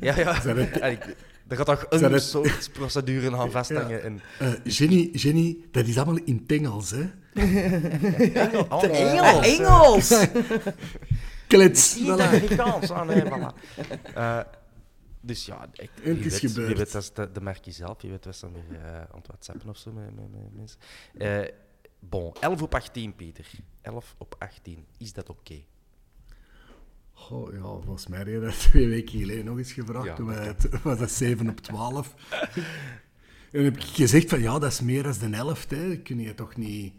Ja, 0.00 0.16
ja. 0.18 0.42
Er 1.48 1.56
gaat 1.56 1.66
toch 1.66 1.86
een 1.88 2.20
soort 2.20 2.70
procedure 2.72 3.36
aan 3.36 3.50
vasthangen. 3.50 4.02
En, 4.02 4.20
Eh, 4.38 4.48
Jenny, 4.64 5.08
Jenny, 5.12 5.56
dat 5.70 5.86
is 5.86 5.96
allemaal 5.96 6.20
in 6.24 6.40
het 6.46 6.58
Engels, 6.58 6.90
hè? 6.90 7.10
Engel, 7.34 8.66
oh, 8.68 8.82
Engels! 8.84 9.46
Engels! 9.58 10.26
Klets. 11.46 11.98
Voilà. 11.98 12.04
Nee, 13.06 13.22
voilà. 13.24 13.54
Dus 15.20 15.46
ja, 15.46 15.68
ik, 15.72 15.90
het 15.94 16.04
wie 16.04 16.24
is 16.24 16.40
weet, 16.40 16.50
gebeurd. 16.50 16.66
Wie 16.66 16.76
weet, 16.76 16.92
dat 16.92 17.02
is 17.02 17.12
de, 17.12 17.32
de 17.32 17.72
zelf. 17.72 18.02
Wie 18.02 18.10
weet, 18.10 18.24
was 18.24 18.40
dan 18.40 18.52
weer 18.52 18.80
eh, 18.80 18.94
aan 18.94 19.06
het 19.16 19.26
whatsappen 19.26 19.68
of 19.68 19.76
zo 19.76 19.92
met, 19.92 20.14
met, 20.14 20.30
met 20.32 20.56
mensen. 20.56 20.78
Eh, 21.18 21.54
bon, 21.98 22.34
11 22.40 22.62
op 22.62 22.74
18, 22.74 23.14
Pieter. 23.14 23.50
11 23.80 24.14
op 24.18 24.34
18. 24.38 24.86
Is 24.98 25.12
dat 25.12 25.28
oké? 25.28 25.62
Goh, 27.12 27.52
ja, 27.52 27.60
volgens 27.60 28.06
mij 28.06 28.18
heb 28.18 28.28
je 28.28 28.40
dat 28.40 28.58
twee 28.70 28.88
weken 28.88 29.18
geleden 29.18 29.44
nog 29.44 29.58
eens 29.58 29.72
gevraagd. 29.72 30.06
Ja, 30.06 30.14
toen 30.14 30.26
dat 30.26 30.36
wij 30.36 30.46
het, 30.46 30.82
was 30.82 30.98
dat 30.98 31.10
7 31.10 31.48
op 31.48 31.60
12. 31.60 32.14
en 33.52 33.64
heb 33.64 33.76
ik 33.76 33.82
gezegd 33.82 34.28
van, 34.28 34.40
ja, 34.40 34.58
dat 34.58 34.72
is 34.72 34.80
meer 34.80 35.02
dan 35.02 35.12
de 35.12 35.36
helft, 35.36 35.70
hè. 35.70 35.88
Dat 35.88 36.02
kun 36.02 36.20
je 36.20 36.34
toch 36.34 36.56
niet... 36.56 36.94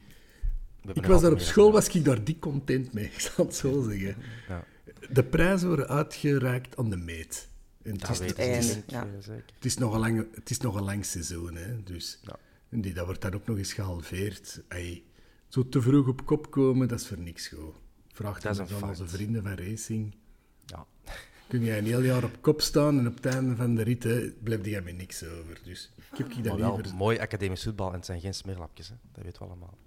We 0.82 0.94
Ik 0.94 1.06
was 1.06 1.22
daar 1.22 1.32
op 1.32 1.40
school, 1.40 1.72
was 1.72 1.88
ik 1.88 2.06
daar 2.06 2.24
dik 2.24 2.40
content 2.40 2.94
mee, 2.94 3.06
ik 3.14 3.20
zal 3.20 3.46
het 3.46 3.56
zo 3.56 3.82
zeggen. 3.90 4.16
Ja, 4.48 4.64
De 5.10 5.24
prijzen 5.24 5.68
worden 5.68 5.88
uitgereikt 5.88 6.78
aan 6.78 6.90
de 6.90 6.98
meet. 6.98 7.50
En 7.84 7.92
het, 7.92 8.10
is, 8.10 8.20
het, 8.20 8.30
ik 8.30 8.38
ik, 8.38 8.90
ja. 8.90 9.08
is 9.62 9.78
nog 9.78 9.94
een 9.94 10.00
lang, 10.00 10.28
het 10.36 10.50
is 10.50 10.58
nog 10.58 10.76
een 10.76 10.84
lang 10.84 11.06
seizoen, 11.06 11.56
hè. 11.56 11.84
Dus, 11.84 12.20
Ja. 12.22 12.36
die, 12.70 12.94
dat 12.94 13.06
wordt 13.06 13.22
dan 13.22 13.34
ook 13.34 13.46
nog 13.46 13.58
eens 13.58 13.74
gehalveerd. 13.74 14.62
Zo 15.48 15.70
te 15.70 15.82
vroeg 15.82 16.08
op 16.08 16.26
kop 16.26 16.52
komen, 16.52 16.88
dat 16.88 17.00
is 17.00 17.08
voor 17.08 17.20
niks 17.20 17.48
goed. 17.48 17.76
Vraag 18.14 18.42
Dat 18.42 18.60
aan 18.60 18.90
onze 18.90 19.08
vrienden 19.08 19.44
van 19.44 19.54
Racing. 19.54 20.16
Ja. 20.66 20.86
Kun 21.48 21.64
jij 21.64 21.78
een 21.78 21.86
heel 21.86 22.02
jaar 22.02 22.24
op 22.24 22.42
kop 22.42 22.62
staan 22.62 23.00
en 23.00 23.08
op 23.08 23.16
het 23.16 23.26
einde 23.26 23.56
van 23.56 23.76
de 23.76 23.84
rit 23.84 24.04
hè, 24.04 24.32
blijft 24.44 24.66
jij 24.66 24.82
met 24.82 24.98
niks 24.98 25.24
over. 25.24 25.60
Dus 25.64 25.92
ik 26.12 26.18
heb 26.18 26.32
je 26.32 26.42
dat 26.42 26.52
Maar 26.52 26.62
wel 26.62 26.76
liever... 26.76 26.96
mooi 26.96 27.18
academisch 27.18 27.64
voetbal 27.64 27.88
en 27.88 27.94
het 27.96 28.06
zijn 28.06 28.22
geen 28.22 28.34
smeerlapjes. 28.34 28.90
Hè. 28.90 28.96
Dat 29.12 29.24
weten 29.24 29.42
we 29.42 29.48
allemaal. 29.48 29.78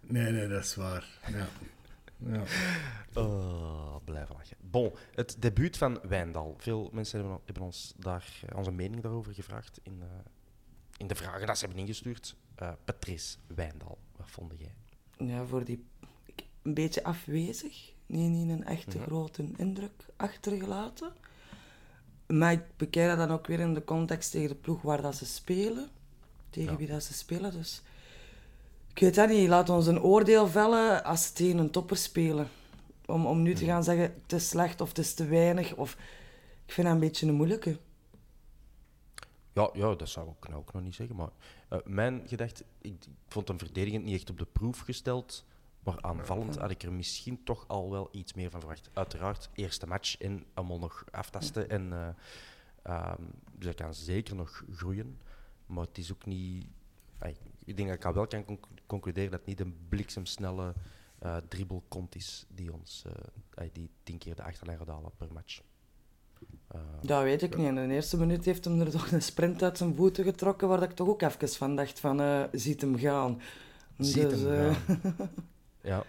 Nee, 0.00 0.32
nee, 0.32 0.48
dat 0.48 0.64
is 0.64 0.74
waar. 0.74 1.18
Ja. 1.32 1.48
Ja. 2.26 2.42
Oh, 3.14 3.96
blijven 4.04 4.34
lachen. 4.34 4.56
Bon, 4.60 4.92
het 5.14 5.36
debuut 5.38 5.76
van 5.76 5.98
Wijndal. 6.08 6.54
Veel 6.58 6.90
mensen 6.92 7.18
hebben, 7.20 7.38
hebben 7.44 7.62
ons 7.62 7.94
daar 7.96 8.40
eh, 8.48 8.56
onze 8.56 8.70
mening 8.70 9.02
daarover 9.02 9.34
gevraagd 9.34 9.80
in, 9.82 9.98
eh, 10.02 10.08
in 10.96 11.06
de 11.06 11.14
vragen 11.14 11.46
dat 11.46 11.58
ze 11.58 11.64
hebben 11.64 11.82
ingestuurd. 11.82 12.36
Eh 12.54 12.72
Patrice 12.84 13.36
Wijndal, 13.46 13.98
wat 14.16 14.30
vond 14.30 14.52
jij? 14.58 14.74
Ja, 15.26 15.44
voor 15.44 15.64
die... 15.64 15.84
Een 16.62 16.74
beetje 16.74 17.04
afwezig. 17.04 17.92
Niet, 18.06 18.30
niet 18.30 18.48
een 18.50 18.64
echte 18.64 18.96
Mhm. 18.98 19.06
grote 19.06 19.48
indruk 19.56 20.04
achtergelaten. 20.16 21.12
Maar 22.26 22.52
ik 22.52 22.62
bekijk 22.76 23.08
dat 23.08 23.28
dan 23.28 23.36
ook 23.38 23.46
weer 23.46 23.60
in 23.60 23.74
de 23.74 23.84
context 23.84 24.30
tegen 24.30 24.48
de 24.48 24.54
ploeg 24.54 24.82
waar 24.82 25.02
dat 25.02 25.14
ze 25.16 25.26
spelen. 25.26 25.88
Tegen 26.50 26.76
wie 26.76 26.86
dat 26.86 27.02
ze 27.02 27.12
spelen, 27.12 27.52
dus... 27.52 27.82
Ik 28.94 29.00
weet 29.00 29.14
dat 29.14 29.28
niet. 29.28 29.48
Laat 29.48 29.68
ons 29.68 29.86
een 29.86 30.00
oordeel 30.00 30.48
vellen 30.48 31.04
als 31.04 31.26
ze 31.26 31.32
tegen 31.32 31.58
een 31.58 31.70
topper 31.70 31.96
spelen. 31.96 32.48
Om, 33.06 33.26
om 33.26 33.42
nu 33.42 33.54
te 33.54 33.64
gaan 33.64 33.84
zeggen, 33.84 34.14
het 34.22 34.32
is 34.32 34.48
slecht 34.48 34.80
of 34.80 34.88
het 34.88 34.98
is 34.98 35.14
te 35.14 35.24
weinig. 35.24 35.74
Of... 35.74 35.96
Ik 36.66 36.72
vind 36.72 36.86
dat 36.86 36.96
een 36.96 37.02
beetje 37.02 37.26
een 37.26 37.34
moeilijke. 37.34 37.78
Ja, 39.52 39.70
ja 39.72 39.94
dat 39.94 40.08
zou 40.08 40.28
ik 40.28 40.48
nou 40.48 40.60
ook 40.60 40.72
nog 40.72 40.82
niet 40.82 40.94
zeggen. 40.94 41.16
Maar 41.16 41.30
eh, 41.68 41.78
mijn 41.84 42.22
gedachte, 42.26 42.64
ik, 42.78 42.92
ik 42.92 43.08
vond 43.28 43.48
hem 43.48 43.58
verdedigend 43.58 44.04
niet 44.04 44.14
echt 44.14 44.30
op 44.30 44.38
de 44.38 44.46
proef 44.52 44.78
gesteld. 44.78 45.44
Maar 45.82 46.00
aanvallend 46.00 46.56
had 46.56 46.70
ik 46.70 46.82
er 46.82 46.92
misschien 46.92 47.44
toch 47.44 47.64
al 47.68 47.90
wel 47.90 48.08
iets 48.12 48.34
meer 48.34 48.50
van 48.50 48.60
verwacht. 48.60 48.90
Uiteraard, 48.92 49.50
eerste 49.54 49.86
match 49.86 50.18
en 50.18 50.44
allemaal 50.54 50.78
nog 50.78 51.04
aftasten. 51.10 51.70
En, 51.70 52.16
ehm, 52.82 53.22
dus 53.52 53.64
hij 53.64 53.74
kan 53.74 53.94
zeker 53.94 54.34
nog 54.34 54.64
groeien. 54.72 55.18
Maar 55.66 55.84
het 55.84 55.98
is 55.98 56.12
ook 56.12 56.26
niet... 56.26 56.66
ik 57.64 57.76
denk 57.76 57.88
dat 57.88 57.96
ik 57.98 58.04
al 58.04 58.12
wel 58.12 58.26
kan 58.26 58.44
conc- 58.44 58.66
concluderen 58.86 59.30
dat 59.30 59.38
het 59.38 59.48
niet 59.48 59.60
een 59.60 59.76
bliksemsnelle 59.88 60.74
eh 61.18 61.36
dribbelkont 61.48 62.14
is 62.14 62.46
die 62.48 62.72
ons 62.72 63.04
eh, 63.54 63.68
die 63.72 63.90
tien 64.02 64.18
keer 64.18 64.34
de 64.36 64.42
achterlijn 64.42 64.78
gaat 64.78 64.86
halen 64.88 65.10
per 65.16 65.32
match. 65.32 65.60
Eh, 66.68 66.80
Dat 67.02 67.22
weet 67.22 67.42
ik 67.42 67.56
niet. 67.56 67.66
In 67.66 67.74
de 67.74 67.86
eerste 67.94 68.16
minuut 68.18 68.44
heeft 68.44 68.64
hem 68.64 68.80
er 68.80 68.90
toch 68.90 69.10
een 69.12 69.22
sprint 69.22 69.62
uit 69.62 69.78
zijn 69.78 69.94
voeten 69.94 70.24
getrokken, 70.24 70.68
waar 70.68 70.82
ik 70.82 70.90
toch 70.92 71.08
ook 71.08 71.22
even 71.22 71.48
van 71.48 71.76
dacht 71.76 72.00
van, 72.00 72.48
ziet 72.52 72.80
hem 72.80 72.98
gaan. 72.98 73.40
Ziet 73.98 74.30
Dus, 74.30 74.40
hem 74.40 74.74
gaan. 74.74 75.30
Ja. 75.80 76.04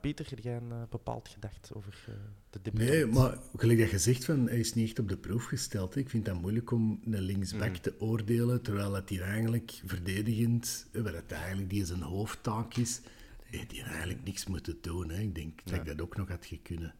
Pieter, 0.00 0.26
heb 0.30 0.38
jij 0.38 0.56
een 0.56 0.86
bepaald 0.90 1.28
gedacht 1.28 1.70
over 1.74 2.04
de? 2.50 2.70
Nee, 2.72 3.06
maar 3.06 3.38
gelijk 3.56 3.78
dat 3.78 3.90
je 3.90 3.98
zegt, 3.98 4.24
van, 4.24 4.48
hij 4.48 4.58
is 4.58 4.74
niet 4.74 4.88
echt 4.88 4.98
op 4.98 5.08
de 5.08 5.16
proef 5.16 5.44
gesteld. 5.44 5.94
hè. 5.94 6.00
Ik 6.00 6.10
vind 6.10 6.24
dat 6.24 6.40
moeilijk 6.40 6.70
om 6.70 7.00
een 7.04 7.20
linksback 7.22 7.70
Mhm. 7.70 7.80
te 7.80 7.94
oordelen, 8.00 8.62
terwijl 8.62 8.90
dat 8.90 9.08
hier 9.08 9.22
eigenlijk 9.22 9.80
verdedigend, 9.86 10.86
eh, 10.92 11.02
wat 11.02 11.14
het 11.14 11.32
eigenlijk 11.32 11.70
die 11.70 11.84
zijn 11.84 12.02
hoofdtaak 12.02 12.74
is, 12.76 13.00
heeft 13.44 13.72
hij 13.72 13.82
eigenlijk 13.82 14.24
niks 14.24 14.46
moeten 14.46 14.76
doen. 14.80 15.10
Hè. 15.10 15.20
Ik 15.20 15.34
denk 15.34 15.60
dat 15.64 15.74
ik 15.74 15.84
dat 15.86 16.00
ook 16.00 16.16
nog 16.16 16.28
had 16.28 16.48
kunnen. 16.62 16.94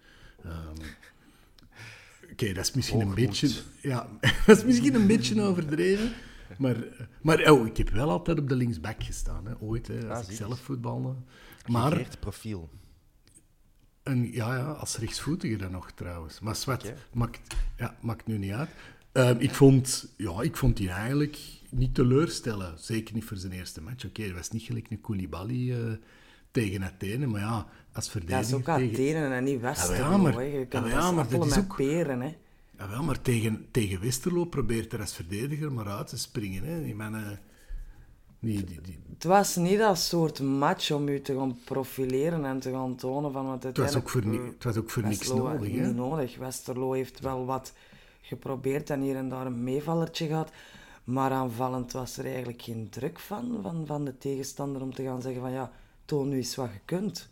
Ehm, 0.44 0.76
Oké, 2.32 2.52
dat 2.52 2.64
is 2.64 2.72
misschien 2.72 3.00
een 3.00 3.14
beetje... 3.14 3.48
Ja, 3.82 4.08
dat 4.46 4.56
is 4.56 4.64
misschien 4.64 4.94
een 4.94 5.06
beetje 5.06 5.42
overdreven. 5.42 6.12
Maar, 6.58 6.76
maar 7.22 7.50
oh, 7.50 7.66
ik 7.66 7.76
heb 7.76 7.90
wel 7.90 8.10
altijd 8.10 8.38
op 8.38 8.48
de 8.48 8.54
linksback 8.54 9.02
gestaan, 9.04 9.46
hè, 9.46 9.52
ooit, 9.60 9.86
hè, 9.86 10.08
als 10.14 10.24
Ah, 10.26 10.30
ik 10.30 10.36
zelf 10.36 10.60
voetbalde. 10.60 11.14
Maar 11.66 12.08
profiel. 12.20 12.70
En, 14.02 14.32
ja, 14.32 14.56
ja, 14.56 14.64
als 14.70 14.96
rechtsvoetige 14.96 15.56
dan 15.56 15.70
nog 15.70 15.90
trouwens. 15.90 16.40
Maar 16.40 16.56
zwart, 16.56 16.92
maakt, 17.12 17.40
ja, 17.76 17.96
maakt 18.00 18.26
nu 18.26 18.38
niet 18.38 18.52
uit. 18.52 18.68
Ehm, 19.12 19.36
ik, 19.38 19.54
vond, 19.54 20.12
ja, 20.16 20.40
ik 20.42 20.56
vond 20.56 20.76
die 20.76 20.90
eigenlijk 20.90 21.38
niet 21.68 21.94
teleurstellen. 21.94 22.74
Zeker 22.78 23.14
niet 23.14 23.24
voor 23.24 23.36
zijn 23.36 23.52
eerste 23.52 23.80
match. 23.80 24.04
Oké, 24.04 24.26
dat 24.26 24.36
was 24.36 24.50
niet 24.50 24.62
gelijk 24.62 24.90
een 24.90 25.00
Koulibaly 25.00 25.72
eh, 25.72 25.78
tegen 26.50 26.82
Athene. 26.84 27.26
Maar 27.26 27.40
ja, 27.40 27.56
als 27.56 27.66
dat 27.92 28.08
verdediger... 28.10 28.46
is 28.46 28.52
ook 28.54 28.76
tegen... 28.76 28.92
Athene 28.92 29.34
en 29.34 29.44
niet 29.44 29.60
Westerlo. 29.60 29.94
Ja, 29.94 30.16
maar- 30.16 30.32
hè. 30.32 30.40
Je 30.40 30.66
kunt 30.66 30.86
ja, 30.86 31.10
maar 31.12 31.28
dat 31.28 31.46
is 31.46 31.58
ook- 31.58 31.76
peren, 31.76 32.20
hè. 32.20 32.36
Jawel, 32.78 33.02
maar 33.02 33.22
tegen, 33.22 33.66
tegen 33.70 34.00
Westerlo 34.00 34.44
probeert 34.44 34.92
er 34.92 35.00
als 35.00 35.14
verdediger 35.14 35.72
maar 35.72 35.86
uit 35.88 36.06
te 36.06 36.18
springen. 36.18 36.64
Hè. 36.64 36.82
Die 36.82 36.94
mannen... 36.94 37.40
Die, 38.40 38.64
die, 38.64 38.80
die, 38.80 38.98
Het 39.12 39.24
was 39.24 39.56
niet 39.56 39.78
dat 39.78 39.98
soort 39.98 40.40
match 40.40 40.90
om 40.90 41.08
je 41.08 41.22
te 41.22 41.34
gaan 41.34 41.58
profileren 41.64 42.44
en 42.44 42.60
te 42.60 42.70
gaan 42.70 42.96
tonen 42.96 43.32
van 43.32 43.46
wat 43.46 43.62
het, 43.62 43.76
was 43.76 43.96
ook 43.96 44.08
voor, 44.08 44.22
het 44.22 44.64
was 44.64 44.76
ook 44.76 44.90
voor 44.90 45.02
niks 45.02 45.18
Westerlo 45.18 45.48
nodig. 45.48 45.72
Niet 45.72 45.94
nodig. 45.94 46.36
Westerlo 46.36 46.92
heeft 46.92 47.20
wel 47.20 47.44
wat 47.44 47.72
geprobeerd 48.20 48.90
en 48.90 49.00
hier 49.00 49.16
en 49.16 49.28
daar 49.28 49.46
een 49.46 49.64
meevallertje 49.64 50.26
gehad. 50.26 50.50
Maar 51.04 51.30
aanvallend 51.30 51.92
was 51.92 52.16
er 52.16 52.24
eigenlijk 52.24 52.62
geen 52.62 52.88
druk 52.88 53.18
van, 53.18 53.58
van, 53.62 53.86
van 53.86 54.04
de 54.04 54.18
tegenstander 54.18 54.82
om 54.82 54.94
te 54.94 55.02
gaan 55.02 55.22
zeggen 55.22 55.40
van 55.40 55.52
ja, 55.52 55.72
toon 56.04 56.28
nu 56.28 56.36
eens 56.36 56.54
wat 56.54 56.72
je 56.72 56.80
kunt. 56.84 57.28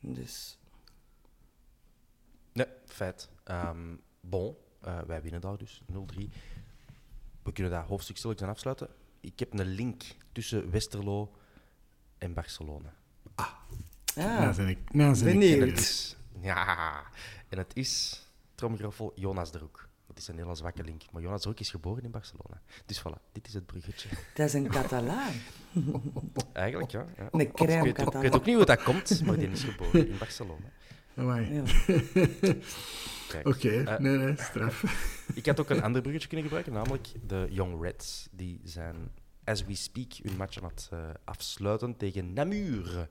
Dus 0.00 0.58
Nee, 2.52 2.66
feit. 2.86 3.28
Ehm, 3.44 3.96
bon, 4.20 4.56
eh, 4.80 5.00
wij 5.06 5.22
winnen 5.22 5.40
daar 5.40 5.58
dus 5.58 5.82
0-3. 5.86 6.30
We 7.42 7.52
kunnen 7.52 7.72
dat 7.72 7.84
hoofdstuk 7.84 8.16
stilletjes 8.16 8.46
aan 8.46 8.54
afsluiten. 8.54 8.88
Ik 9.24 9.38
heb 9.38 9.58
een 9.58 9.66
link 9.66 10.02
tussen 10.32 10.70
Westerlo 10.70 11.32
en 12.18 12.34
Barcelona. 12.34 12.94
ja, 14.14 14.40
Nou 14.40 14.54
zijn 14.54 14.68
ik, 14.68 14.92
nou 14.92 15.14
zijn 15.14 15.42
ik 15.42 15.58
Benieuwd. 15.58 16.16
Ja, 16.40 17.02
en 17.48 17.58
het 17.58 17.70
is, 17.76 18.22
tromgeroffel, 18.54 19.12
Jonas 19.14 19.52
de 19.52 19.58
Roek. 19.58 19.88
Dat 20.06 20.18
is 20.18 20.28
een 20.28 20.36
hele 20.36 20.54
zwakke 20.54 20.84
link. 20.84 21.02
Maar 21.12 21.22
Jonas 21.22 21.42
de 21.42 21.48
Roek 21.48 21.60
is 21.60 21.70
geboren 21.70 22.02
in 22.02 22.10
Barcelona. 22.10 22.62
Dus 22.86 23.00
voilà, 23.00 23.32
dit 23.32 23.46
is 23.46 23.54
het 23.54 23.66
bruggetje. 23.66 24.08
dat 24.34 24.46
is 24.46 24.52
een 24.52 24.68
Catalaan. 24.68 25.32
Eigenlijk, 26.52 26.90
ja. 26.90 27.06
ja. 27.16 27.28
Een 27.30 27.52
crème 27.52 27.52
ik, 27.52 27.56
weet 27.56 27.78
ook, 27.80 27.86
ik 27.86 27.94
Catalaan. 27.94 28.22
weet 28.22 28.34
ook 28.34 28.44
niet 28.44 28.56
hoe 28.56 28.64
dat 28.64 28.82
komt, 28.82 29.24
maar 29.24 29.36
die 29.36 29.50
is 29.50 29.62
geboren 29.64 30.08
in 30.08 30.18
Barcelona. 30.18 30.66
Amai. 31.16 31.52
Ja. 31.54 31.62
Oké, 33.44 33.82
Eh, 33.82 33.98
nee, 33.98 34.16
nee, 34.16 34.36
straf. 34.36 34.82
Ik 35.34 35.46
had 35.46 35.60
ook 35.60 35.70
een 35.70 35.82
ander 35.82 36.00
bruggetje 36.00 36.28
kunnen 36.28 36.46
gebruiken, 36.46 36.72
namelijk 36.74 37.08
de 37.26 37.46
Young 37.50 37.82
Reds. 37.82 38.28
Die 38.32 38.60
zijn, 38.64 38.96
as 39.44 39.64
we 39.64 39.74
speak, 39.74 40.12
hun 40.12 40.36
match 40.36 40.56
aan 40.62 40.68
het 40.68 40.88
eh, 40.92 40.98
afsluiten 41.24 41.96
tegen 41.96 42.32
Namur. 42.32 43.08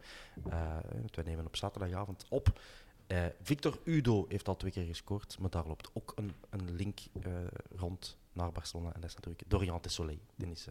Eh, 0.50 0.78
want 0.92 1.16
wij 1.16 1.26
nemen 1.26 1.46
op 1.46 1.56
zaterdagavond 1.56 2.26
op. 2.30 2.60
Eh, 3.08 3.26
Victor 3.42 3.80
Udo 3.84 4.26
heeft 4.30 4.48
al 4.48 4.58
twee 4.58 4.72
keer 4.72 4.86
gescoord, 4.86 5.38
maar 5.40 5.50
daar 5.50 5.68
loopt 5.68 5.90
ook 5.94 6.14
een, 6.16 6.34
een 6.50 6.76
link 6.76 7.00
eh, 7.22 7.32
rond 7.76 8.18
naar 8.34 8.52
Barcelona. 8.52 8.94
En 8.94 9.02
dat 9.02 9.10
is 9.10 9.16
natuurlijk 9.16 9.44
Dorian 9.48 9.80
Tessolet. 9.82 10.20
Die, 10.36 10.52
is, 10.52 10.68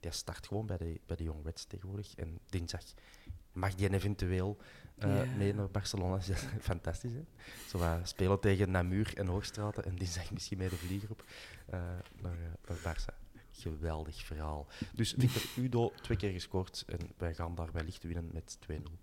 die 0.00 0.10
start 0.12 0.46
gewoon 0.46 0.66
bij 0.66 0.76
de, 0.76 1.00
bij 1.06 1.16
de 1.16 1.24
Young 1.24 1.44
Reds 1.44 1.64
tegenwoordig. 1.64 2.14
En 2.14 2.38
dinsdag 2.48 2.82
mag 3.52 3.74
die 3.74 3.92
eventueel 3.92 4.56
eh, 4.98 5.24
Ja. 5.24 5.36
mee 5.36 5.54
naar 5.54 5.70
Barcelona. 5.70 6.16
Dat 6.26 6.46
fantastisch, 6.60 7.12
hè? 7.12 7.24
Zo 7.68 7.78
wat 7.78 8.08
spelen 8.08 8.40
tegen 8.40 8.70
Namur 8.70 9.16
en 9.16 9.26
Hoogstraten 9.26 9.84
en 9.84 9.96
dinsdag 9.96 10.30
misschien 10.30 10.58
mee 10.58 10.68
de 10.68 10.76
vlieger 10.76 11.10
op 11.10 11.24
eh, 11.66 11.80
naar, 12.20 12.32
eh, 12.32 12.76
naar 12.82 12.96
Barça. 12.96 13.22
Geweldig 13.50 14.24
verhaal. 14.24 14.66
Dus 14.94 15.14
Victor 15.18 15.42
Udo, 15.64 15.92
twee 16.02 16.16
keer 16.16 16.30
gescoord 16.32 16.84
en 16.86 16.98
wij 17.16 17.34
gaan 17.34 17.54
daar 17.54 17.72
wellicht 17.72 18.02
winnen 18.02 18.30
met 18.32 18.56
2-0. 18.60 18.98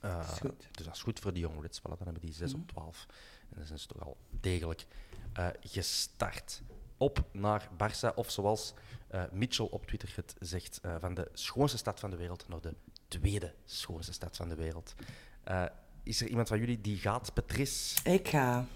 Eh, 0.00 0.28
Is 0.32 0.38
goed. 0.38 0.66
dus 0.70 0.84
dat 0.86 0.94
is 0.94 1.02
goed 1.02 1.18
voor 1.20 1.32
de 1.32 1.40
Young 1.40 1.60
Reds. 1.62 1.78
Voilà, 1.80 1.82
dan 1.82 1.96
hebben 2.04 2.20
die 2.20 2.32
6 2.32 2.54
op 2.54 2.68
12. 2.68 3.06
En 3.50 3.56
dan 3.56 3.66
zijn 3.66 3.78
ze 3.78 3.86
toch 3.86 4.00
al 4.02 4.16
degelijk 4.40 4.86
eh, 5.32 5.48
gestart. 5.60 6.62
Op 6.96 7.24
naar 7.32 7.68
Barça, 7.72 8.14
of 8.14 8.30
zoals 8.30 8.74
eh, 9.08 9.24
Mitchell 9.32 9.66
op 9.70 9.86
Twitter 9.86 10.12
het 10.16 10.34
zegt, 10.40 10.78
eh, 10.82 10.94
van 11.00 11.14
de 11.14 11.28
schoonste 11.32 11.78
stad 11.78 12.00
van 12.00 12.10
de 12.10 12.16
wereld 12.16 12.48
naar 12.48 12.60
de 12.60 12.74
tweede 13.08 13.54
schoonste 13.64 14.12
stad 14.12 14.36
van 14.36 14.48
de 14.48 14.54
wereld. 14.54 14.94
Eh, 15.44 15.64
is 16.02 16.20
er 16.20 16.28
iemand 16.28 16.48
van 16.48 16.58
jullie 16.58 16.80
die 16.80 16.96
gaat? 16.96 17.34
Patrice, 17.34 18.10
Ik 18.10 18.28
ga. 18.28 18.66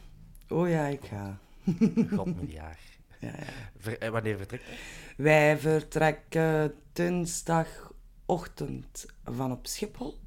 Oh 0.49 0.69
ja, 0.69 0.87
ik 0.87 1.05
ga. 1.05 1.39
god 2.17 2.37
miljard. 2.37 2.79
Ja, 3.21 3.29
ja. 3.29 3.45
Ver- 3.79 3.99
eh, 3.99 4.11
wanneer 4.11 4.37
vertrekt? 4.37 4.65
Wij 5.17 5.59
vertrekken 5.59 6.75
dinsdagochtend 6.93 9.07
van 9.25 9.53
op 9.53 9.67
Schiphol. 9.67 10.19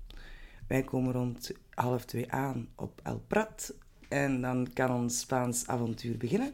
Wij 0.68 0.84
komen 0.84 1.14
rond 1.14 1.52
half 1.70 2.06
twee 2.06 2.32
aan 2.32 2.70
op 2.76 3.00
El 3.04 3.20
Prat. 3.28 3.74
En 4.10 4.42
dan 4.42 4.70
kan 4.74 4.92
ons 4.92 5.20
Spaans 5.20 5.68
avontuur 5.68 6.18
beginnen. 6.18 6.54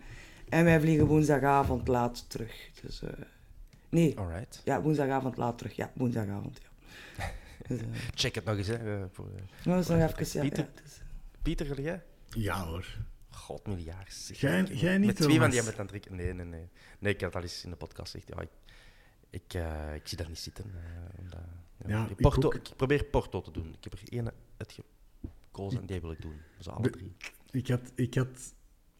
En 0.49 0.63
wij 0.63 0.79
vliegen 0.79 1.05
woensdagavond 1.07 1.87
laat 1.87 2.29
terug. 2.29 2.69
Dus, 2.81 3.01
eh, 3.01 3.09
nee, 3.89 4.19
Alright. 4.19 4.61
ja, 4.65 4.81
woensdagavond 4.81 5.37
laat 5.37 5.57
terug. 5.57 5.75
Ja, 5.75 5.91
woensdagavond, 5.95 6.59
ja. 6.61 6.68
Dus, 7.67 7.79
eh, 7.81 7.85
Check 8.13 8.35
het 8.35 8.45
nog 8.45 8.57
eens. 8.57 8.67
Hè, 8.67 9.01
eh, 9.01 9.05
voor, 9.11 9.25
eh, 9.27 9.31
nou, 9.35 9.45
dat 9.63 9.79
is 9.79 9.87
nog 9.87 9.97
even, 10.19 10.41
ja, 10.41 10.41
Pieter? 10.41 10.63
ja, 10.75 10.81
dus, 10.83 11.01
Pieter, 11.41 11.65
ga 11.65 11.81
jij? 11.81 12.03
Ja 12.29 12.65
hoor. 12.65 12.97
God 13.29 13.67
miljard. 13.67 14.13
zeg. 14.13 14.39
Jij- 14.39 14.61
Met- 14.61 14.79
jij 14.79 14.97
niet, 14.97 15.05
Met 15.07 15.15
twee 15.15 15.37
van 15.39 15.49
die 15.49 15.55
hebben 15.61 15.71
het 15.77 15.81
aan 15.81 15.95
het 15.95 16.03
drinken. 16.03 16.15
Nee, 16.25 16.33
nee, 16.33 16.45
nee. 16.45 16.69
Nee, 16.99 17.13
ik 17.13 17.21
had 17.21 17.35
al 17.35 17.41
eens 17.41 17.63
in 17.63 17.69
de 17.69 17.75
podcast 17.75 18.11
gezegd. 18.11 18.31
Ja, 18.33 18.41
ik, 18.41 18.49
ik, 19.29 19.53
eh, 19.53 19.95
ik 19.95 20.07
zie 20.07 20.17
dat 20.17 20.27
niet 20.27 20.39
zitten. 20.39 20.65
eh, 20.65 21.19
omdat, 21.19 21.39
ja, 21.77 21.89
Ja, 21.97 22.03
ik, 22.03 22.09
ik 22.09 22.15
Porto, 22.17 22.47
ook. 22.47 22.55
ik 22.55 22.69
probeer 22.75 23.03
Porto 23.03 23.41
te 23.41 23.51
doen. 23.51 23.67
Ik 23.77 23.83
heb 23.83 23.93
er 23.93 23.99
één 24.09 24.31
uitgekozen 24.57 25.79
en 25.81 25.85
die 25.85 26.01
wil 26.01 26.11
ik 26.11 26.21
doen. 26.21 26.35
Dus 26.57 26.67
alle 26.67 26.81
De- 26.83 26.89
drie. 26.89 27.15
Ik 27.51 27.67
had, 27.67 27.91
ik 27.95 28.13
had... 28.15 28.53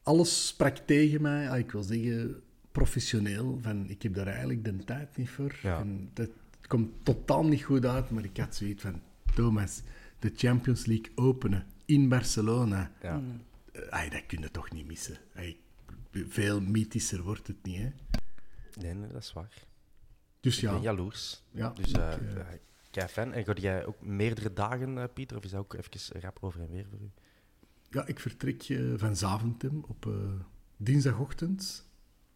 Alles 0.03 0.47
sprak 0.47 0.77
tegen 0.77 1.21
mij. 1.21 1.49
Ah, 1.49 1.57
ik 1.57 1.71
wil 1.71 1.83
zeggen, 1.83 2.41
professioneel. 2.71 3.59
Van, 3.61 3.89
ik 3.89 4.01
heb 4.01 4.13
daar 4.13 4.27
eigenlijk 4.27 4.63
de 4.63 4.83
tijd 4.83 5.17
niet 5.17 5.29
voor. 5.29 5.55
Ja. 5.61 5.79
En 5.79 6.09
dat 6.13 6.29
komt 6.69 7.05
totaal 7.05 7.45
niet 7.45 7.63
goed 7.63 7.85
uit, 7.85 8.09
maar 8.09 8.23
ik 8.23 8.37
had 8.37 8.55
zoiets 8.55 8.81
van... 8.81 9.01
Thomas, 9.33 9.81
de 10.19 10.31
Champions 10.35 10.85
League 10.85 11.11
openen 11.15 11.65
in 11.85 12.09
Barcelona. 12.09 12.91
Ja. 13.01 13.21
Eh, 13.71 13.81
ai, 13.89 14.09
dat 14.09 14.25
kun 14.25 14.41
je 14.41 14.51
toch 14.51 14.71
niet 14.71 14.87
missen. 14.87 15.17
Ai, 15.35 15.59
veel 16.11 16.61
mythischer 16.61 17.23
wordt 17.23 17.47
het 17.47 17.63
niet, 17.63 17.77
hè? 17.77 17.91
Nee, 18.81 18.93
nee, 18.93 19.11
dat 19.11 19.21
is 19.21 19.33
waar. 19.33 19.53
Dus 20.39 20.57
Ik 20.57 20.69
ben 20.69 20.73
ja, 20.73 20.81
jaloers. 20.81 21.43
Ja, 21.51 21.69
dus 21.69 21.91
eh 21.91 22.11
ik, 22.11 22.19
eh, 22.19 22.35
ja, 22.35 22.57
kei 22.91 23.07
fan. 23.07 23.33
En 23.33 23.45
ga 23.45 23.53
jij 23.53 23.85
ook 23.85 24.01
meerdere 24.01 24.53
dagen, 24.53 24.97
eh, 24.97 25.03
Pieter? 25.13 25.37
Of 25.37 25.43
is 25.43 25.51
dat 25.51 25.59
ook 25.59 25.73
even 25.73 26.21
rap 26.21 26.37
over 26.41 26.61
en 26.61 26.69
weer 26.69 26.85
voor 26.89 26.99
u? 27.01 27.11
ja, 27.89 28.05
ik 28.05 28.19
vertrek 28.19 28.63
eh, 28.63 28.93
van 28.95 29.15
Zaventem 29.15 29.83
op 29.87 30.05
eh, 30.05 30.13
dinsdagochtend. 30.77 31.87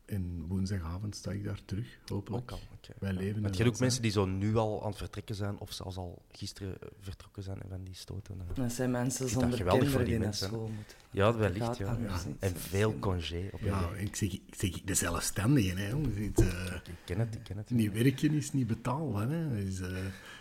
En 0.06 0.45
woensdagavond 0.47 1.16
sta 1.16 1.32
ik 1.32 1.43
daar 1.43 1.60
terug, 1.66 1.97
hopelijk. 2.08 2.43
Ook 2.43 2.51
al. 2.51 2.60
oké. 2.74 2.93
Wij 2.99 3.12
Ja. 3.12 3.18
leven 3.20 3.34
Want 3.41 3.45
en 3.45 3.51
je 3.58 3.64
hebt 3.64 3.76
ook 3.76 3.82
mensen 3.82 4.01
die 4.01 4.12
zo 4.12 4.26
nu 4.26 4.56
al 4.56 4.82
aan 4.82 4.88
het 4.89 4.97
vertrekken 4.97 5.36
zijn, 5.36 5.58
of 5.60 5.72
zelfs 5.74 5.97
al 5.97 6.22
gisteren 6.32 6.82
eh, 6.82 6.88
vertrokken 6.99 7.43
zijn 7.43 7.62
en 7.62 7.70
van 7.70 7.84
die 7.84 7.95
stoten. 7.95 8.36
eh. 8.49 8.56
dat 8.56 8.72
zijn 8.72 8.91
mensen 8.91 9.30
zonder 9.30 9.58
geweldig 9.58 9.89
voor 9.89 10.04
kinderen 10.04 10.06
die 10.06 10.06
die 10.06 10.18
naar 10.20 10.28
mensen, 10.28 10.47
hè? 10.47 10.54
school 10.54 10.68
moeten. 10.68 10.97
Ja, 11.12 11.26
Dat 11.26 11.36
wellicht, 11.36 11.78
ja. 11.78 11.97
Ja. 12.01 12.20
En 12.39 12.56
veel 12.56 12.99
congé 12.99 13.49
op 13.51 13.60
Ja, 13.60 13.89
ik 13.97 14.16
zeg, 14.16 14.34
ik 14.34 14.41
zeg 14.58 14.82
de 14.82 14.93
zelfstandigen, 14.93 15.78
hè, 15.78 15.89
jongens. 15.89 16.18
Het, 16.18 16.39
eh, 16.39 16.76
Ik 16.76 16.93
ken 17.06 17.20
het, 17.20 17.36
ik 17.36 17.43
ken 17.43 17.58
het. 17.58 17.70
niet 17.70 17.91
werken 17.93 18.34
is 18.34 18.51
niet 18.54 18.68
betaalbaar, 18.68 19.30
hè. 19.30 19.58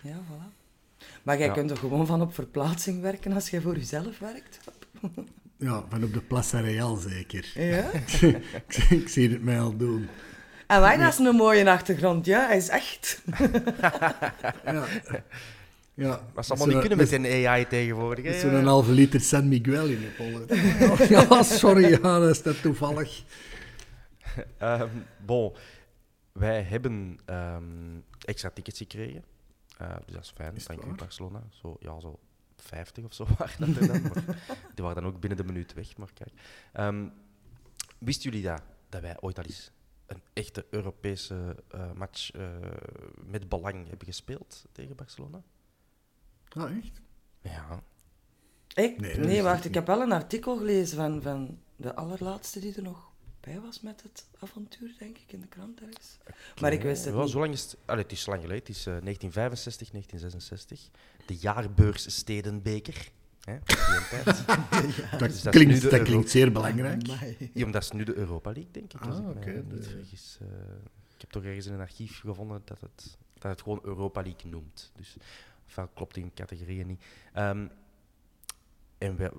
Ja, 0.02 0.20
voilà. 0.22 0.60
Maar 1.22 1.38
jij 1.38 1.46
Ja. 1.46 1.52
kunt 1.52 1.68
toch 1.68 1.78
gewoon 1.78 2.06
van 2.06 2.20
op 2.20 2.34
verplaatsing 2.34 3.00
werken 3.00 3.32
als 3.32 3.50
jij 3.50 3.60
voor 3.60 3.76
jezelf 3.76 4.18
werkt? 4.18 4.60
Ja, 5.62 5.84
van 5.88 6.04
op 6.04 6.12
de 6.12 6.20
Plaza 6.20 6.60
Real 6.60 6.96
zeker. 6.96 7.50
Ja? 7.54 7.90
ik, 8.00 8.08
zie- 8.08 8.36
ik 8.88 9.08
zie 9.08 9.30
het 9.30 9.42
mij 9.42 9.60
al 9.60 9.76
doen. 9.76 10.08
En 10.66 10.80
wij, 10.80 10.96
dat 10.96 11.12
is 11.12 11.18
een 11.18 11.34
mooie 11.34 11.70
achtergrond, 11.70 12.26
ja, 12.26 12.46
hij 12.46 12.56
is 12.56 12.68
echt. 12.68 13.22
Ja. 14.64 14.84
Ja, 15.94 16.20
Dat 16.34 16.44
ze 16.46 16.50
allemaal 16.52 16.68
niet 16.68 16.78
kunnen 16.78 16.98
met 16.98 17.12
een 17.12 17.46
AI 17.46 17.66
tegenwoordig. 17.66 18.24
Met 18.24 18.34
zo'n 18.34 18.64
halve 18.64 18.90
liter 18.92 19.20
San 19.20 19.48
Miguel 19.48 19.84
in 19.84 20.00
je 20.00 20.06
pollen. 20.16 20.46
Ja, 21.28 21.42
sorry, 21.42 21.88
ja, 21.90 22.18
dat 22.18 22.30
is 22.30 22.42
dat 22.42 22.62
toevallig. 22.62 23.22
Ehm, 24.58 24.88
bon, 25.24 25.52
wij 26.32 26.62
hebben 26.62 27.18
ehm, 27.24 27.62
extra 28.24 28.50
tickets 28.50 28.78
gekregen. 28.78 29.24
Eh, 29.78 29.88
dus 30.06 30.14
dat 30.14 30.22
is 30.24 30.32
fijn. 30.36 30.54
Is 30.56 30.66
Dank 30.66 30.84
u? 30.84 30.94
Barcelona. 30.96 31.42
Zo, 31.50 31.76
ja, 31.80 32.00
zo 32.00 32.18
50 32.62 33.04
of 33.04 33.14
zo 33.14 33.26
waren 33.38 33.72
dat 33.72 33.82
er 33.82 33.86
dan. 33.86 34.02
Maar 34.02 34.36
die 34.74 34.84
waren 34.84 35.02
dan 35.02 35.12
ook 35.12 35.20
binnen 35.20 35.38
de 35.38 35.52
minuut 35.52 35.72
weg. 35.72 35.96
Maar 35.96 36.12
kijk. 36.14 36.32
Ehm, 36.72 37.08
wisten 37.98 38.30
jullie 38.30 38.46
dat? 38.46 38.62
Dat 38.88 39.00
wij 39.00 39.16
ooit 39.20 39.38
al 39.38 39.44
eens 39.44 39.70
een 40.06 40.22
echte 40.32 40.66
Europese 40.70 41.56
eh, 41.68 41.92
match 41.92 42.30
eh, 42.30 42.48
met 43.26 43.48
belang 43.48 43.88
hebben 43.88 44.06
gespeeld 44.06 44.64
tegen 44.72 44.96
Barcelona? 44.96 45.42
Ah, 46.48 46.76
echt? 46.76 47.00
Ja. 47.40 47.82
Ik? 48.74 49.00
Nee, 49.00 49.18
Nee, 49.18 49.42
wacht, 49.42 49.64
ik 49.64 49.74
heb 49.74 49.86
wel 49.86 50.00
een 50.00 50.12
artikel 50.12 50.56
gelezen 50.56 50.96
van, 50.96 51.22
van 51.22 51.58
de 51.76 51.94
allerlaatste 51.94 52.60
die 52.60 52.74
er 52.74 52.82
nog 52.82 53.11
bij 53.42 53.60
was 53.60 53.80
met 53.80 54.02
het 54.02 54.26
avontuur, 54.38 54.94
denk 54.98 55.18
ik, 55.18 55.32
in 55.32 55.40
de 55.40 55.46
krant 55.46 55.80
ergens. 55.80 56.18
Maar 56.60 56.72
ik 56.72 56.82
wist 56.82 57.04
het 57.04 57.14
niet. 57.14 57.30
zo 57.30 57.38
lang 57.38 57.52
is 57.52 57.62
het, 57.62 57.76
allee, 57.84 58.02
het 58.02 58.12
is 58.12 58.26
lang 58.26 58.40
geleden. 58.40 58.60
Het 58.62 58.68
is 58.68 58.86
eh, 58.86 58.98
1965, 59.02 59.90
1966. 59.90 60.90
De 61.26 61.36
jaarbeurs 61.36 62.16
Stedenbeker. 62.16 63.10
Hè. 63.40 63.58
Dat, 65.18 65.18
Dus 65.30 65.42
dat 65.42 65.52
klinkt, 65.54 65.90
dat 65.90 66.30
zeer 66.30 66.52
belangrijk. 66.52 67.06
Ja, 67.54 67.66
dat 67.66 67.82
is 67.82 67.90
nu 67.90 68.04
de 68.04 68.14
Europa 68.14 68.52
League, 68.52 68.70
denk 68.72 68.92
ik. 68.92 69.00
Ah, 69.00 69.28
oké, 69.28 69.64
de- 69.68 69.82
vergis. 69.82 70.38
Eh, 70.40 70.46
ik 71.14 71.20
heb 71.20 71.30
toch 71.30 71.44
ergens 71.44 71.66
in 71.66 71.72
een 71.72 71.80
archief 71.80 72.20
gevonden 72.20 72.62
dat 72.64 72.80
het, 72.80 73.16
dat 73.34 73.50
het 73.50 73.62
gewoon 73.62 73.80
Europa 73.82 74.22
League 74.22 74.50
noemt. 74.50 74.92
Dus 74.96 75.16
vaak 75.66 75.88
klopt 75.94 76.14
die 76.14 76.30
categorieën 76.34 76.86
niet. 76.86 77.04
Ehm, 77.32 77.66
en 78.98 79.16
wij, 79.16 79.30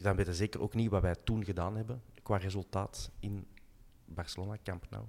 dan 0.00 0.16
weten 0.16 0.32
we 0.32 0.38
zeker 0.38 0.60
ook 0.60 0.74
niet 0.74 0.90
wat 0.90 1.02
wij 1.02 1.14
toen 1.24 1.44
gedaan 1.44 1.76
hebben 1.76 2.02
qua 2.22 2.36
resultaat 2.36 3.10
in 3.20 3.46
Barcelona, 4.04 4.56
Camp 4.64 4.86
Nou. 4.90 5.04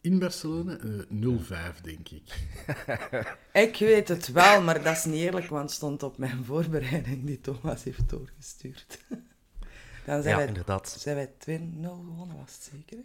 in 0.00 0.18
Barcelona? 0.18 0.78
Eh 0.78 1.74
0-5, 1.76 1.80
denk 1.82 2.08
ik. 2.08 2.48
Ik 3.68 3.76
weet 3.78 4.08
het 4.08 4.28
wel, 4.32 4.62
maar 4.62 4.82
dat 4.82 4.96
is 4.96 5.04
niet 5.04 5.14
eerlijk, 5.14 5.46
want 5.46 5.62
het 5.64 5.72
stond 5.72 6.02
op 6.02 6.18
mijn 6.18 6.44
voorbereiding 6.44 7.24
die 7.24 7.40
Thomas 7.40 7.82
heeft 7.84 8.08
doorgestuurd. 8.08 8.98
Dan 10.06 10.22
zijn 10.22 10.34
Ja, 10.34 10.36
wij, 10.36 10.46
inderdaad. 10.46 10.88
zijn 10.98 11.16
wij 11.16 11.28
2-0 11.28 11.34
gewonnen, 11.80 12.36
was 12.36 12.54
het 12.54 12.68
zeker? 12.72 12.96
hè? 12.96 13.02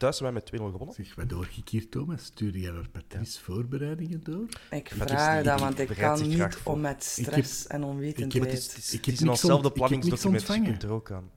Thuis 0.00 0.18
hebben 0.18 0.42
wij 0.50 0.58
met 0.58 0.60
2-0 0.60 0.72
gewonnen. 0.72 0.94
Zeg, 0.94 1.14
wat 1.14 1.46
ik 1.56 1.68
hier, 1.68 1.88
Thomas? 1.88 2.24
Stuur 2.24 2.56
jij 2.56 2.70
naar 2.72 2.88
Patrice 2.88 3.40
voorbereidingen 3.40 4.22
door? 4.22 4.46
Ik 4.70 4.90
vraag 4.94 5.36
dus, 5.36 5.44
dat, 5.44 5.60
want 5.60 5.78
ik 5.78 5.88
kan 5.88 6.28
niet 6.28 6.54
voor. 6.54 6.72
om 6.72 6.80
met 6.80 7.12
heb- 7.16 7.26
stress 7.26 7.66
en 7.66 7.84
onwetendheid. 7.84 8.34
Ik 8.34 8.42
heb 8.42 8.52
ont- 8.52 8.92
ik 8.92 9.04
heb 9.04 9.18
niks 9.20 9.40
planningsdocument, 9.72 10.46
dus 10.46 10.56
je 10.56 10.62
kunt 10.62 10.82
er 10.82 10.90
ook 10.90 11.10
aan. 11.10 11.30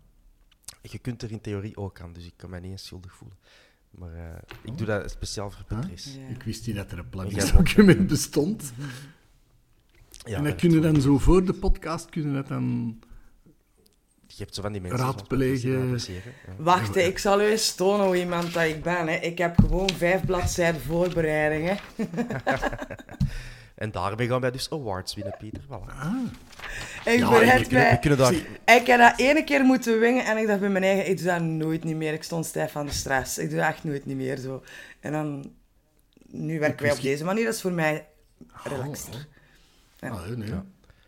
Je 0.81 0.99
kunt 0.99 1.21
er 1.21 1.31
in 1.31 1.41
theorie 1.41 1.77
ook 1.77 2.01
aan, 2.01 2.13
dus 2.13 2.25
ik 2.25 2.33
kan 2.35 2.49
mij 2.49 2.59
niet 2.59 2.71
eens 2.71 2.85
schuldig 2.85 3.13
voelen. 3.15 3.37
Maar 3.89 4.13
eh, 4.13 4.41
ik 4.61 4.77
doe 4.77 4.87
dat 4.87 5.11
speciaal 5.11 5.51
voor 5.51 5.65
Huh? 5.67 5.79
Patrice. 5.79 6.19
Ja. 6.19 6.27
Ik 6.27 6.43
wist 6.43 6.67
niet 6.67 6.75
dat 6.75 6.91
er 6.91 6.97
een 6.97 7.09
planningsdocument 7.09 8.07
bestond. 8.07 8.73
Ja, 10.25 10.37
en 10.37 10.43
dat 10.43 10.55
kunnen 10.55 10.81
dan 10.81 11.01
zo 11.01 11.17
voor 11.17 11.45
de 11.45 11.53
podcast, 11.53 12.09
kunnen 12.09 12.33
dat 12.33 12.47
dan... 12.47 12.99
Je 14.35 14.43
hebt 14.43 14.55
zo 14.55 14.61
van 14.61 14.71
die 14.71 14.81
mensen 14.81 14.99
Raadplegen. 14.99 15.99
Wacht, 16.57 16.95
ik 16.95 17.17
zal 17.19 17.41
u 17.41 17.45
eens 17.45 17.75
tonen 17.75 18.05
hoe 18.05 18.17
iemand 18.19 18.53
dat 18.53 18.63
ik 18.63 18.83
ben. 18.83 19.07
Hè. 19.07 19.15
Ik 19.15 19.37
heb 19.37 19.55
gewoon 19.59 19.89
vijf 19.97 20.25
bladzijden 20.25 20.81
voorbereiding. 20.81 21.69
Hè. 21.69 22.03
En 23.75 23.91
daarmee 23.91 24.27
gaan 24.27 24.41
wij 24.41 24.51
dus 24.51 24.71
awards 24.71 25.15
winnen, 25.15 25.35
Pieter. 25.39 25.61
Voilà. 25.63 25.99
Ah, 25.99 26.15
Ik 27.13 27.19
Ja, 27.19 27.29
bereid 27.29 27.71
mij. 27.71 27.99
kunnen 27.99 28.19
daar... 28.19 28.33
Zie- 28.33 28.45
Ik 28.65 28.87
heb 28.87 28.99
dat 28.99 29.19
ene 29.19 29.43
keer 29.43 29.63
moeten 29.63 29.99
wingen 29.99 30.25
en 30.25 30.37
ik 30.37 30.47
dacht 30.47 30.59
bij 30.59 30.69
mijn 30.69 30.83
eigen, 30.83 31.09
ik 31.09 31.17
doe 31.17 31.25
dat 31.25 31.41
nooit 31.41 31.83
niet 31.83 31.95
meer. 31.95 32.13
Ik 32.13 32.23
stond 32.23 32.45
stijf 32.45 32.71
van 32.71 32.85
de 32.85 32.91
stress. 32.91 33.37
Ik 33.37 33.49
doe 33.49 33.59
dat 33.59 33.67
echt 33.67 33.83
nooit 33.83 34.05
niet 34.05 34.15
meer 34.17 34.37
zo. 34.37 34.63
En 34.99 35.11
dan, 35.11 35.51
nu 36.27 36.59
werken 36.59 36.85
wij 36.85 36.95
op 36.95 37.01
deze 37.01 37.23
manier, 37.23 37.45
dat 37.45 37.53
is 37.53 37.61
voor 37.61 37.71
mij 37.71 38.07
relaxter. 38.63 39.27
Ja. 39.99 40.09
ah, 40.09 40.25
nee. 40.27 40.47
Ja. 40.47 40.65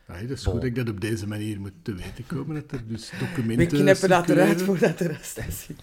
Ah, 0.07 0.21
dat 0.21 0.29
is 0.29 0.43
Bon. 0.43 0.53
goed 0.53 0.61
dat 0.61 0.69
ik 0.69 0.75
dat 0.75 0.89
op 0.89 1.01
deze 1.01 1.27
manier 1.27 1.59
moet 1.59 1.73
te 1.81 1.93
weten 1.93 2.27
komen, 2.27 2.55
dat 2.55 2.71
er 2.71 2.87
dus 2.87 3.11
documenten... 3.19 3.77
We 3.77 3.83
knippen 3.83 4.09
dat 4.09 4.29
eruit 4.29 4.61
voordat 4.61 4.97
de 4.97 5.07
rest 5.07 5.39
ziet. 5.49 5.81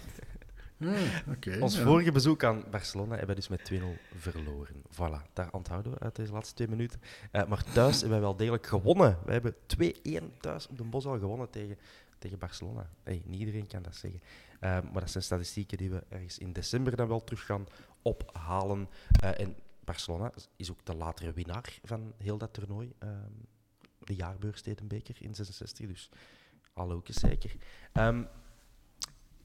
Ah, 0.85 1.29
oké. 1.29 1.57
Ons 1.59 1.75
ja. 1.77 1.83
vorige 1.83 2.11
bezoek 2.11 2.43
aan 2.43 2.63
Barcelona 2.71 3.15
hebben 3.15 3.35
we 3.35 3.35
dus 3.35 3.47
met 3.47 3.71
2-0 3.71 3.83
verloren. 4.17 4.75
Voilà, 4.91 5.33
daar 5.33 5.51
onthouden 5.51 5.91
we 5.91 5.99
uit 5.99 6.15
deze 6.15 6.31
laatste 6.31 6.55
twee 6.55 6.67
minuten. 6.67 7.01
Eh, 7.31 7.45
maar 7.45 7.63
thuis 7.63 7.93
hebben 7.93 8.09
wij 8.09 8.19
wel 8.19 8.35
degelijk 8.35 8.67
gewonnen. 8.67 9.17
We 9.25 9.31
hebben 9.31 9.55
2-1 9.67 10.37
thuis 10.39 10.67
op 10.67 10.77
de 10.77 10.83
Bos 10.83 11.05
al 11.05 11.19
gewonnen 11.19 11.49
tegen, 11.49 11.77
tegen 12.19 12.37
Barcelona. 12.37 12.89
Hey, 13.03 13.21
niet 13.25 13.39
iedereen 13.39 13.67
kan 13.67 13.81
dat 13.81 13.95
zeggen. 13.95 14.21
Eh, 14.59 14.69
maar 14.69 15.01
dat 15.01 15.09
zijn 15.09 15.23
statistieken 15.23 15.77
die 15.77 15.89
we 15.89 16.03
ergens 16.09 16.37
in 16.37 16.53
december 16.53 16.95
dan 16.95 17.07
wel 17.07 17.23
terug 17.23 17.45
gaan 17.45 17.67
ophalen. 18.01 18.89
Eh, 19.19 19.39
en 19.39 19.55
Barcelona 19.85 20.31
is 20.55 20.71
ook 20.71 20.85
de 20.85 20.95
latere 20.95 21.33
winnaar 21.33 21.79
van 21.83 22.13
heel 22.17 22.37
dat 22.37 22.53
toernooi. 22.53 22.93
De 24.03 24.15
jaarbeurs 24.15 24.63
deed 24.63 24.79
een 24.79 24.87
beker 24.87 25.15
in 25.19 25.35
66, 25.35 25.87
dus 25.87 26.09
eens 26.75 27.19
zeker. 27.19 27.55
Ehm, 27.91 28.23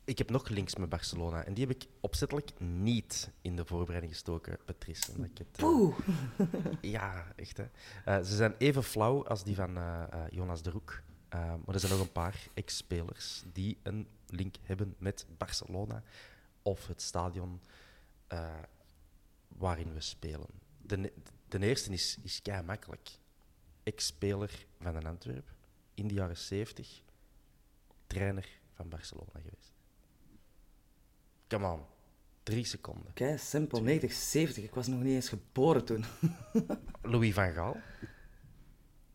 ik 0.05 0.19
heb 0.19 0.31
nog 0.31 0.49
links 0.49 0.77
met 0.77 0.89
Barcelona 0.89 1.45
en 1.45 1.55
die 1.55 1.67
heb 1.67 1.77
ik 1.77 1.89
opzettelijk 2.01 2.61
niet 2.61 3.31
in 3.41 3.57
de 3.57 3.65
voorbereiding 3.65 4.13
gestoken, 4.13 4.59
Patrice. 4.65 5.13
Omdat 5.13 5.31
ik 5.31 5.39
het, 5.39 5.49
eh, 5.53 5.63
Poeh. 5.63 5.99
ja, 6.97 7.33
echt. 7.37 7.57
Hè. 7.57 7.69
Eh, 8.05 8.25
ze 8.25 8.37
zijn 8.37 8.55
even 8.59 8.83
flauw 8.83 9.27
als 9.27 9.45
die 9.45 9.55
van 9.55 9.77
eh, 9.77 10.05
Jonas 10.31 10.63
de 10.63 10.71
Roek. 10.71 11.03
Maar 11.31 11.75
er 11.75 11.81
zijn 11.81 11.93
nog 11.93 12.01
een 12.01 12.13
paar 12.13 12.47
ex-spelers 12.55 13.43
die 13.53 13.79
een 13.83 14.09
link 14.27 14.57
hebben 14.63 14.95
met 14.99 15.27
Barcelona 15.37 16.03
of 16.63 16.87
het 16.87 17.03
stadion 17.03 17.61
waarin 19.49 19.95
we 19.95 20.01
spelen. 20.01 20.47
De, 20.83 21.13
de 21.49 21.59
eerste 21.59 21.93
is, 21.93 22.19
is 22.23 22.43
kei 22.43 22.63
makkelijk. 22.63 23.11
Ex-speler 23.89 24.67
van 24.81 24.95
een 24.97 25.07
Antwerp 25.07 25.49
in 25.95 26.09
de 26.09 26.15
jaren 26.15 26.37
70, 26.37 27.03
trainer 28.07 28.49
van 28.75 28.89
Barcelona 28.89 29.33
geweest. 29.33 29.73
Come 31.49 31.67
on, 31.73 31.81
drie 32.43 32.65
seconden. 32.65 33.13
Kijk, 33.13 33.39
simpel, 33.39 33.83
90, 33.83 34.13
70. 34.13 34.65
Ik 34.65 34.75
was 34.75 34.87
nog 34.87 35.01
niet 35.01 35.15
eens 35.15 35.29
geboren 35.29 35.85
toen. 35.85 36.05
Louis 37.03 37.35
van 37.35 37.53
Gaal. 37.53 37.77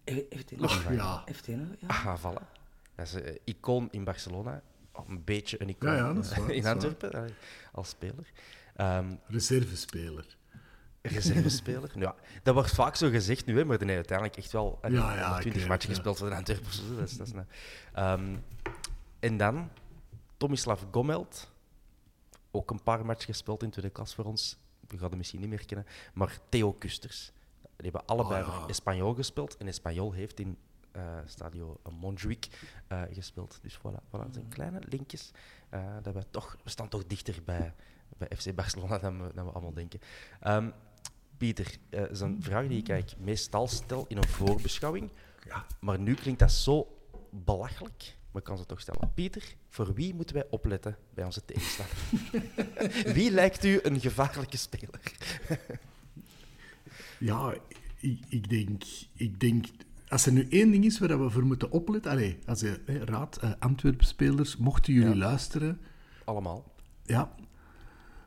Heeft 0.03 0.49
hij 0.49 0.59
nog? 0.59 0.91
ja. 0.91 1.21
Heeft 1.25 1.45
hij 1.45 1.55
nog? 1.55 1.67
Ja. 1.79 1.87
Ah, 1.87 2.19
voilà. 2.19 2.51
Dat 2.95 3.05
is 3.05 3.13
een 3.13 3.39
icoon 3.43 3.87
in 3.91 4.03
Barcelona. 4.03 4.63
Oh, 4.91 5.09
Een 5.09 5.23
beetje 5.23 5.61
een 5.61 5.69
icoon 5.69 5.91
Ja, 5.91 5.97
ja, 5.97 6.13
dat 6.13 6.25
is 6.25 6.37
waar, 6.37 6.51
in. 6.59 6.65
Antwerpen 6.65 7.13
eh, 7.13 7.31
als 7.71 7.89
speler. 7.89 8.31
Ehm 8.75 9.15
Reservespeler. 9.27 10.37
Reservespeler. 11.07 11.91
ja, 11.99 12.15
dat 12.43 12.53
wordt 12.53 12.71
vaak 12.71 12.95
zo 12.95 13.09
gezegd 13.09 13.45
nu, 13.45 13.57
hè, 13.57 13.65
maar 13.65 13.77
heeft 13.79 13.91
uiteindelijk 13.91 14.37
echt 14.37 14.51
wel 14.51 14.77
een, 14.81 14.91
Ja, 14.93 15.15
ja, 15.15 15.35
ik 15.35 15.41
20 15.41 15.61
weet 15.61 15.69
matchen 15.69 15.89
ja. 15.89 15.95
gespeeld 15.95 16.17
voor 16.17 16.29
de 16.29 16.35
Antwerpers. 16.35 16.77
dus 16.87 16.95
Dat 16.97 17.07
is, 17.09 17.17
dat 17.17 17.27
is 17.27 17.33
een- 17.33 17.47
Ehm, 17.93 18.35
en 19.19 19.37
dan 19.37 19.69
Tomislav 20.37 20.81
Gomelt. 20.91 21.51
Ook 22.51 22.71
een 22.71 22.83
paar 22.83 23.05
matchen 23.05 23.25
gespeeld 23.33 23.63
in 23.63 23.69
tweede 23.69 23.91
klas 23.91 24.15
voor 24.15 24.25
ons. 24.25 24.57
We 24.87 24.97
gaan 24.97 25.09
hem 25.09 25.17
misschien 25.17 25.39
niet 25.39 25.49
meer 25.49 25.65
kennen. 25.65 25.85
Maar 26.13 26.37
Theo 26.49 26.73
Kusters. 26.73 27.31
Die 27.61 27.91
hebben 27.91 28.05
allebei 28.05 28.43
Oh, 28.43 28.59
voor 28.59 28.69
Espanyol 28.69 29.13
gespeeld. 29.13 29.57
En 29.57 29.67
Espanyol 29.67 30.11
heeft 30.11 30.39
in 30.39 30.57
eh 30.91 31.17
Stadio 31.25 31.79
Montjuïc 31.99 32.47
eh, 32.87 33.01
gespeeld. 33.11 33.59
Dus 33.61 33.77
voilà, 33.77 34.03
voilà, 34.07 34.09
dat 34.11 34.33
zijn 34.33 34.47
kleine 34.49 34.79
linkjes. 34.89 35.31
eh, 35.69 35.95
dat 36.01 36.13
we, 36.13 36.23
toch, 36.29 36.57
we 36.63 36.69
staan 36.69 36.89
toch 36.89 37.05
dichter 37.07 37.35
bij, 37.45 37.73
bij 38.17 38.27
FC 38.37 38.55
Barcelona 38.55 38.97
dan 38.97 39.21
we, 39.27 39.33
dan 39.33 39.45
we 39.45 39.51
allemaal 39.51 39.73
denken. 39.73 39.99
Ehm, 40.39 40.69
Pieter, 41.37 41.77
eh, 41.89 41.99
dat 41.99 42.11
is 42.11 42.19
een 42.19 42.37
vraag 42.43 42.67
die 42.67 42.77
ik 42.79 42.89
eigenlijk 42.89 43.21
meestal 43.25 43.67
stel 43.67 44.05
in 44.07 44.17
een 44.17 44.27
voorbeschouwing. 44.27 45.11
Ja. 45.47 45.65
Maar 45.79 45.99
nu 45.99 46.13
klinkt 46.13 46.39
dat 46.39 46.51
zo 46.51 46.97
belachelijk, 47.29 48.15
maar 48.31 48.41
ik 48.41 48.47
kan 48.47 48.57
ze 48.57 48.65
toch 48.65 48.81
stellen. 48.81 49.11
Pieter, 49.13 49.43
voor 49.69 49.93
wie 49.93 50.13
moeten 50.13 50.35
wij 50.35 50.45
opletten 50.49 50.97
bij 51.13 51.25
onze 51.25 51.45
tegenstander? 51.45 51.95
wie 53.17 53.31
lijkt 53.31 53.63
u 53.63 53.79
een 53.83 53.99
gevaarlijke 53.99 54.57
speler? 54.57 55.01
Ja, 57.19 57.53
ik, 57.99 58.19
ik, 58.27 58.49
denk, 58.49 58.83
ik 59.13 59.39
denk... 59.39 59.65
Als 60.07 60.25
er 60.25 60.31
nu 60.31 60.47
één 60.49 60.71
ding 60.71 60.85
is 60.85 60.99
waar 60.99 61.23
we 61.23 61.29
voor 61.29 61.43
moeten 61.45 61.71
opletten... 61.71 62.11
Allee, 62.11 62.37
als 62.45 62.59
je, 62.59 62.81
hè, 62.85 63.05
raad, 63.05 63.37
eh, 63.37 63.51
Antwerp-spelers, 63.59 64.57
mochten 64.57 64.93
jullie 64.93 65.09
Ja. 65.09 65.15
luisteren... 65.15 65.79
Allemaal. 66.25 66.71
Ja, 67.05 67.35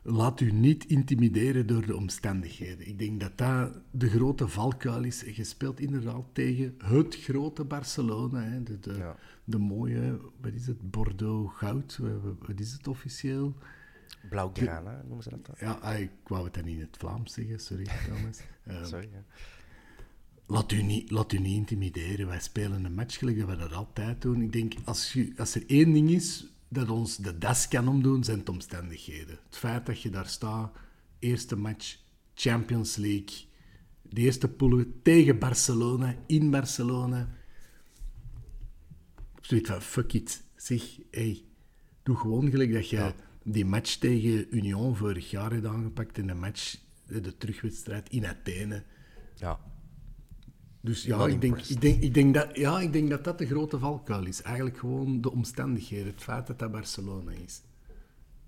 laat 0.09 0.39
u 0.39 0.51
niet 0.51 0.85
intimideren 0.85 1.67
door 1.67 1.85
de 1.85 1.95
omstandigheden. 1.95 2.87
Ik 2.87 2.99
denk 2.99 3.19
dat 3.19 3.37
dat 3.37 3.77
de 3.91 4.09
grote 4.09 4.47
valkuil 4.47 5.03
is. 5.03 5.21
Je 5.21 5.43
speelt 5.43 5.79
inderdaad 5.79 6.23
tegen 6.33 6.75
het 6.83 7.15
grote 7.15 7.63
Barcelona. 7.63 8.41
Hè. 8.43 8.63
De, 8.63 8.79
de, 8.79 8.93
Ja. 8.93 9.15
de 9.43 9.57
mooie, 9.57 10.19
wat 10.41 10.53
is 10.53 10.67
het, 10.67 10.91
Bordeaux-goud. 10.91 11.97
Wat, 11.97 12.35
wat- 12.47 12.59
is 12.59 12.71
het 12.71 12.87
officieel? 12.87 13.55
Blauwgrana 14.29 15.03
noemen 15.07 15.23
ze 15.23 15.29
dat 15.29 15.45
dan? 15.45 15.55
Ja, 15.59 15.71
ah, 15.71 15.99
ik 15.99 16.11
wou 16.27 16.43
het 16.45 16.53
dan 16.53 16.65
in 16.65 16.79
het 16.79 16.97
Vlaams 16.97 17.33
zeggen, 17.33 17.59
sorry 17.59 17.85
Thomas. 18.07 18.39
Eh, 18.63 18.85
Sorry. 18.85 19.09
ja. 19.11 19.23
laat, 20.45 20.71
u 20.71 20.81
niet, 20.81 21.11
laat 21.11 21.31
u 21.33 21.37
niet 21.39 21.55
intimideren. 21.57 22.27
Wij 22.27 22.39
spelen 22.39 22.85
een 22.85 22.93
match 22.93 23.17
gelijk 23.17 23.39
dat 23.39 23.49
we 23.49 23.55
dat 23.55 23.73
altijd 23.73 24.21
doen. 24.21 24.41
Ik 24.41 24.51
denk, 24.51 24.73
als, 24.83 25.13
je, 25.13 25.33
als 25.37 25.55
er 25.55 25.63
één 25.67 25.93
ding 25.93 26.09
is 26.09 26.47
dat 26.69 26.89
ons 26.89 27.17
de 27.17 27.37
das 27.37 27.67
kan 27.67 27.87
omdoen, 27.87 28.23
zijn 28.23 28.39
het 28.39 28.49
omstandigheden. 28.49 29.39
Het 29.45 29.57
feit 29.57 29.85
dat 29.85 30.01
je 30.01 30.09
daar 30.09 30.27
staat, 30.27 30.75
eerste 31.19 31.55
match, 31.55 31.97
Champions 32.33 32.95
League, 32.95 33.45
de 34.01 34.21
eerste 34.21 34.47
poelen 34.47 35.01
tegen 35.01 35.39
Barcelona, 35.39 36.15
in 36.27 36.51
Barcelona. 36.51 37.29
Zoiets 39.41 39.69
van, 39.69 39.81
fuck 39.81 40.13
it. 40.13 40.43
Zeg, 40.55 40.99
hey, 41.11 41.43
doe 42.03 42.15
gewoon 42.15 42.49
gelijk 42.49 42.73
dat 42.73 42.89
je 42.89 43.13
die 43.43 43.65
match 43.65 43.95
tegen 43.95 44.55
Union 44.55 44.95
vorig 44.95 45.29
jaar 45.29 45.51
hebt 45.51 45.65
aangepakt 45.65 46.17
en 46.17 46.27
de 46.27 46.33
match, 46.33 46.77
de 47.05 47.37
terugwedstrijd 47.37 48.09
in 48.09 48.25
Athene. 48.25 48.83
Ja. 49.35 49.59
Dus 50.87 51.03
ja, 51.03 51.17
Not 51.17 51.27
ik 51.27 51.41
denk, 51.41 51.43
impressed. 51.43 51.75
ik, 51.75 51.81
denk, 51.81 52.01
ik, 52.03 52.13
denk 52.13 52.33
dat, 52.33 52.55
ja, 52.57 52.79
ik 52.79 52.93
denk 52.93 53.09
dat 53.09 53.23
dat 53.23 53.37
de 53.37 53.45
grote 53.45 53.79
valkuil 53.79 54.25
is. 54.25 54.41
Eigenlijk 54.41 54.77
gewoon 54.77 55.21
de 55.21 55.31
omstandigheden. 55.31 56.05
Het 56.07 56.21
feit 56.23 56.47
dat 56.47 56.59
dat 56.59 56.71
Barcelona 56.71 57.31
is. 57.31 57.61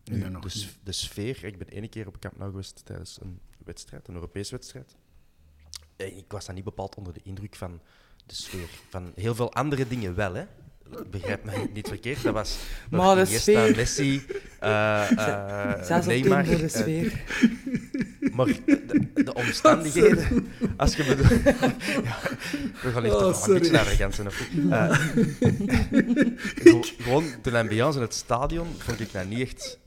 En 0.03 0.19
dan 0.19 0.31
nog 0.31 0.41
de, 0.41 0.47
niet. 0.53 0.63
s- 0.63 0.77
de 0.83 0.91
sfeer. 0.91 1.43
Ik 1.43 1.57
ben 1.57 1.67
één 1.69 1.89
keer 1.89 2.07
op 2.07 2.19
Camp 2.19 2.37
Nou 2.37 2.49
geweest 2.49 2.81
tijdens 2.85 3.17
een 3.21 3.39
wedstrijd, 3.65 4.07
een 4.07 4.13
Europese 4.13 4.51
wedstrijd. 4.51 4.95
En 5.95 6.17
ik 6.17 6.25
was 6.31 6.45
dan 6.45 6.55
niet 6.55 6.63
bepaald 6.63 6.95
onder 6.95 7.13
de 7.13 7.19
indruk 7.23 7.55
van 7.55 7.79
de 8.25 8.35
sfeer. 8.35 8.69
Van 8.89 9.11
heel 9.15 9.35
veel 9.35 9.53
andere 9.53 9.87
dingen 9.87 10.15
wel, 10.15 10.33
hè. 10.33 10.45
Begrijp 11.11 11.43
me 11.43 11.51
niet 11.73 11.87
verkeerd. 11.87 12.23
Dat 12.23 12.33
was 12.33 12.57
Maar 12.89 13.15
de 13.15 13.25
Iniesta, 13.25 13.67
Messi, 13.75 14.25
Zelfs 15.87 15.89
op 15.91 16.05
Neymar. 16.05 16.43
De 16.43 16.55
eh, 16.55 16.69
sfeer. 16.69 17.21
maar 18.33 18.45
de, 18.45 19.23
de 19.23 19.33
omstandigheden, 19.33 20.47
als 20.77 20.95
je 20.95 21.03
bedoelt... 21.05 21.29
ja, 21.43 22.19
we 22.81 22.91
gaan 22.91 23.03
hier 23.03 23.13
Oh, 23.15 23.19
toch 23.19 23.47
een 23.47 23.53
beetje 23.53 23.71
naar 23.71 23.97
de 23.97 24.23
niet? 24.53 24.71
Eh, 24.71 24.99
gewo- 26.55 26.81
gewoon 26.97 27.23
de 27.41 27.57
ambiance 27.57 27.97
in 27.97 28.03
het 28.03 28.13
stadion 28.13 28.67
vond 28.77 28.99
ik 28.99 29.11
nou 29.11 29.27
niet 29.27 29.39
echt 29.39 29.79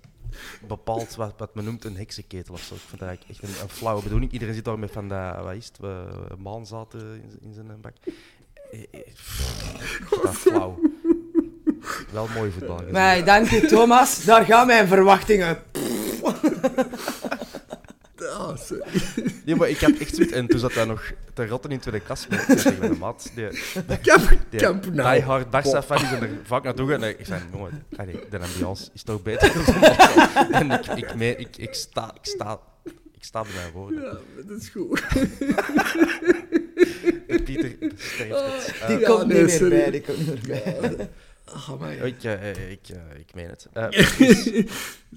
bepaald 0.66 1.14
wat, 1.14 1.34
wat 1.36 1.55
men 1.55 1.64
noemt 1.64 1.84
een 1.84 1.96
heksenketel 1.96 2.55
of 2.55 2.62
zo. 2.62 2.74
Ik 2.74 2.80
vind 2.80 3.00
dat 3.00 3.09
eigenlijk 3.09 3.40
echt 3.40 3.50
een, 3.57 3.62
een 3.62 3.68
flauwe 3.68 4.03
bedoeling. 4.03 4.32
Iedereen 4.32 4.55
zit 4.55 4.64
daar 4.64 4.78
met 4.78 4.90
van 4.90 5.09
dat, 5.09 5.36
wat 5.36 5.55
is 5.55 5.66
het, 5.66 5.78
uh, 5.84 6.00
maanzaten 6.38 7.00
in, 7.00 7.38
in 7.48 7.55
zijn 7.55 7.80
bak. 7.80 7.94
Eh, 8.70 9.00
pff, 9.14 10.00
dat 10.22 10.34
flauw. 10.34 10.80
Wel 12.13 12.29
mooi 12.35 12.51
voetbal 12.51 12.77
gezien. 12.77 12.93
Nee, 12.93 13.23
dank 13.23 13.49
je 13.49 13.61
Thomas. 13.67 14.25
Daar 14.25 14.45
gaan 14.45 14.67
mijn 14.67 14.87
verwachtingen. 14.89 15.59
Ah, 18.37 18.57
sorry. 18.57 18.85
Nee, 19.45 19.57
maar 19.57 19.69
ik 19.69 19.79
heb 19.79 20.01
echt 20.01 20.15
zoiets... 20.15 20.33
En 20.33 20.47
toen 20.47 20.59
zat 20.59 20.75
hij 20.75 20.85
nog 20.85 21.11
te 21.35 21.47
rotten 21.47 21.71
in 21.71 21.79
tweede 21.79 22.01
klas 22.05 22.27
met, 22.29 22.47
met 22.65 22.79
mijn 22.79 22.99
maat. 22.99 23.31
Die, 23.35 23.49
Camp, 24.03 24.29
die 24.51 24.61
camp 24.61 24.93
nou. 24.95 25.13
die 25.15 25.23
hard 25.23 25.51
Barca-fan 25.51 25.97
is 25.97 26.11
en 26.13 26.23
er 26.23 26.31
vaak 26.45 26.63
naartoe 26.63 26.91
gaan. 26.91 27.03
En 27.03 27.19
ik 27.19 27.27
zei, 27.27 27.41
jongen, 27.53 27.85
allee, 27.97 28.19
de 28.31 28.39
ambiance 28.39 28.89
is 28.95 29.03
toch 29.03 29.23
beter 29.23 29.53
dan 29.55 29.83
En 30.53 30.71
ik, 30.71 30.87
ik, 30.87 31.15
meen- 31.15 31.39
ik, 31.41 31.57
ik, 31.57 31.75
sta, 31.75 32.11
ik, 32.15 32.27
sta, 32.31 32.59
ik 33.13 33.25
sta 33.25 33.43
bij 33.43 33.53
mijn 33.55 33.73
woorden. 33.73 34.03
Ja, 34.03 34.17
dat 34.47 34.61
is 34.61 34.69
goed. 34.69 35.03
Pieter. 37.45 37.77
Die 37.79 37.89
Eh, 38.99 39.05
komt 39.05 39.27
nee, 39.27 39.37
niet 39.39 39.47
meer 39.47 39.49
sorry. 39.49 39.77
bij, 39.77 39.91
die 39.91 40.01
komt 40.01 40.19
niet 40.19 40.47
meer 40.49 40.63
bij. 40.97 41.09
Maar 41.78 41.93
ik, 41.93 42.22
eh, 42.24 42.70
ik, 42.70 42.88
eh, 42.88 43.18
ik 43.18 43.34
meen 43.34 43.49
het. 43.49 43.68
Eh, 43.72 43.88
dus, 44.18 44.47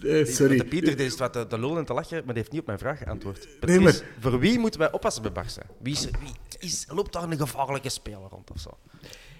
Eh, 0.03 0.25
sorry. 0.25 0.57
De 0.57 0.65
Pieter 0.65 0.97
die 0.97 1.05
is 1.05 1.17
wat 1.17 1.33
te, 1.33 1.47
te 1.47 1.59
lullen 1.59 1.77
en 1.77 1.85
te 1.85 1.93
lachen, 1.93 2.15
maar 2.17 2.33
die 2.33 2.37
heeft 2.37 2.51
niet 2.51 2.61
op 2.61 2.67
mijn 2.67 2.79
vraag 2.79 2.97
geantwoord. 2.97 3.47
Nee, 3.61 3.79
maar- 3.79 4.01
Voor 4.19 4.39
wie 4.39 4.59
moeten 4.59 4.79
wij 4.79 4.91
oppassen 4.91 5.23
bij 5.33 5.43
Barça? 5.43 5.67
Wie, 5.77 5.93
is, 5.93 6.05
wie 6.05 6.33
is, 6.59 6.85
loopt 6.89 7.13
daar 7.13 7.23
een 7.23 7.37
gevaarlijke 7.37 7.89
speler 7.89 8.29
rond 8.29 8.51
of 8.51 8.59
zo? 8.59 8.69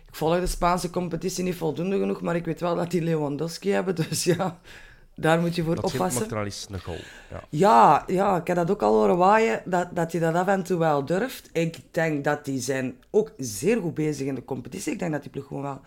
Ik 0.08 0.16
volg 0.22 0.40
de 0.40 0.48
Spaanse 0.48 0.90
competitie 0.90 1.44
niet 1.44 1.56
voldoende 1.56 2.00
genoeg, 2.00 2.22
maar 2.22 2.36
ik 2.36 2.46
weet 2.46 2.60
wel 2.60 2.76
dat 2.76 2.92
die 2.92 3.02
Lewandowski 3.02 3.70
hebben, 3.70 3.96
dus 3.96 4.24
ja, 4.24 4.60
daar 5.16 5.40
moet 5.40 5.56
je 5.56 5.64
voor 5.64 5.76
Dat 5.76 5.84
oppassen. 5.84 6.30
al 6.30 6.44
eens 6.44 6.68
een 6.72 6.80
goal. 6.82 6.98
Ja. 7.32 7.44
Ja, 7.50 8.04
ja, 8.08 8.38
ik 8.38 8.48
heb 8.48 8.56
dat 8.56 8.72
ook 8.72 8.82
al 8.82 8.94
horen 8.94 9.18
waaien, 9.18 9.62
dat, 9.66 9.88
dat 9.96 10.12
hij 10.12 10.22
dat 10.22 10.34
af 10.36 10.48
en 10.48 10.64
toe 10.64 10.78
wel 10.78 11.06
durft. 11.06 11.50
Ik 11.54 11.78
denk 11.92 12.24
dat 12.24 12.46
die 12.46 12.60
zijn 12.60 12.96
ook 13.10 13.32
zeer 13.38 13.82
goed 13.82 13.94
bezig 13.94 14.28
in 14.28 14.36
de 14.36 14.46
competitie. 14.46 14.92
Ik 14.94 15.00
denk 15.00 15.12
dat 15.12 15.22
die 15.22 15.32
ploeg 15.32 15.48
gewoon 15.48 15.64
wel 15.64 15.82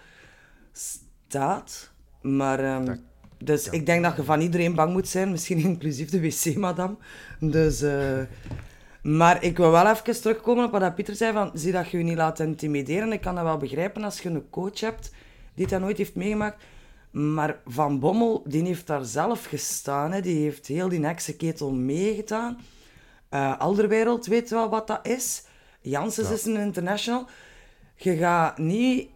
staat. 0.79 1.91
Maar, 2.23 2.61
ehm, 2.61 2.97
dus 3.39 3.69
ik 3.69 3.87
denk 3.87 4.03
dat 4.03 4.17
je 4.17 4.25
van 4.25 4.41
iedereen 4.41 4.75
bang 4.75 4.93
moet 4.93 5.09
zijn, 5.09 5.31
misschien 5.31 5.59
inclusief 5.71 6.11
de 6.11 6.21
wc-madame. 6.21 6.97
Dus, 7.41 7.83
eh, 7.83 8.21
maar 9.03 9.43
ik 9.45 9.57
wil 9.57 9.71
wel 9.71 9.91
even 9.91 10.21
terugkomen 10.21 10.65
op 10.65 10.71
wat 10.71 10.95
Pieter 10.95 11.15
zei, 11.15 11.33
van, 11.33 11.51
zie 11.55 11.73
dat 11.73 11.91
je 11.91 11.99
je 11.99 12.05
niet 12.05 12.17
laat 12.17 12.41
intimideren. 12.41 13.13
Ik 13.13 13.21
kan 13.21 13.35
dat 13.35 13.45
wel 13.45 13.57
begrijpen 13.57 14.05
als 14.05 14.21
je 14.21 14.29
een 14.29 14.51
coach 14.51 14.81
hebt 14.81 15.11
die 15.55 15.67
dat 15.67 15.81
nooit 15.81 15.99
heeft 15.99 16.15
meegemaakt. 16.15 16.65
Maar 17.11 17.61
Van 17.67 17.99
Bommel, 18.01 18.43
die 18.47 18.65
heeft 18.65 18.87
daar 18.87 19.05
zelf 19.05 19.45
gestaan. 19.45 20.13
Hè. 20.13 20.21
Die 20.21 20.43
heeft 20.43 20.67
heel 20.67 20.89
die 20.89 21.07
heksenketel 21.07 21.73
meegedaan. 21.73 22.59
Eh 23.29 23.59
Alderwereld 23.59 24.27
weet 24.27 24.51
wel 24.51 24.69
wat 24.69 24.87
dat 24.87 25.07
is. 25.07 25.45
Janssens 25.81 26.31
is 26.31 26.45
een 26.45 26.57
international. 26.57 27.27
Je 27.97 28.17
gaat 28.17 28.59
niet 28.59 29.09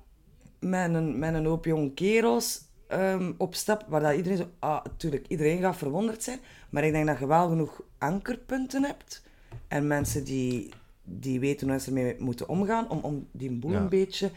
met 0.62 0.94
een, 0.94 1.18
met 1.18 1.34
een 1.34 1.44
hoop 1.46 1.64
jonge 1.64 1.90
kerels 1.92 2.60
ehm, 2.88 3.32
op 3.38 3.54
stap, 3.54 3.84
waar 3.88 4.00
dat 4.00 4.14
iedereen 4.14 4.38
zo... 4.38 4.46
Ah, 4.58 4.84
natuurlijk, 4.84 5.26
iedereen 5.28 5.60
gaat 5.60 5.76
verwonderd 5.76 6.22
zijn. 6.22 6.38
Maar 6.70 6.84
ik 6.84 6.92
denk 6.92 7.06
dat 7.06 7.18
je 7.18 7.26
wel 7.26 7.48
genoeg 7.48 7.82
ankerpunten 7.98 8.84
hebt. 8.84 9.22
En 9.68 9.86
mensen 9.86 10.24
die, 10.24 10.72
die 11.02 11.40
weten 11.40 11.68
hoe 11.70 11.78
ze 11.78 11.86
ermee 11.86 12.16
moeten 12.18 12.48
omgaan, 12.48 12.90
om, 12.90 12.98
om 13.02 13.26
die 13.32 13.50
boel 13.52 13.70
Ja. 13.70 13.78
een 13.78 13.88
beetje... 13.88 14.30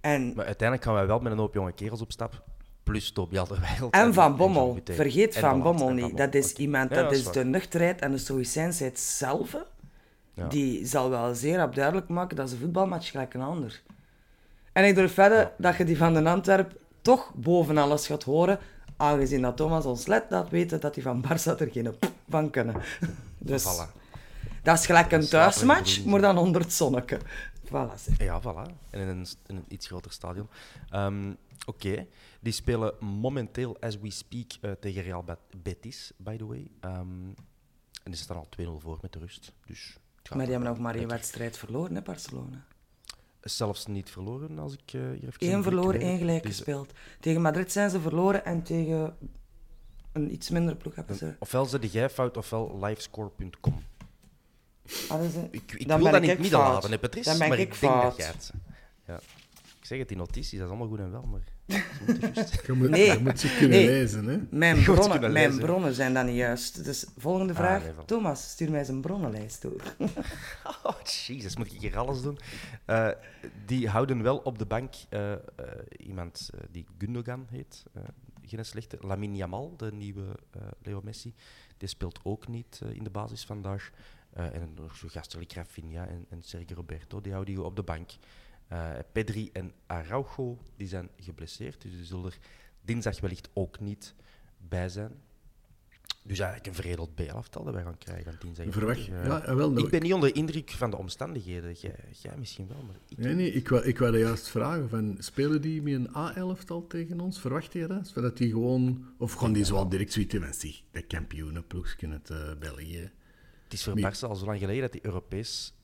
En 0.00 0.32
Maar 0.34 0.44
uiteindelijk 0.46 0.88
gaan 0.88 0.96
wij 0.96 1.06
wel 1.06 1.18
met 1.18 1.32
een 1.32 1.38
hoop 1.38 1.54
jonge 1.54 1.72
kerels 1.72 2.00
op 2.00 2.12
stap. 2.12 2.42
Plus 2.82 3.12
Toby 3.12 3.38
Alderweireld. 3.38 3.94
En 3.94 4.14
Van 4.14 4.36
Bommel. 4.36 4.78
Vergeet 4.84 5.36
Van 5.38 5.62
Bommel 5.62 5.90
niet. 5.90 6.16
Dat 6.16 6.34
is 6.34 6.52
iemand, 6.52 6.90
Ja, 6.90 7.02
dat 7.02 7.12
is 7.12 7.22
waar. 7.22 7.32
de 7.32 7.44
nuchterheid 7.44 8.00
en 8.00 8.10
de 8.10 8.18
stoïcijnsheid 8.18 8.98
zelf. 9.00 9.56
Ja. 10.34 10.46
Die 10.48 10.86
zal 10.86 11.10
wel 11.10 11.34
zeer 11.34 11.62
op 11.62 11.74
duidelijk 11.74 12.08
maken 12.08 12.36
dat 12.36 12.50
ze 12.50 12.56
voetbalmatch 12.56 13.10
gelijk 13.10 13.34
een 13.34 13.40
ander. 13.40 13.82
En 14.72 14.84
ik 14.84 14.94
durf 14.94 15.14
verder 15.14 15.52
dat 15.58 15.76
je 15.76 15.84
die 15.84 15.96
van 15.96 16.14
de 16.14 16.24
Antwerp 16.30 16.80
toch 17.02 17.32
boven 17.34 17.78
alles 17.78 18.06
gaat 18.06 18.22
horen, 18.22 18.58
aangezien 18.96 19.42
dat 19.42 19.56
Thomas 19.56 19.84
ons 19.84 20.06
let 20.06 20.24
laat 20.28 20.50
weten 20.50 20.80
dat 20.80 20.94
die 20.94 21.02
van 21.02 21.24
Barça 21.24 21.58
er 21.60 21.68
geen 21.72 21.96
p 21.98 22.10
van 22.28 22.50
kunnen. 22.50 22.74
Dus 23.38 23.62
Voilà. 23.64 23.92
dat 24.62 24.78
is 24.78 24.86
gelijk 24.86 25.12
een 25.12 25.28
thuismatch, 25.28 26.04
maar 26.04 26.20
dan 26.20 26.38
onder 26.38 26.60
het 26.60 26.72
zonneke. 26.72 27.18
Voilà, 27.66 27.94
zeg. 27.96 28.18
Ja, 28.18 28.40
voilà. 28.40 28.70
En 28.90 29.00
in 29.00 29.08
een, 29.08 29.26
in 29.46 29.56
een 29.56 29.64
iets 29.68 29.86
groter 29.86 30.12
stadion. 30.12 30.48
Ehm, 30.90 31.32
Oké. 31.66 32.06
Die 32.40 32.52
spelen 32.52 32.94
momenteel, 33.00 33.76
as 33.80 33.98
we 34.00 34.10
speak, 34.10 34.52
eh, 34.60 34.70
tegen 34.80 35.02
Real 35.02 35.22
Bet- 35.22 35.38
Betis, 35.62 36.12
by 36.16 36.36
the 36.36 36.46
way. 36.46 36.70
Ehm, 36.80 37.00
en 38.02 38.10
die 38.10 38.14
staan 38.14 38.36
al 38.36 38.46
2-0 38.48 38.78
voor 38.80 38.98
met 39.02 39.12
de 39.12 39.18
rust. 39.18 39.52
Dus 39.66 39.96
Maar 40.30 40.38
die 40.44 40.50
hebben 40.54 40.68
nog 40.68 40.78
maar 40.78 40.94
één 40.94 41.08
wedstrijd 41.08 41.56
verloren, 41.58 41.94
hè, 41.94 42.02
Barcelona. 42.02 42.64
Zelfs 43.42 43.86
niet 43.86 44.10
verloren, 44.10 44.58
als 44.58 44.72
ik 44.72 44.92
eh, 44.92 45.00
hier 45.00 45.28
even... 45.28 45.52
Eén 45.52 45.62
verloren, 45.62 46.00
één 46.00 46.18
gelijk 46.18 46.42
Dus, 46.42 46.56
gespeeld. 46.56 46.92
Tegen 47.20 47.40
Madrid 47.42 47.72
zijn 47.72 47.90
ze 47.90 48.00
verloren 48.00 48.44
en 48.44 48.62
tegen 48.62 49.16
een 50.12 50.32
iets 50.32 50.50
mindere 50.50 50.76
ploeg 50.76 50.94
hebben 50.94 51.16
ze... 51.16 51.34
Ofwel 51.38 51.64
zet 51.66 51.92
jij 51.92 52.10
fout, 52.10 52.36
ofwel 52.36 52.78
livescore.com. 52.80 53.82
Ah, 55.08 55.24
Ik, 55.50 55.72
ik 55.72 55.88
Dan 55.88 56.02
wil 56.02 56.12
dat 56.12 56.20
niet 56.20 56.30
ik 56.30 56.38
midden 56.38 56.58
fout. 56.58 56.72
laten, 56.72 56.90
hè, 56.90 56.98
Patrice, 56.98 57.36
maar 57.36 57.58
ik 57.58 57.72
ik 57.74 57.80
denk 57.80 58.02
dat 58.02 58.16
jij 58.16 58.26
het. 58.26 58.52
Ja. 59.06 59.16
Ik 59.80 59.86
zeg 59.88 59.98
het, 59.98 60.08
die 60.08 60.16
notities, 60.16 60.50
dat 60.50 60.60
is 60.60 60.68
allemaal 60.68 60.88
goed 60.88 60.98
en 60.98 61.10
wel, 61.10 61.22
maar 61.22 61.40
ze. 61.40 61.51
Je 61.66 62.72
moet, 62.74 62.90
Nee. 62.90 63.12
je 63.12 63.18
moet 63.18 63.40
ze 63.40 63.48
kunnen 63.58 63.78
Nee. 63.78 63.86
lezen, 63.86 64.24
hè. 64.24 64.38
Mijn 64.50 64.82
bronnen, 64.82 65.10
kunnen 65.10 65.32
mijn 65.32 65.46
lezen. 65.48 65.62
bronnen 65.64 65.94
zijn 65.94 66.14
dan 66.14 66.26
niet 66.26 66.36
juist. 66.36 66.84
Dus 66.84 67.06
volgende 67.16 67.52
Ah, 67.52 67.58
vraag. 67.58 67.82
nee, 67.82 67.92
van- 67.92 68.04
Thomas, 68.04 68.50
stuur 68.50 68.70
mij 68.70 68.78
eens 68.78 68.88
een 68.88 69.00
bronnenlijst 69.00 69.62
door. 69.62 69.82
Oh, 70.82 71.00
jezus, 71.26 71.56
moet 71.56 71.72
ik 71.72 71.80
hier 71.80 71.98
alles 71.98 72.22
doen? 72.22 72.38
Eh, 72.84 73.08
die 73.66 73.88
houden 73.88 74.22
wel 74.22 74.36
op 74.38 74.58
de 74.58 74.66
bank 74.66 74.94
eh, 75.08 75.32
eh, 75.32 75.38
iemand 75.96 76.50
die 76.70 76.86
Gundogan 76.98 77.46
heet. 77.50 77.82
eh, 77.92 78.02
geen 78.46 78.64
slechte. 78.64 78.98
Lamine 79.00 79.36
Yamal, 79.36 79.74
de 79.76 79.92
nieuwe 79.92 80.24
eh, 80.50 80.62
Leo 80.82 81.00
Messi, 81.04 81.34
die 81.76 81.88
speelt 81.88 82.18
ook 82.22 82.48
niet 82.48 82.80
in 82.92 83.04
de 83.04 83.10
basis 83.10 83.44
vandaag. 83.44 83.90
Eh, 84.32 84.44
en 84.54 84.72
nog 84.74 84.96
zo 84.96 85.08
gasten 85.10 85.44
Rafinha 85.54 86.06
en, 86.06 86.26
en 86.28 86.42
Sergio 86.42 86.76
Roberto, 86.76 87.20
die 87.20 87.32
houden 87.32 87.54
die 87.54 87.64
op 87.64 87.76
de 87.76 87.82
bank. 87.82 88.10
Eh, 88.72 88.90
Pedri 89.12 89.50
en 89.52 89.72
Araujo, 89.86 90.58
die 90.76 90.86
zijn 90.88 91.08
geblesseerd, 91.16 91.82
dus 91.82 91.90
die 91.90 92.04
zullen 92.04 92.24
er 92.24 92.38
dinsdag 92.80 93.20
wellicht 93.20 93.48
ook 93.52 93.80
niet 93.80 94.14
bij 94.68 94.88
zijn. 94.88 95.12
Dus 96.24 96.38
eigenlijk 96.38 96.68
een 96.68 96.82
veredeld 96.82 97.14
B-elftal 97.14 97.64
dat 97.64 97.74
wij 97.74 97.82
gaan 97.82 97.98
krijgen 97.98 98.32
aan 98.32 98.38
dinsdag. 98.40 98.66
Verwacht- 98.72 99.08
Eh, 99.08 99.24
ja, 99.26 99.54
wel, 99.54 99.70
nou, 99.70 99.84
ik 99.84 99.90
ben 99.90 100.02
niet 100.02 100.12
onder 100.12 100.32
de 100.32 100.38
indruk 100.38 100.70
van 100.70 100.90
de 100.90 100.96
omstandigheden. 100.96 101.72
Jij, 101.72 101.94
jij 102.20 102.36
misschien 102.38 102.68
wel, 102.68 102.82
maar 102.82 102.96
ik 103.08 103.18
Nee, 103.18 103.34
nee, 103.34 103.52
ik 103.52 103.68
wou, 103.68 103.84
ik 103.84 103.98
wou 103.98 104.18
juist 104.18 104.48
vragen, 104.48 104.88
van, 104.88 105.16
spelen 105.18 105.60
die 105.62 105.82
met 105.82 105.92
een 105.94 106.08
A11-tal 106.08 106.86
tegen 106.86 107.20
ons? 107.20 107.40
Verwacht 107.40 107.72
je 107.72 107.86
dat? 107.86 108.12
Dat 108.14 108.36
die 108.36 108.50
gewoon... 108.50 109.06
Of 109.18 109.32
gewoon 109.32 109.52
die 109.52 109.64
zo 109.64 109.88
direct 109.88 110.12
zoiets 110.12 110.34
van, 110.36 110.54
zich, 110.54 110.82
de 110.90 111.02
kampioenenploegje 111.02 112.08
uit 112.08 112.30
eh, 112.30 112.54
België. 112.58 113.10
Het 113.64 113.72
is 113.72 113.82
voor 113.84 114.28
al 114.28 114.36
zo 114.36 114.44
lang 114.46 114.58
geleden 114.58 114.80
dat 114.82 114.92
die 114.92 115.04
Europees 115.04 115.74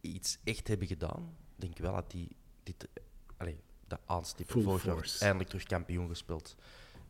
iets 0.00 0.38
echt 0.44 0.68
hebben 0.68 0.86
gedaan. 0.86 1.40
Ik 1.62 1.68
denk 1.68 1.78
wel 1.78 1.94
dat 1.94 2.10
die 2.10 2.36
dit, 2.62 2.88
allee, 3.36 3.60
de 3.88 3.98
aanstippen 4.06 4.62
vorig 4.62 4.84
jaar 4.84 5.16
eindelijk 5.20 5.48
terug 5.48 5.64
kampioen 5.64 6.08
gespeeld 6.08 6.56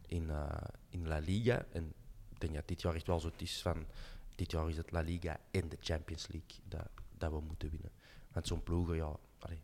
in, 0.06 0.30
eh, 0.30 0.52
in 0.88 1.06
La 1.06 1.18
Liga. 1.18 1.66
En 1.72 1.92
ik 2.28 2.40
denk 2.40 2.54
dat 2.54 2.68
dit 2.68 2.82
jaar 2.82 2.94
echt 2.94 3.06
wel 3.06 3.20
zo 3.20 3.26
het 3.26 3.42
is 3.42 3.62
van, 3.62 3.86
dit 4.34 4.50
jaar 4.50 4.68
is 4.68 4.76
het 4.76 4.90
La 4.90 5.00
Liga 5.00 5.40
en 5.50 5.68
de 5.68 5.76
Champions 5.80 6.28
League 6.28 6.58
dat, 6.68 6.88
dat 7.18 7.30
we 7.30 7.40
moeten 7.40 7.70
winnen. 7.70 7.90
Want 8.32 8.46
zo'n 8.46 8.62
ploegen, 8.62 8.96
ja, 8.96 9.16
allee, 9.38 9.60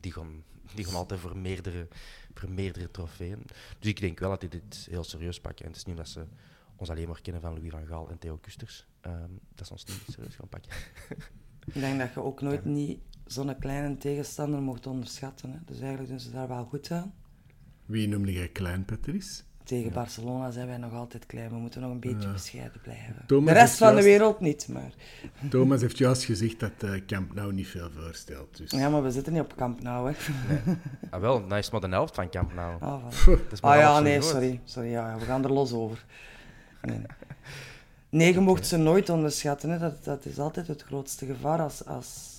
die, 0.00 0.12
gaan, 0.12 0.44
die 0.74 0.84
gaan 0.84 0.94
altijd 0.94 1.20
voor 1.20 1.36
meerdere, 1.36 1.88
voor 2.34 2.50
meerdere 2.50 2.90
trofeeën. 2.90 3.42
Dus 3.78 3.90
ik 3.90 4.00
denk 4.00 4.18
wel 4.18 4.30
dat 4.30 4.40
die 4.40 4.48
dit 4.48 4.86
heel 4.90 5.04
serieus 5.04 5.40
pakken. 5.40 5.64
En 5.64 5.70
het 5.70 5.80
is 5.80 5.84
niet 5.84 5.96
dat 5.96 6.08
ze 6.08 6.26
ons 6.76 6.90
alleen 6.90 7.08
maar 7.08 7.20
kennen 7.20 7.42
van 7.42 7.54
Louis 7.54 7.70
van 7.70 7.86
Gaal 7.86 8.10
en 8.10 8.18
Theo 8.18 8.36
Kusters. 8.36 8.86
Ehm, 9.00 9.30
dat 9.54 9.66
ze 9.66 9.72
ons 9.72 9.84
niet 9.84 10.02
serieus 10.10 10.34
gaan 10.34 10.48
pakken. 10.48 10.72
Ik 11.64 11.74
denk 11.74 11.98
dat 11.98 12.14
je 12.14 12.22
ook 12.22 12.40
nooit 12.40 12.64
niet 12.64 13.00
zo'n 13.26 13.58
kleine 13.58 13.96
tegenstander 13.96 14.62
mocht 14.62 14.86
onderschatten. 14.86 15.50
Hè. 15.50 15.58
Dus 15.66 15.80
eigenlijk 15.80 16.10
doen 16.10 16.20
ze 16.20 16.30
daar 16.30 16.48
wel 16.48 16.64
goed 16.64 16.90
aan. 16.90 17.14
Wie 17.86 18.08
noemde 18.08 18.32
jij 18.32 18.48
klein, 18.48 18.84
Patrice? 18.84 19.42
Tegen 19.64 19.92
Barcelona 19.92 20.50
zijn 20.50 20.66
wij 20.66 20.76
nog 20.76 20.92
altijd 20.92 21.26
klein. 21.26 21.48
We 21.48 21.56
moeten 21.56 21.80
nog 21.80 21.90
een 21.90 22.00
beetje 22.00 22.32
bescheiden 22.32 22.80
blijven. 22.80 23.24
Thomas 23.26 23.52
de 23.52 23.58
rest 23.58 23.76
van 23.76 23.94
de 23.94 24.02
wereld 24.02 24.40
niet, 24.40 24.68
maar... 24.68 24.92
Thomas 25.50 25.80
heeft 25.80 25.98
juist 25.98 26.24
gezegd 26.24 26.60
dat 26.60 26.72
eh 26.78 26.90
Camp 27.06 27.34
Nou 27.34 27.52
niet 27.52 27.66
veel 27.66 27.90
voorstelt. 27.90 28.56
Dus. 28.56 28.70
Ja, 28.70 28.88
maar 28.88 29.02
we 29.02 29.10
zitten 29.10 29.32
niet 29.32 29.42
op 29.42 29.56
kamp 29.56 29.82
nou, 29.82 30.12
hè. 30.12 30.16
Ah, 31.10 31.20
wel, 31.20 31.40
nou 31.40 31.58
is 31.58 31.64
het 31.64 31.72
maar 31.72 31.90
de 31.90 31.96
helft 31.96 32.14
van 32.14 32.30
Camp 32.30 32.54
Nou. 32.54 32.80
Ah, 32.80 33.04
maar 33.26 33.60
Ah 33.60 33.78
ja, 33.78 34.00
nee, 34.00 34.20
groot. 34.20 34.30
sorry. 34.30 34.60
Sorry, 34.64 34.90
ja, 34.90 35.18
we 35.18 35.24
gaan 35.24 35.44
er 35.44 35.52
los 35.52 35.72
over. 35.72 36.04
Nee, 36.82 36.96
nee. 36.96 37.06
Nee, 38.08 38.32
je 38.32 38.40
mocht 38.40 38.66
ze 38.66 38.76
nooit 38.76 39.08
onderschatten. 39.08 39.70
Hè. 39.70 39.78
Dat, 39.78 40.04
dat 40.04 40.24
is 40.24 40.38
altijd 40.38 40.66
het 40.66 40.82
grootste 40.82 41.26
gevaar 41.26 41.60
als, 41.60 41.84
als 41.84 42.33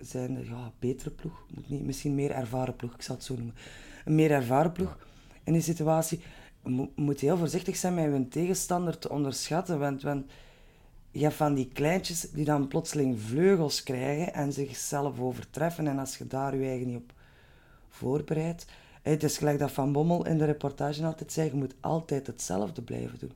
zijnde, 0.00 0.44
ja, 0.44 0.72
betere 0.78 1.10
ploeg. 1.10 1.44
Moet 1.54 1.68
niet, 1.68 1.84
misschien 1.84 2.14
meer 2.14 2.30
ervaren 2.30 2.76
ploeg, 2.76 2.94
ik 2.94 3.02
zal 3.02 3.14
het 3.14 3.24
zo 3.24 3.34
noemen. 3.34 3.54
Een 4.04 4.14
meer 4.14 4.30
ervaren 4.30 4.72
ploeg 4.72 4.98
in 5.44 5.52
die 5.52 5.62
situatie. 5.62 6.20
mo- 6.62 6.90
moet 6.94 7.20
heel 7.20 7.36
voorzichtig 7.36 7.76
zijn 7.76 7.94
met 7.94 8.04
hun 8.04 8.28
tegenstander 8.28 8.98
te 8.98 9.10
onderschatten. 9.10 9.78
Want, 9.78 10.02
want 10.02 10.30
je 11.10 11.22
hebt 11.22 11.34
van 11.34 11.54
die 11.54 11.68
kleintjes 11.72 12.30
die 12.30 12.44
dan 12.44 12.68
plotseling 12.68 13.20
vleugels 13.20 13.82
krijgen 13.82 14.34
en 14.34 14.52
zichzelf 14.52 15.20
overtreffen. 15.20 15.86
En 15.86 15.98
als 15.98 16.16
je 16.18 16.26
daar 16.26 16.56
je 16.56 16.66
eigen 16.66 16.86
niet 16.86 16.96
op 16.96 17.12
voorbereidt. 17.88 18.66
Het 19.02 19.22
is 19.22 19.38
gelijk 19.38 19.58
dat 19.58 19.72
Van 19.72 19.92
Bommel 19.92 20.26
in 20.26 20.38
de 20.38 20.44
reportage 20.44 21.04
altijd 21.04 21.32
zei, 21.32 21.48
je 21.50 21.56
moet 21.56 21.74
altijd 21.80 22.26
hetzelfde 22.26 22.82
blijven 22.82 23.18
doen. 23.18 23.32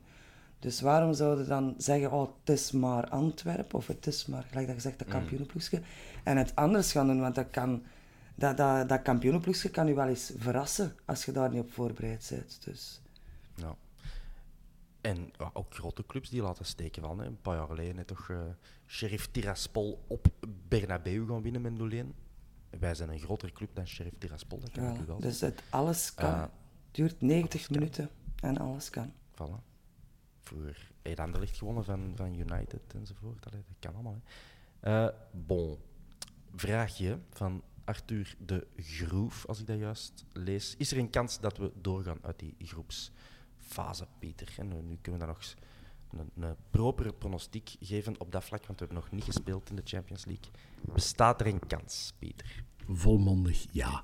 Dus 0.65 0.81
waarom 0.81 1.13
zouden 1.13 1.47
dan 1.47 1.75
zeggen, 1.77 2.11
oh, 2.11 2.29
het 2.39 2.49
is 2.49 2.71
maar 2.71 3.09
Antwerpen, 3.09 3.77
of 3.77 3.87
het 3.87 4.07
is 4.07 4.25
maar, 4.25 4.43
gelijk 4.43 4.67
dat 4.67 4.75
je 4.75 4.81
zegt, 4.81 4.99
dat 4.99 5.07
kampioenenploegje, 5.07 5.81
en 6.23 6.37
het 6.37 6.55
anders 6.55 6.91
gaan 6.91 7.07
doen, 7.07 7.19
want 7.19 7.35
dat 7.35 7.49
kan, 7.49 7.83
dat, 8.35 8.57
dat, 8.57 8.89
dat 8.89 9.01
kampioenenploegje 9.01 9.69
kan 9.69 9.87
je 9.87 9.93
wel 9.93 10.07
eens 10.07 10.31
verrassen, 10.37 10.95
als 11.05 11.25
je 11.25 11.31
daar 11.31 11.49
niet 11.49 11.61
op 11.61 11.73
voorbereid 11.73 12.27
bent. 12.29 12.63
Dus, 12.63 13.01
Ja. 13.55 13.75
En 15.01 15.31
ook 15.53 15.73
grote 15.73 16.05
clubs 16.05 16.29
die 16.29 16.41
laten 16.41 16.65
steken 16.65 17.01
van. 17.01 17.19
Hè. 17.19 17.25
Een 17.25 17.41
paar 17.41 17.55
jaar 17.55 17.67
geleden 17.67 18.05
toch 18.05 18.29
eh 18.29 18.37
Sheriff 18.87 19.27
Tiraspol 19.31 20.03
op 20.07 20.27
Bernabeu 20.67 21.25
gaan 21.27 21.41
winnen 21.41 21.61
met 21.61 22.05
0-1. 22.05 22.79
Wij 22.79 22.95
zijn 22.95 23.09
een 23.09 23.19
grotere 23.19 23.51
club 23.51 23.69
dan 23.73 23.87
Sheriff 23.87 24.15
Tiraspol, 24.17 24.59
dat 24.59 24.71
kan 24.71 24.83
ja, 24.83 24.93
ik 24.93 24.99
u 24.99 25.05
wel 25.05 25.19
dus 25.19 25.41
het 25.41 25.63
alles 25.69 26.13
kan. 26.13 26.39
Het 26.39 26.49
duurt 26.91 27.21
90 27.21 27.69
minuten 27.69 28.09
en 28.41 28.57
alles 28.57 28.89
kan. 28.89 29.13
Voilà. 29.33 29.74
Vroeger 30.45 30.91
heeft 31.01 31.19
Anderlecht 31.19 31.57
gewonnen 31.57 31.83
van, 31.83 32.13
van 32.15 32.33
United 32.33 32.93
enzovoort. 32.93 33.45
Allee, 33.45 33.63
dat 33.67 33.75
kan 33.79 33.93
allemaal. 33.93 34.21
Hè. 34.79 35.05
Eh, 35.07 35.13
bon. 35.31 35.77
Vraagje 36.55 37.19
van 37.29 37.63
Arthur 37.83 38.35
de 38.39 38.67
Groef, 38.77 39.45
als 39.45 39.59
ik 39.59 39.67
dat 39.67 39.79
juist 39.79 40.25
lees. 40.33 40.75
Is 40.77 40.91
er 40.91 40.97
een 40.97 41.09
kans 41.09 41.39
dat 41.39 41.57
we 41.57 41.71
doorgaan 41.81 42.19
uit 42.21 42.39
die 42.39 42.55
groepsfase, 42.59 44.07
Pieter? 44.19 44.53
En 44.57 44.67
nu, 44.67 44.81
nu 44.81 44.97
kunnen 45.01 45.21
we 45.21 45.27
dan 45.27 45.35
nog 45.35 45.55
een, 46.09 46.43
een 46.43 46.55
propere 46.69 47.13
pronostiek 47.13 47.75
geven 47.79 48.19
op 48.19 48.31
dat 48.31 48.43
vlak, 48.43 48.65
want 48.65 48.79
we 48.79 48.85
hebben 48.85 49.03
nog 49.03 49.11
niet 49.11 49.23
gespeeld 49.23 49.69
in 49.69 49.75
de 49.75 49.81
Champions 49.85 50.25
League. 50.25 50.51
Bestaat 50.93 51.41
er 51.41 51.47
een 51.47 51.67
kans, 51.67 52.13
Pieter? 52.19 52.63
Volmondig 52.87 53.65
ja. 53.71 54.03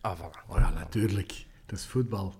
Ah, 0.00 0.18
voilà. 0.18 0.48
Oh 0.48 0.56
ja, 0.56 0.70
natuurlijk. 0.70 1.46
Dat 1.66 1.78
is 1.78 1.86
voetbal. 1.86 2.34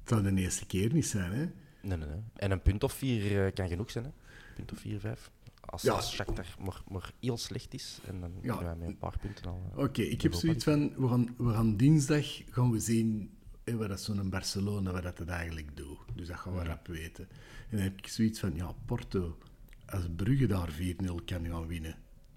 Het 0.00 0.08
zou 0.08 0.22
de 0.22 0.40
eerste 0.40 0.66
keer 0.66 0.92
niet 0.92 1.06
zijn, 1.06 1.32
hè? 1.32 1.50
Nee, 1.82 1.96
nee, 1.98 2.08
nee. 2.08 2.20
En 2.36 2.50
een 2.50 2.62
punt 2.62 2.82
of 2.84 2.92
vier 2.92 3.44
eh, 3.46 3.52
kan 3.52 3.68
genoeg 3.68 3.90
zijn, 3.90 4.04
hè? 4.04 4.10
Een 4.10 4.54
punt 4.54 4.72
of 4.72 4.78
vier, 4.78 5.00
vijf. 5.00 5.30
Als, 5.60 5.82
Ja. 5.82 5.92
als 5.92 6.12
Shakhtar 6.12 6.46
maar, 6.64 6.82
maar 6.88 7.12
heel 7.20 7.36
slecht 7.38 7.74
is, 7.74 7.98
en 8.06 8.20
dan 8.20 8.32
Ja. 8.42 8.56
kunnen 8.56 8.64
wij 8.64 8.74
met 8.76 8.88
een 8.88 8.98
paar 8.98 9.18
punten 9.18 9.46
al... 9.46 9.70
eh, 9.72 9.78
Oké, 9.78 10.02
ik 10.02 10.22
heb 10.22 10.32
zoiets 10.32 10.64
van, 10.64 10.94
we 10.96 11.08
gaan, 11.08 11.34
we 11.36 11.52
gaan 11.52 11.76
dinsdag 11.76 12.26
gaan 12.50 12.70
we 12.70 12.80
zien 12.80 13.30
wat 13.64 13.88
dat 13.88 14.00
zo'n 14.00 14.30
Barcelona, 14.30 14.92
wat 14.92 15.02
dat 15.02 15.18
het 15.18 15.28
eigenlijk 15.28 15.76
doet. 15.76 15.98
Dus 16.14 16.26
dat 16.28 16.36
gaan 16.36 16.54
we 16.54 16.62
rap 16.64 16.86
weten. 16.86 17.28
En 17.68 17.76
dan 17.76 17.80
heb 17.80 17.98
ik 17.98 18.06
zoiets 18.06 18.40
van, 18.40 18.54
ja, 18.54 18.72
Porto, 18.84 19.38
als 19.86 20.04
Brugge 20.16 20.46
daar 20.46 20.70
4-0 20.72 21.24
kan 21.24 21.46
gaan 21.46 21.66
winnen, 21.66 21.96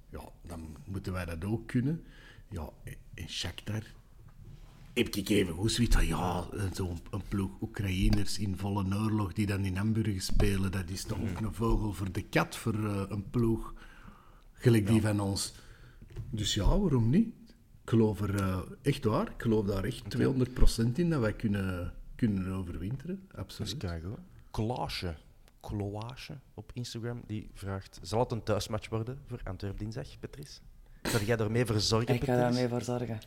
ja, 0.10 0.30
dan 0.42 0.76
moeten 0.86 1.14
wij 1.14 1.26
dat 1.26 1.44
ook 1.46 1.68
kunnen. 1.68 2.04
Ja, 2.50 2.70
en 3.14 3.30
Shakhtar 3.30 3.84
heb 4.96 5.08
ik 5.08 5.30
even 5.30 5.54
goed 5.54 5.72
zoiets 5.72 5.96
van, 5.96 6.06
ja, 6.06 6.46
zo'n 6.74 7.00
een 7.12 7.22
ploeg 7.28 7.52
Oekraïners 7.62 8.40
in 8.40 8.58
volle 8.58 8.96
oorlog 8.96 9.34
die 9.34 9.46
dan 9.46 9.66
in 9.66 9.76
Hamburg 9.76 10.22
spelen, 10.22 10.72
dat 10.72 10.90
is 10.90 11.04
toch 11.04 11.20
ook 11.20 11.40
een 11.40 11.54
vogel 11.54 11.94
voor 11.94 12.12
de 12.12 12.22
kat 12.22 12.56
voor 12.56 12.74
eh, 12.74 13.04
een 13.10 13.30
ploeg 13.30 13.74
gelijk 14.52 14.88
die 14.88 15.02
van 15.02 15.20
ons. 15.20 15.54
Dus 16.30 16.54
ja, 16.54 16.80
waarom 16.80 17.10
niet? 17.10 17.34
Ik 17.84 17.90
geloof 17.90 18.22
er 18.22 18.36
eh, 18.36 18.60
echt 18.82 19.04
waar, 19.04 19.28
ik 19.28 19.42
geloof 19.42 19.66
daar 19.66 19.84
echt 19.84 20.18
200% 20.18 20.92
in 20.94 21.10
dat 21.10 21.20
wij 21.20 21.34
kunnen, 21.34 21.94
kunnen 22.16 22.54
overwinteren. 22.54 23.28
Absoluut. 23.36 23.78
kijk 23.78 24.04
hoor. 24.04 24.20
Klaasje, 24.52 25.16
Kloasje 25.60 26.38
op 26.54 26.72
Instagram, 26.74 27.22
die 27.28 27.50
vraagt... 27.54 28.00
Zal 28.02 28.20
het 28.20 28.32
een 28.32 28.44
thuismatch 28.44 28.90
worden 28.90 29.20
voor 29.28 29.40
Antwerp 29.44 29.80
dinsdag, 29.80 30.20
Patrice? 30.20 30.60
Zou 31.02 31.26
jij 31.26 31.38
ermee 31.38 31.66
voor 31.66 31.80
zorgen, 31.80 32.16
Ik 32.16 32.24
ga 32.24 32.36
daarmee 32.36 32.68
voor 32.68 32.82
zorgen. 32.82 33.20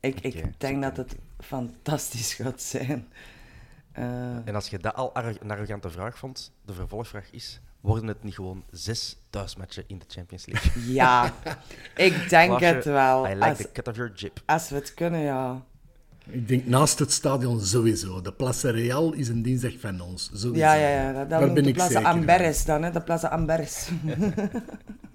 Ik, 0.00 0.20
ik 0.20 0.60
denk 0.60 0.82
dat 0.82 0.96
het 0.96 1.16
fantastisch 1.38 2.34
gaat 2.34 2.62
zijn. 2.62 3.08
Eh, 3.92 4.04
En 4.46 4.54
als 4.54 4.68
je 4.68 4.78
dat 4.78 4.94
al 4.94 5.10
een 5.14 5.50
arrogante 5.50 5.90
vraag 5.90 6.18
vond, 6.18 6.52
de 6.64 6.72
vervolgvraag 6.72 7.30
is... 7.30 7.60
Worden 7.80 8.08
het 8.08 8.22
niet 8.22 8.34
gewoon 8.34 8.64
zes 8.70 9.16
thuismatchen 9.30 9.84
in 9.86 9.98
de 9.98 10.04
Champions 10.08 10.46
League? 10.46 10.92
ja, 10.94 11.32
ik 11.96 12.28
denk 12.28 12.48
Klaasje, 12.56 12.64
het 12.74 12.84
wel. 12.84 13.26
I 13.26 13.34
like 13.34 13.44
Als, 13.44 13.58
the 13.58 13.72
cut 13.72 13.88
of 13.88 13.96
your 13.96 14.12
jib. 14.14 14.42
als 14.46 14.68
we 14.68 14.74
het 14.74 14.94
kunnen, 14.94 15.20
ja. 15.20 15.62
Ik 16.30 16.48
denk 16.48 16.66
naast 16.66 16.98
het 16.98 17.12
stadion 17.12 17.60
sowieso. 17.60 18.20
De 18.20 18.32
Place 18.32 18.70
Real 18.70 19.12
is 19.12 19.28
een 19.28 19.42
dinsdag 19.42 19.72
van 19.80 20.00
ons. 20.00 20.30
Sowieso. 20.34 20.64
Ja, 20.66 20.74
ja, 20.74 20.88
ja. 20.88 21.12
Dat, 21.12 21.30
dat 21.30 21.40
Daar 21.40 21.52
ben 21.52 21.62
de 21.62 21.68
ik 21.68 21.74
Plaza 21.74 21.92
zeker. 21.92 22.06
Amberes 22.08 22.64
dan, 22.64 22.82
hè. 22.82 22.90
De 22.90 23.00
Plaza 23.00 23.28
Amberes. 23.28 23.88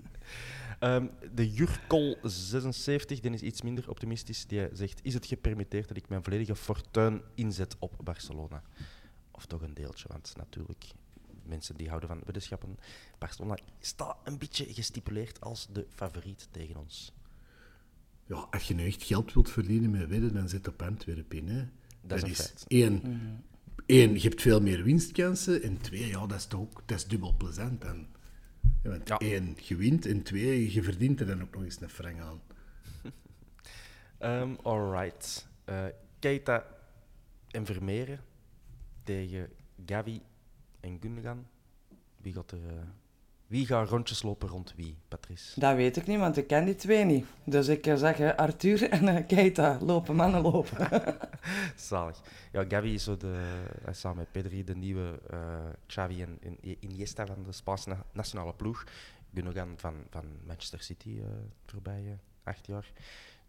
Ehm, 0.83 1.07
de 1.33 1.51
Jurkol76, 1.51 3.19
die 3.21 3.31
is 3.31 3.41
iets 3.41 3.61
minder 3.61 3.89
optimistisch. 3.89 4.45
Die 4.45 4.69
zegt: 4.73 4.99
Is 5.03 5.13
het 5.13 5.25
gepermitteerd 5.25 5.87
dat 5.87 5.97
ik 5.97 6.09
mijn 6.09 6.23
volledige 6.23 6.55
fortuin 6.55 7.21
inzet 7.35 7.75
op 7.79 7.95
Barcelona? 8.03 8.63
Of 9.31 9.45
toch 9.45 9.61
een 9.61 9.73
deeltje, 9.73 10.07
want 10.07 10.33
natuurlijk, 10.37 10.85
mensen 11.43 11.75
die 11.75 11.87
houden 11.87 12.09
van 12.09 12.21
weddenschappen. 12.23 12.77
Barcelona 13.17 13.57
staat 13.79 14.17
een 14.23 14.37
beetje 14.37 14.73
gestipuleerd 14.73 15.41
als 15.41 15.67
de 15.71 15.85
favoriet 15.89 16.47
tegen 16.51 16.77
ons. 16.77 17.13
Ja, 18.25 18.47
als 18.51 18.67
je 18.67 18.73
nu 18.73 18.85
echt 18.85 19.03
geld 19.03 19.33
wilt 19.33 19.49
verdienen 19.49 19.89
met 19.89 20.09
wedden, 20.09 20.33
dan 20.33 20.49
zit 20.49 20.67
op 20.67 20.81
Antwerpen 20.81 21.37
in. 21.37 21.47
Hè. 21.47 21.65
Dat 22.01 22.17
is 22.17 22.23
een 22.23 22.35
feit. 22.35 22.65
Één, 22.67 23.01
één, 23.85 24.13
je 24.13 24.27
hebt 24.27 24.41
veel 24.41 24.61
meer 24.61 24.83
winstkansen. 24.83 25.61
En 25.61 25.77
twee, 25.77 26.07
ja, 26.07 26.27
dat 26.27 26.37
is 26.37 26.45
toch 26.45 26.59
ook 26.59 26.83
dat 26.85 26.97
is 26.97 27.07
dubbel 27.07 27.33
plezant 27.37 27.81
dan. 27.81 28.07
Ja, 28.83 28.89
want 28.89 29.07
Ja. 29.07 29.17
één, 29.17 29.55
je 29.61 29.75
wint. 29.75 30.05
En 30.05 30.23
twee, 30.23 30.73
je 30.73 30.83
verdient 30.83 31.19
er 31.19 31.25
dan 31.27 31.41
ook 31.41 31.53
nog 31.53 31.63
eens 31.63 31.81
een 31.81 31.89
frank 31.89 32.19
aan. 32.19 32.41
Ehm 34.17 34.53
alright. 34.61 35.47
Eh 35.65 35.85
Keita 36.19 36.65
en 37.51 37.65
Vermeeren 37.65 38.19
tegen 39.03 39.49
Gavi 39.85 40.21
en 40.79 40.97
Gundogan. 41.01 41.47
Wie 42.17 42.33
gaat 42.33 42.51
er... 42.51 42.67
eh, 42.67 42.83
wie 43.53 43.65
gaat 43.65 43.89
rondjes 43.89 44.21
lopen 44.23 44.49
rond 44.49 44.73
wie, 44.75 44.95
Patrice? 45.07 45.59
Dat 45.59 45.75
weet 45.75 45.97
ik 45.97 46.07
niet, 46.07 46.19
want 46.19 46.37
ik 46.37 46.47
ken 46.47 46.65
die 46.65 46.75
twee 46.75 47.05
niet. 47.05 47.25
Dus 47.43 47.67
ik 47.67 47.87
eh, 47.87 47.95
zeg, 47.95 48.35
Arthur 48.35 48.89
en 48.89 49.07
eh, 49.07 49.27
Keita, 49.27 49.77
lopen 49.81 50.15
mannen 50.15 50.41
lopen. 50.41 50.87
Zalig. 51.75 52.21
Ja, 52.51 52.65
Gavi 52.67 52.93
is 52.93 53.03
zo 53.03 53.17
de, 53.17 53.63
is 53.89 53.99
samen 53.99 54.17
met 54.17 54.31
Pedri 54.31 54.63
de 54.63 54.75
nieuwe 54.75 55.19
eh 55.29 55.65
Xavi 55.85 56.21
en, 56.21 56.37
en 56.41 56.57
Iniesta 56.79 57.25
van 57.25 57.43
de 57.43 57.51
Spaanse 57.51 57.89
na- 57.89 58.05
nationale 58.11 58.53
ploeg. 58.53 58.83
Gundogan 59.33 59.73
van, 59.77 59.93
van 60.09 60.25
Manchester 60.45 60.81
City 60.81 61.19
eh 61.19 61.25
voorbije 61.65 62.17
acht 62.43 62.65
jaar. 62.67 62.91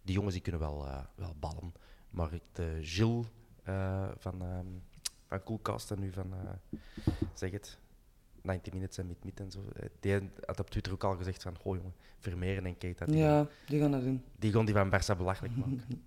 Die 0.03 0.15
jongens 0.15 0.35
die 0.35 0.43
kunnen 0.43 0.61
wel, 0.61 0.87
eh, 0.87 0.99
wel 1.15 1.35
ballen. 1.41 1.73
Maar 2.11 2.33
ik- 2.33 2.43
de 2.53 2.79
Gilles 2.83 3.27
eh, 3.63 4.09
van, 4.19 4.43
ehm 4.43 4.67
van 5.29 5.43
Coolcast 5.43 5.91
en 5.91 6.01
nu 6.01 6.13
van, 6.13 6.33
eh, 6.35 6.79
zeg 7.35 7.51
het, 7.51 7.79
90 8.45 8.73
Minutes 8.73 8.99
en 8.99 9.07
Mid-Mid 9.07 9.41
en 9.41 9.51
zo. 9.51 9.59
eh, 9.77 9.89
Die 10.01 10.13
had 10.47 10.61
op 10.61 10.71
Twitter 10.71 10.93
ook 10.93 11.05
al 11.05 11.17
gezegd 11.17 11.43
van, 11.43 11.57
goh 11.61 11.77
jongen, 11.77 11.95
Vermeeren 12.19 12.67
en 12.67 12.79
Keita, 12.79 13.05
die, 13.07 13.17
ja, 13.17 13.49
die 13.67 13.81
gaan 13.81 13.91
dat 13.91 14.03
doen. 14.03 14.23
die 14.39 14.53
gaan 14.53 14.65
die 14.65 14.75
van 14.75 14.89
Barça 14.91 15.17
belachelijk 15.17 15.57
maken. 15.57 15.83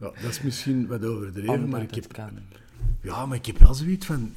Ja, 0.00 0.06
dat 0.06 0.30
is 0.30 0.42
misschien 0.42 0.86
wat 0.86 1.04
overdreven, 1.04 1.50
Omdat 1.54 1.68
maar 1.68 1.82
ik 1.82 1.94
heb, 1.94 2.12
kan. 2.12 2.38
ja, 3.02 3.26
maar 3.26 3.36
ik 3.36 3.46
heb 3.46 3.58
wel 3.58 3.74
zoiets 3.74 4.06
van... 4.06 4.34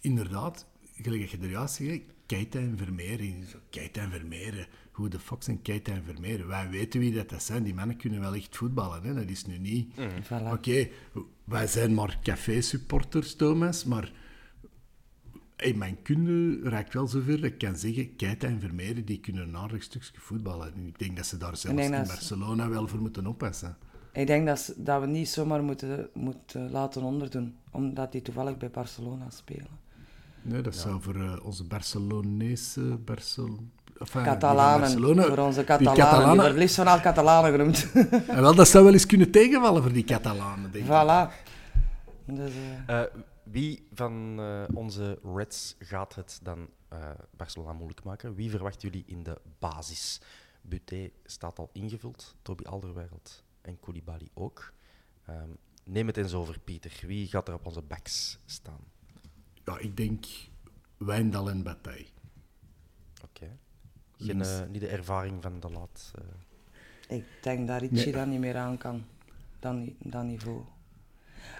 Inderdaad, 0.00 0.66
gelijk 1.02 1.20
dat 1.20 1.30
je 1.30 1.38
er 1.38 1.50
juist 1.50 1.74
zei, 1.74 2.06
Keita 2.26 2.58
en 2.58 2.76
Vermeeren. 2.78 3.44
Keita 3.70 4.00
en 4.02 4.10
Vermeeren. 4.10 4.66
Hoe 4.92 5.08
de 5.08 5.18
fuck 5.18 5.42
zijn 5.42 5.62
Keita 5.62 5.92
en 5.92 6.04
Vermeeren? 6.04 6.46
Wij 6.46 6.68
weten 6.68 7.00
wie 7.00 7.14
dat, 7.14 7.28
dat 7.28 7.42
zijn. 7.42 7.62
Die 7.62 7.74
mannen 7.74 7.96
kunnen 7.96 8.20
wel 8.20 8.34
echt 8.34 8.56
voetballen. 8.56 9.02
Hè? 9.02 9.14
Dat 9.14 9.28
is 9.28 9.44
nu 9.46 9.58
niet... 9.58 9.94
Voilà. 10.22 10.52
Oké, 10.52 10.88
wij 11.44 11.66
zijn 11.66 11.94
maar 11.94 12.18
café-supporters, 12.22 13.34
Thomas, 13.34 13.84
maar... 13.84 14.12
In 15.58 15.78
mijn 15.78 15.98
kunde 16.02 16.68
raakt 16.68 16.94
wel 16.94 17.06
zover 17.06 17.34
dat 17.40 17.44
ik 17.50 17.58
kan 17.58 17.76
zeggen, 17.76 18.16
Keita 18.16 18.46
en 18.46 18.60
Vermeeren, 18.60 19.04
die 19.04 19.20
kunnen 19.20 19.42
een 19.48 19.56
aardig 19.56 19.82
stukje 19.82 20.10
voetballen. 20.20 20.72
En 20.74 20.86
ik 20.86 20.98
denk 20.98 21.16
dat 21.16 21.26
ze 21.26 21.36
daar 21.36 21.56
zelfs 21.56 21.82
in 21.82 21.94
ze- 21.94 22.12
Barcelona 22.12 22.68
wel 22.68 22.88
voor 22.88 23.00
moeten 23.00 23.26
oppassen. 23.26 23.76
Ik 24.12 24.26
denk 24.26 24.46
dat, 24.46 24.58
ze- 24.58 24.74
dat 24.76 25.00
we 25.00 25.06
niet 25.06 25.28
zomaar 25.28 25.62
moeten, 25.62 26.08
moeten 26.14 26.70
laten 26.70 27.02
onderdoen, 27.02 27.54
omdat 27.70 28.12
die 28.12 28.22
toevallig 28.22 28.56
bij 28.56 28.70
Barcelona 28.70 29.30
spelen. 29.30 29.68
Nee, 30.42 30.60
dat 30.62 30.74
zou 30.76 31.02
voor 31.02 31.14
eh, 31.16 31.32
onze 31.42 31.64
Barcelonese... 31.64 32.80
Barcel... 32.80 33.58
enfin, 33.98 34.22
die 34.22 34.30
Catalanen, 34.32 34.80
Barcelona- 34.80 35.26
voor 35.26 35.38
onze 35.38 35.56
die 35.56 35.64
Catalanen, 35.66 35.94
die 35.94 36.04
Catalanen- 36.04 36.54
liefst 36.58 36.74
van 36.74 36.86
al 36.86 37.00
Catalanen 37.00 37.50
genoemd. 37.50 37.86
En 38.28 38.40
wel, 38.40 38.54
dat 38.54 38.68
zou 38.68 38.84
wel 38.84 38.92
eens 38.92 39.06
kunnen 39.06 39.30
tegenvallen 39.30 39.82
voor 39.82 39.92
die 39.92 40.04
Catalanen, 40.04 40.70
denk 40.72 40.84
ik. 40.84 40.90
voilà. 40.90 41.46
Dus, 42.26 42.50
Eh, 42.86 43.00
wie 43.50 43.86
van 43.92 44.36
eh, 44.40 44.64
onze 44.74 45.18
Reds 45.34 45.76
gaat 45.78 46.14
het 46.14 46.40
dan 46.42 46.68
eh, 46.88 47.10
Barcelona 47.36 47.72
moeilijk 47.72 48.02
maken? 48.04 48.34
Wie 48.34 48.50
verwachten 48.50 48.88
jullie 48.90 49.06
in 49.06 49.22
de 49.22 49.40
basis? 49.58 50.20
Buté 50.62 51.10
staat 51.24 51.58
al 51.58 51.70
ingevuld, 51.72 52.36
Toby 52.42 52.64
Alderweireld 52.64 53.44
en 53.60 53.80
Koulibaly 53.80 54.28
ook. 54.34 54.72
Ehm, 55.24 55.50
neem 55.84 56.06
het 56.06 56.16
eens 56.16 56.34
over, 56.34 56.58
Pieter. 56.60 57.00
Wie 57.06 57.26
gaat 57.26 57.48
er 57.48 57.54
op 57.54 57.66
onze 57.66 57.82
backs 57.82 58.38
staan? 58.46 58.80
Ja, 59.64 59.78
ik 59.78 59.96
denk 59.96 60.26
Wijndal 60.96 61.50
en 61.50 61.62
Bataille. 61.62 62.06
Oké. 63.24 63.58
Eh, 64.18 64.66
niet 64.68 64.80
de 64.80 64.88
ervaring 64.88 65.42
van 65.42 65.60
de 65.60 65.70
laat. 65.70 66.12
eh. 66.14 67.16
Ik 67.16 67.24
denk 67.42 67.66
dat 67.68 67.80
Richie 67.80 67.96
Nee. 68.04 68.12
dat 68.12 68.26
niet 68.26 68.40
meer 68.40 68.56
aan 68.56 68.78
kan. 68.78 69.04
Dat, 69.60 69.74
ni- 69.74 69.96
dat 69.98 70.24
niveau. 70.24 70.64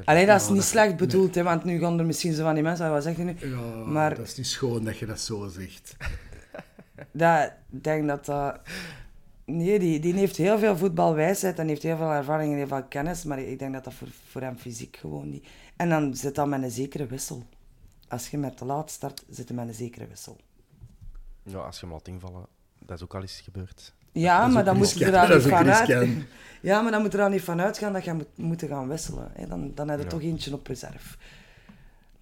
Allee, 0.05 0.27
dat 0.27 0.41
is 0.41 0.47
Ja, 0.47 0.53
niet 0.53 0.61
dat- 0.61 0.71
slecht 0.71 0.97
bedoeld, 0.97 1.35
hè, 1.35 1.43
want 1.43 1.65
nu 1.65 1.79
gaan 1.79 1.99
er 1.99 2.07
misschien 2.07 2.33
zo 2.35 2.43
van 2.43 2.55
die 2.55 2.63
mensen, 2.63 2.91
wat 2.91 3.03
zeg 3.03 3.17
je 3.17 3.23
nu? 3.25 3.37
Ja, 3.41 3.57
Maar- 3.85 4.15
dat 4.15 4.27
is 4.27 4.37
niet 4.37 4.47
schoon 4.47 4.85
dat 4.85 4.99
je 4.99 5.07
dat 5.07 5.21
zo 5.21 5.49
zegt. 5.49 5.97
Dat, 7.11 7.53
ik 7.71 7.85
denk 7.85 8.07
dat 8.09 8.25
dat... 8.25 8.61
Nee, 9.45 9.79
die, 9.79 10.01
die 10.01 10.15
heeft 10.15 10.37
heel 10.37 10.59
veel 10.59 10.77
voetbalwijsheid 10.77 11.59
en 11.59 11.69
heeft 11.69 11.83
heel 11.83 11.97
veel 11.97 12.11
ervaring 12.11 12.51
en 12.53 12.57
heel 12.59 12.67
veel 12.67 12.85
kennis, 12.85 13.25
maar 13.25 13.39
ik 13.39 13.59
denk 13.59 13.73
dat 13.73 13.85
dat 13.85 13.95
voor, 13.95 14.09
voor 14.29 14.41
hem 14.41 14.57
fysiek 14.59 14.97
gewoon 14.97 15.31
niet... 15.31 15.47
En 15.77 15.89
dan 15.89 16.17
zit 16.17 16.35
dat 16.35 16.47
met 16.47 16.63
een 16.63 16.71
zekere 16.71 17.07
wissel. 17.07 17.47
Als 18.09 18.29
je 18.29 18.39
met 18.39 18.57
te 18.57 18.65
laat 18.65 18.91
start, 18.91 19.25
zit 19.31 19.49
je 19.49 19.55
met 19.55 19.69
een 19.69 19.75
zekere 19.75 20.07
wissel. 20.07 20.37
Ja, 21.43 21.59
als 21.59 21.75
je 21.81 21.85
hem 21.87 21.95
laat 21.95 22.09
invallen, 22.09 22.47
dat 22.79 22.97
is 22.97 23.03
ook 23.05 23.15
al 23.15 23.21
eens 23.21 23.41
gebeurd. 23.41 23.95
Ja, 24.21 24.47
maar 24.47 24.65
dan 24.65 24.77
moet 24.77 24.93
je 24.99 25.05
er 25.05 25.11
riskant. 25.11 25.29
dan 25.29 25.29
Dat 25.29 25.37
niet 25.37 25.47
is 25.47 25.53
ook 25.53 25.59
vanuit... 25.59 25.89
riskant. 25.89 26.27
Ja, 26.63 26.81
maar 26.81 26.91
dan 26.93 27.03
moet 27.03 27.13
er 27.13 27.19
dan 27.19 27.31
niet 27.31 27.43
vanuit 27.43 27.79
gaan 27.79 27.93
dat 27.93 28.05
je 28.05 28.13
moet 28.13 28.37
moeten 28.37 28.69
gaan 28.69 28.89
wisselen. 28.89 29.31
Hè. 29.33 29.47
Dan, 29.47 29.75
dan 29.75 29.89
heb 29.89 29.99
je 29.99 30.05
Ja. 30.05 30.11
toch 30.11 30.23
eentje 30.23 30.53
op 30.55 30.67
reserve. 30.67 31.17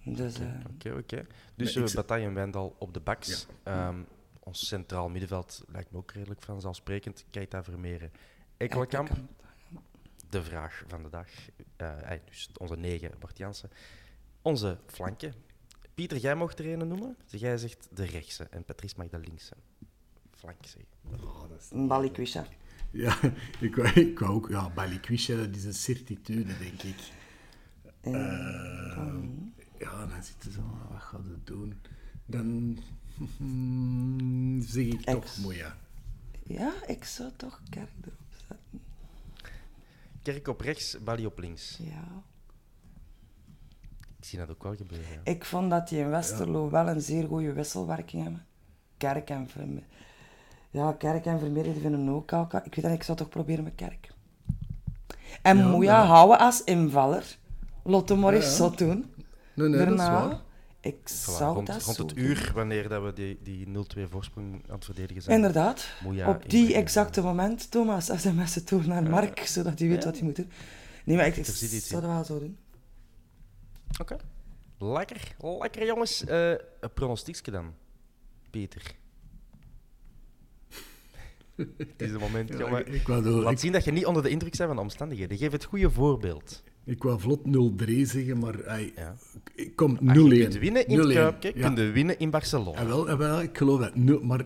Dus, 0.03 0.39
eh, 0.39 0.45
Oké, 0.73 0.89
oké. 0.97 1.25
Dus 1.55 1.75
Nee, 1.75 1.83
uh, 1.83 1.89
ik- 1.89 1.95
Bataille 1.95 2.25
en 2.27 2.33
Wijndal 2.33 2.75
op 2.77 2.93
de 2.93 2.99
backs. 2.99 3.47
Ehm, 3.63 3.95
ons 4.39 4.67
centraal 4.67 5.09
middenveld 5.09 5.63
lijkt 5.71 5.91
me 5.91 5.97
ook 5.97 6.11
redelijk 6.11 6.41
vanzelfsprekend. 6.41 7.25
Keita 7.29 7.63
Vermeeren. 7.63 8.11
Ekkelenkamp. 8.57 9.09
De 10.29 10.43
vraag 10.43 10.83
van 10.87 11.03
de 11.03 11.09
dag. 11.09 11.27
Eh, 11.75 12.11
eh, 12.13 12.19
dus 12.29 12.49
onze 12.57 12.75
negen, 12.75 13.11
Bart 13.19 13.37
Jansen. 13.37 13.69
Onze 14.41 14.77
flanken. 14.85 15.33
Pieter, 15.93 16.17
jij 16.17 16.35
mocht 16.35 16.59
er 16.59 16.65
een 16.71 16.87
noemen. 16.87 17.17
Dus 17.27 17.39
jij 17.41 17.57
zegt 17.57 17.87
de 17.91 18.05
rechtse 18.05 18.43
en 18.49 18.63
Patrice 18.63 18.95
mag 18.97 19.07
de 19.09 19.19
linkse. 19.19 19.53
Flank 20.37 20.57
zeggen. 20.61 20.89
Oh, 21.23 21.49
dat 21.49 21.61
is 21.61 21.69
een 21.71 21.87
balikwisha. 21.87 22.45
Ja, 22.91 23.17
ik 23.59 23.75
wou, 23.75 23.89
ik 23.89 24.19
wou 24.19 24.31
ook... 24.33 24.49
Ja, 24.49 24.69
Balikwisha, 24.69 25.35
dat 25.35 25.55
is 25.55 25.63
een 25.63 25.73
certitude, 25.73 26.57
denk 26.57 26.81
ik. 26.81 27.11
Eh, 28.01 28.13
ja, 29.79 30.05
dan 30.05 30.23
zit 30.23 30.35
je 30.43 30.51
zo... 30.51 30.61
Wat 30.89 31.01
gaat 31.01 31.25
het 31.25 31.47
doen? 31.47 31.81
Dan 32.25 32.77
zeg 34.67 34.85
ik 34.85 35.01
toch 35.01 35.23
Ex. 35.23 35.37
Moeja. 35.37 35.77
Ja, 36.43 36.73
ik 36.87 37.03
zou 37.03 37.31
toch 37.35 37.61
kerk 37.69 37.89
erop 38.01 38.19
zetten. 38.47 38.81
Kerk 40.21 40.47
op 40.47 40.61
rechts, 40.61 40.97
Bali 41.03 41.25
op 41.25 41.39
links. 41.39 41.77
Ja. 41.81 42.23
Ik 44.19 44.25
zie 44.25 44.39
dat 44.39 44.49
ook 44.49 44.63
wel 44.63 44.75
gebeuren. 44.75 45.11
ja. 45.11 45.31
Ik 45.31 45.45
vond 45.45 45.69
dat 45.69 45.89
die 45.89 45.99
in 45.99 46.09
Westerlo 46.09 46.69
wel 46.69 46.87
een 46.87 47.01
zeer 47.01 47.27
goede 47.27 47.53
wisselwerking 47.53 48.23
hebben. 48.23 48.45
Kerk 48.97 49.29
en. 49.29 49.49
Ja, 50.69 50.91
Kerk 50.91 51.25
en 51.25 51.39
Vermeer 51.39 51.63
die 51.63 51.73
vinden 51.81 52.09
ook 52.09 52.31
elkaar. 52.31 52.65
Ik 52.65 52.75
weet 52.75 52.85
dat, 52.85 52.93
ik 52.93 53.03
zou 53.03 53.17
toch 53.17 53.29
proberen 53.29 53.63
met 53.63 53.75
Kerk. 53.75 54.09
En 55.41 55.57
Ja, 55.57 55.67
Moeja 55.67 55.97
maar- 55.97 56.07
houden 56.07 56.39
als 56.39 56.63
invaller. 56.63 57.37
Lotte 57.83 58.15
Morris 58.15 58.43
Ja, 58.43 58.49
ja. 58.49 58.55
zou 58.55 58.75
doen. 58.75 59.13
Nee, 59.53 59.67
nee, 59.69 59.77
dat 59.79 59.87
is 59.87 59.95
Daarna, 59.97 60.27
waar. 60.27 60.41
ik 60.81 60.95
Voilà, 60.95 61.13
zou 61.37 61.53
rond 61.55 61.67
dat 61.67 61.83
rond 61.83 61.95
zo 61.95 62.05
het 62.05 62.15
doen. 62.15 62.25
uur, 62.25 62.51
wanneer 62.55 62.89
dat 62.89 63.03
we 63.03 63.13
die, 63.13 63.39
die 63.43 63.67
0-2 63.67 64.07
voorsprong 64.09 64.53
aan 64.67 64.75
het 64.75 64.85
verdedigen 64.85 65.21
zijn. 65.21 65.35
Inderdaad. 65.35 65.87
Moeja 66.03 66.29
Op 66.29 66.49
die 66.49 66.73
exacte 66.73 67.21
moment, 67.21 67.71
Thomas, 67.71 68.05
sms 68.21 68.55
het 68.55 68.69
door 68.69 68.87
naar 68.87 69.03
Mark, 69.03 69.39
zodat 69.39 69.79
hij 69.79 69.87
weet 69.87 70.03
wat 70.03 70.15
hij 70.15 70.23
moet 70.23 70.35
doen. 70.35 70.49
Nee, 71.05 71.15
maar 71.17 71.27
ik, 71.27 71.35
ik 71.37 71.45
zou 71.45 72.01
dat 72.01 72.11
wel 72.11 72.23
zo 72.23 72.39
doen. 72.39 72.57
Oké. 74.01 74.17
Lekker, 74.79 75.35
lekker 75.59 75.85
jongens. 75.85 76.23
Eh 76.25 76.49
een 76.79 76.93
pronostiekje 76.93 77.51
dan, 77.51 77.73
Peter. 78.49 78.81
Het 81.77 81.87
is 81.97 82.11
een 82.11 82.19
moment, 82.19 82.49
Ja, 82.53 82.57
jongen. 82.57 82.87
ik, 82.87 82.93
ik, 82.93 83.07
wou 83.07 83.23
door- 83.23 83.41
Laat 83.41 83.51
ik, 83.51 83.59
zien 83.59 83.71
dat 83.71 83.83
je 83.85 83.91
niet 83.91 84.05
onder 84.05 84.23
de 84.23 84.29
indruk 84.29 84.51
bent 84.57 84.67
van 84.67 84.75
de 84.75 84.81
omstandigheden. 84.81 85.37
Geef 85.37 85.51
het 85.51 85.63
goede 85.63 85.91
voorbeeld. 85.91 86.63
ik 86.85 87.03
wou 87.03 87.19
vlot 87.19 87.39
0-3 87.87 88.01
zeggen, 88.01 88.37
maar 88.39 88.53
hij, 88.63 88.91
Ja. 88.95 89.15
ik 89.55 89.75
kom 89.75 89.97
0-1. 90.01 90.07
Als 90.07 90.17
je 90.17 90.37
kunt 90.41 90.57
winnen 90.57 90.87
in 90.87 90.97
het 90.99 91.07
0-1. 91.07 91.13
Kuipje, 91.13 91.51
Ja. 91.55 91.73
kun 91.73 91.85
je 91.85 91.91
winnen 91.91 92.19
in 92.19 92.29
Barcelona. 92.29 92.81
Ja, 92.81 92.87
wel, 92.87 93.07
ja, 93.07 93.17
wel, 93.17 93.41
ik 93.41 93.57
geloof 93.57 93.79
dat. 93.79 93.95
Nul, 93.95 94.21
maar 94.23 94.45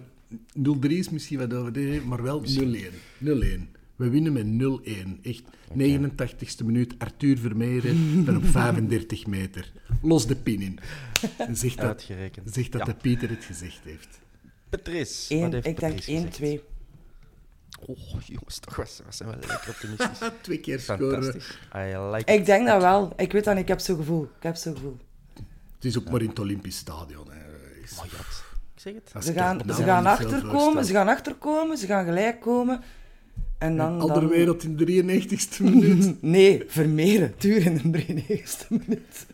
0-3 0.53 0.97
is 0.97 1.09
misschien 1.09 1.37
wat 1.37 1.53
overdreven, 1.53 2.07
maar 2.07 2.23
wel 2.23 2.41
0-1. 2.45 2.93
0-1. 3.17 3.69
We 3.95 4.09
winnen 4.09 4.33
met 4.33 4.45
0-1. 4.45 5.19
Echt, 5.21 5.43
89ste 5.73 6.65
minuut, 6.65 6.93
Arthur 6.97 7.37
Vermeeren, 7.37 7.95
dan 8.25 8.35
op 8.37 8.45
35 8.45 9.27
meter. 9.27 9.71
Los 10.01 10.27
de 10.27 10.35
pin 10.35 10.61
in. 10.61 10.79
En 11.37 11.47
dat, 11.47 11.57
zegt 11.57 11.77
dat 11.77 12.05
Ja. 12.71 12.83
de 12.85 12.95
Pieter 13.01 13.29
het 13.29 13.43
gezegd 13.43 13.79
heeft. 13.83 14.19
Patrice, 14.69 15.33
Eén- 15.35 15.41
wat 15.41 15.51
heeft 15.53 15.65
ik 15.67 15.79
denk 15.79 15.95
Patrice 15.95 16.59
1-2. 16.61 16.61
Oh, 17.85 18.21
jongens, 18.25 18.59
toch 18.59 18.75
was, 18.75 19.01
was 19.05 19.17
zijn 19.17 19.29
wel 19.29 19.37
lekker 19.47 19.69
optimistisch. 19.69 20.29
Twee 20.41 20.59
keer 20.59 20.79
scoren. 20.79 21.11
Fantastisch. 21.23 21.57
I 21.75 21.97
like 21.97 22.31
Ik 22.31 22.39
it. 22.39 22.45
denk 22.45 22.67
dat 22.67 22.81
wel. 22.81 23.13
Ik 23.17 23.31
weet 23.31 23.43
dat 23.43 23.53
niet, 23.53 23.63
ik 23.63 23.69
heb 23.69 23.79
zo'n 23.79 23.95
gevoel. 23.97 24.23
Ik 24.23 24.43
heb 24.43 24.55
zo'n 24.55 24.73
gevoel. 24.75 24.97
Het 25.75 25.85
is 25.85 25.97
ook 25.97 26.09
maar 26.09 26.21
in 26.21 26.29
het 26.29 26.39
Olympisch 26.39 26.77
Stadion. 26.77 27.27
Hè. 27.31 27.39
Is- 27.83 27.99
Oh. 27.99 28.05
Ik 28.05 28.13
zeg 28.75 28.93
het. 28.93 29.23
Ze 29.25 29.33
gaan, 29.33 29.61
ze 29.75 29.83
gaan 29.83 30.05
achterkomen, 30.05 30.85
ze 30.85 30.93
gaan 30.93 31.07
achterkomen, 31.07 31.77
ze 31.77 31.85
gaan 31.85 32.05
gelijk 32.05 32.41
komen. 32.41 32.81
En 33.57 33.77
dan... 33.77 33.99
Andere 33.99 34.19
dan... 34.19 34.29
wereld 34.29 34.63
in 34.63 34.77
de 34.77 34.85
93ste 35.03 35.63
minuut. 35.63 36.21
Nee, 36.21 36.63
Vermeeren, 36.67 37.37
tuur 37.37 37.65
in 37.65 37.91
de 37.91 38.05
93ste 38.05 38.67
minuut. 38.69 39.25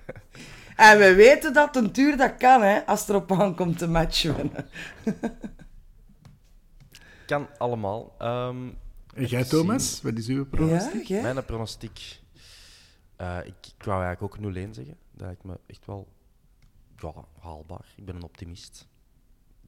en 0.76 0.98
we 0.98 1.14
weten 1.14 1.52
dat 1.52 1.76
een 1.76 1.90
tuur 1.92 2.16
dat 2.16 2.36
kan, 2.38 2.62
hè, 2.62 2.86
als 2.86 3.00
het 3.00 3.08
erop 3.08 3.32
aankomt 3.32 3.78
te 3.78 3.88
matchen 3.88 4.36
winnen. 4.36 4.66
Kan 7.26 7.48
allemaal. 7.58 8.14
Ehm, 8.18 8.68
En 9.14 9.24
jij, 9.24 9.44
Thomas? 9.44 9.94
zien. 10.00 10.10
Wat 10.10 10.18
is 10.18 10.28
uw 10.28 10.46
pronostiek? 10.46 11.04
Ja? 11.04 11.22
Mijn 11.22 11.44
pronostiek. 11.44 12.20
eh, 13.16 13.38
ik, 13.44 13.54
ik 13.78 13.84
wou 13.84 14.04
eigenlijk 14.04 14.34
ook 14.34 14.52
0-1 14.54 14.70
zeggen. 14.74 14.96
Dat 15.12 15.26
lijkt 15.26 15.44
me 15.44 15.58
echt 15.66 15.86
wel 15.86 16.08
ja, 16.96 17.12
haalbaar. 17.40 17.92
Ik 17.96 18.04
ben 18.04 18.16
een 18.16 18.22
optimist. 18.22 18.88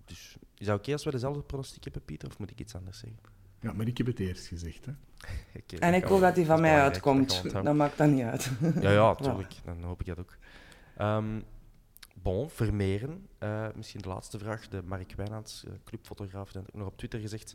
Dus 0.05 0.37
is 0.59 0.67
dat 0.67 0.79
oké 0.79 0.93
als 0.93 1.05
we 1.05 1.11
dezelfde 1.11 1.43
pronostiek 1.43 1.85
hebben, 1.85 2.05
Pieter? 2.05 2.29
Of 2.29 2.39
moet 2.39 2.51
ik 2.51 2.61
iets 2.61 2.75
anders 2.75 2.99
zeggen? 2.99 3.19
Ja, 3.61 3.73
maar 3.73 3.87
ik 3.87 3.99
heb 3.99 4.07
het 4.07 4.19
eerst 4.21 4.47
gezegd. 4.47 4.87
Hè. 4.87 4.93
En 5.79 5.93
dat 5.93 6.03
ik 6.03 6.09
hoop 6.09 6.21
dat 6.21 6.35
die 6.35 6.47
van 6.47 6.61
mij 6.61 6.75
dat 6.75 6.81
uitkomt. 6.93 7.29
Dan 7.29 7.43
onthouden. 7.45 7.77
maakt 7.77 7.99
dat 7.99 8.09
niet 8.09 8.23
uit. 8.23 8.51
Ja, 8.81 8.91
ja, 8.91 9.15
tuurlijk. 9.25 9.55
Dan 9.65 9.83
hoop 9.83 10.01
ik 10.01 10.07
dat 10.07 10.19
ook. 10.19 10.37
Ehm, 10.97 11.41
bon, 12.23 12.51
Vermeeren. 12.51 13.29
Eh, 13.39 13.69
misschien 13.75 14.01
de 14.01 14.09
laatste 14.09 14.39
vraag. 14.39 14.69
De 14.69 14.83
Mark 14.83 15.13
Wijnands, 15.13 15.65
eh, 15.65 15.73
clubfotograaf, 15.85 16.53
heeft 16.53 16.75
nog 16.75 16.87
op 16.87 16.97
Twitter 16.97 17.21
gezegd. 17.21 17.55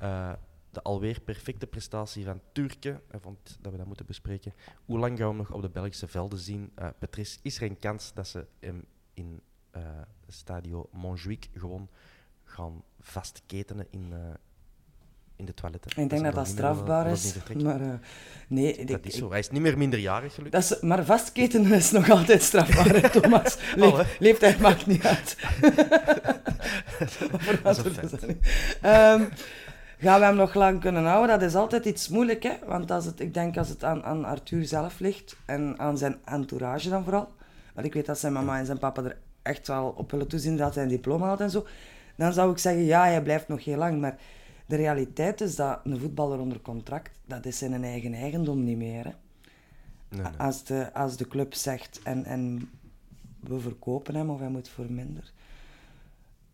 eh, 0.00 0.32
de 0.70 0.82
alweer 0.82 1.20
perfecte 1.20 1.66
prestatie 1.66 2.24
van 2.24 2.40
Turken. 2.52 3.00
Hij 3.08 3.20
vond 3.20 3.58
dat 3.60 3.72
we 3.72 3.78
dat 3.78 3.86
moeten 3.86 4.06
bespreken. 4.06 4.52
Hoe 4.84 4.98
lang 4.98 5.18
gaan 5.18 5.28
we 5.28 5.34
hem 5.34 5.36
nog 5.36 5.52
op 5.52 5.62
de 5.62 5.68
Belgische 5.68 6.08
velden 6.08 6.38
zien? 6.38 6.72
Patrice, 6.98 7.38
is 7.42 7.56
er 7.56 7.62
een 7.62 7.78
kans 7.78 8.14
dat 8.14 8.28
ze 8.28 8.46
hem 8.58 8.84
in 9.12 9.40
Stadio 10.28 10.88
Montjuïc 10.92 11.48
gewoon 11.54 11.88
gaan 12.44 12.82
vastketenen 13.00 13.86
in, 13.90 14.12
in 15.36 15.44
de 15.44 15.54
toiletten? 15.54 15.90
Ik 16.02 16.10
denk 16.10 16.24
dat 16.24 16.34
dat 16.34 16.46
strafbaar 16.46 17.10
is. 17.10 17.34
Maar 17.62 17.80
uh, 17.80 17.86
nee, 18.48 18.72
ik, 18.76 18.88
dat 18.88 19.00
is 19.02 19.14
zo. 19.14 19.30
Hij 19.30 19.38
is 19.38 19.50
niet 19.50 19.60
meer 19.62 19.78
minderjarig, 19.78 20.34
gelukkig. 20.34 20.60
dat 20.60 20.70
is, 20.76 20.80
maar 20.82 21.04
vastketenen 21.04 21.72
is 21.72 21.90
nog 21.90 22.10
altijd 22.10 22.42
strafbaar, 22.42 22.88
hè, 22.88 23.10
Thomas. 23.20 23.56
Le 23.74 23.86
Oh, 23.86 23.98
hè? 23.98 24.04
leeftijd 24.18 24.58
maakt 24.60 24.86
niet 24.86 25.04
uit. 25.04 25.36
Dat 27.62 27.86
is 27.86 28.12
een. 28.22 28.40
Ehm, 28.80 29.22
gaan 29.98 30.20
we 30.20 30.26
hem 30.26 30.36
nog 30.36 30.54
lang 30.54 30.80
kunnen 30.80 31.04
houden? 31.04 31.38
Dat 31.40 31.48
is 31.48 31.54
altijd 31.56 31.84
iets 31.84 32.08
moeilijk, 32.08 32.42
hè? 32.42 32.52
Want 32.66 32.90
als 32.90 33.04
het, 33.04 33.20
ik 33.20 33.34
denk 33.34 33.56
als 33.56 33.68
het 33.68 33.84
aan, 33.84 34.04
aan 34.04 34.24
Arthur 34.24 34.64
zelf 34.64 35.00
ligt 35.00 35.36
en 35.44 35.74
aan 35.78 35.98
zijn 35.98 36.16
entourage 36.24 36.88
dan 36.88 37.04
vooral. 37.04 37.28
Want 37.74 37.86
ik 37.86 37.94
weet 37.94 38.06
dat 38.06 38.18
zijn 38.18 38.32
mama 38.32 38.58
en 38.58 38.66
zijn 38.66 38.78
papa 38.78 39.02
er 39.02 39.16
echt 39.42 39.66
wel 39.66 39.94
op 39.96 40.10
willen 40.10 40.28
toezien 40.28 40.56
dat 40.56 40.74
hij 40.74 40.82
een 40.82 40.88
diploma 40.88 41.26
had 41.28 41.40
en 41.40 41.50
zo. 41.50 41.66
Dan 42.16 42.32
zou 42.32 42.50
ik 42.50 42.58
zeggen, 42.58 42.84
ja, 42.84 43.04
hij 43.04 43.22
blijft 43.22 43.48
nog 43.48 43.64
heel 43.64 43.76
lang. 43.78 44.00
Maar 44.00 44.16
de 44.66 44.76
realiteit 44.76 45.40
is 45.40 45.56
dat 45.56 45.80
een 45.84 45.98
voetballer 45.98 46.38
onder 46.38 46.60
contract, 46.60 47.18
dat 47.24 47.46
is 47.46 47.58
zijn 47.58 47.84
eigen 47.84 48.14
eigendom 48.14 48.64
niet 48.64 48.76
meer. 48.76 49.04
Hè? 49.04 49.10
Nee, 50.08 50.22
nee. 50.22 50.38
Als, 50.38 50.64
de, 50.64 50.92
als 50.92 51.16
de 51.16 51.28
club 51.28 51.54
zegt 51.54 52.00
en, 52.02 52.24
en 52.24 52.70
we 53.40 53.60
verkopen 53.60 54.14
hem 54.14 54.30
of 54.30 54.38
hij 54.38 54.48
moet 54.48 54.68
voor 54.68 54.92
minder. 54.92 55.32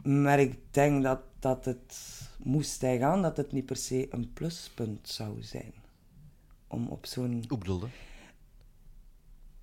Maar 0.03 0.41
ik 0.41 0.59
denk 0.71 1.03
dat, 1.03 1.21
dat 1.39 1.65
het, 1.65 2.21
moest 2.43 2.81
hij 2.81 2.99
gaan, 2.99 3.23
dat 3.23 3.37
het 3.37 3.53
niet 3.53 3.67
per 3.67 3.77
se 3.77 4.07
een 4.11 4.33
pluspunt 4.33 5.09
zou 5.09 5.43
zijn. 5.43 5.73
Om 6.67 6.87
op 6.89 7.07
zo'n... 7.07 7.45
Hoe 7.49 7.59
bedoelde? 7.59 7.87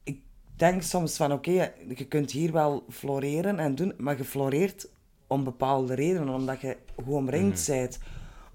Ik 0.03 0.21
denk 0.55 0.81
soms 0.81 1.17
van, 1.17 1.31
oké, 1.31 1.73
je 1.95 2.05
kunt 2.07 2.31
hier 2.31 2.51
wel 2.51 2.85
floreren 2.89 3.59
en 3.59 3.75
doen, 3.75 3.93
maar 3.97 4.17
je 4.17 4.23
floreert 4.23 4.89
om 5.27 5.43
bepaalde 5.43 5.93
redenen. 5.93 6.33
Omdat 6.33 6.61
je 6.61 6.77
goed 6.95 7.13
omringd 7.13 7.67
bent. 7.67 7.99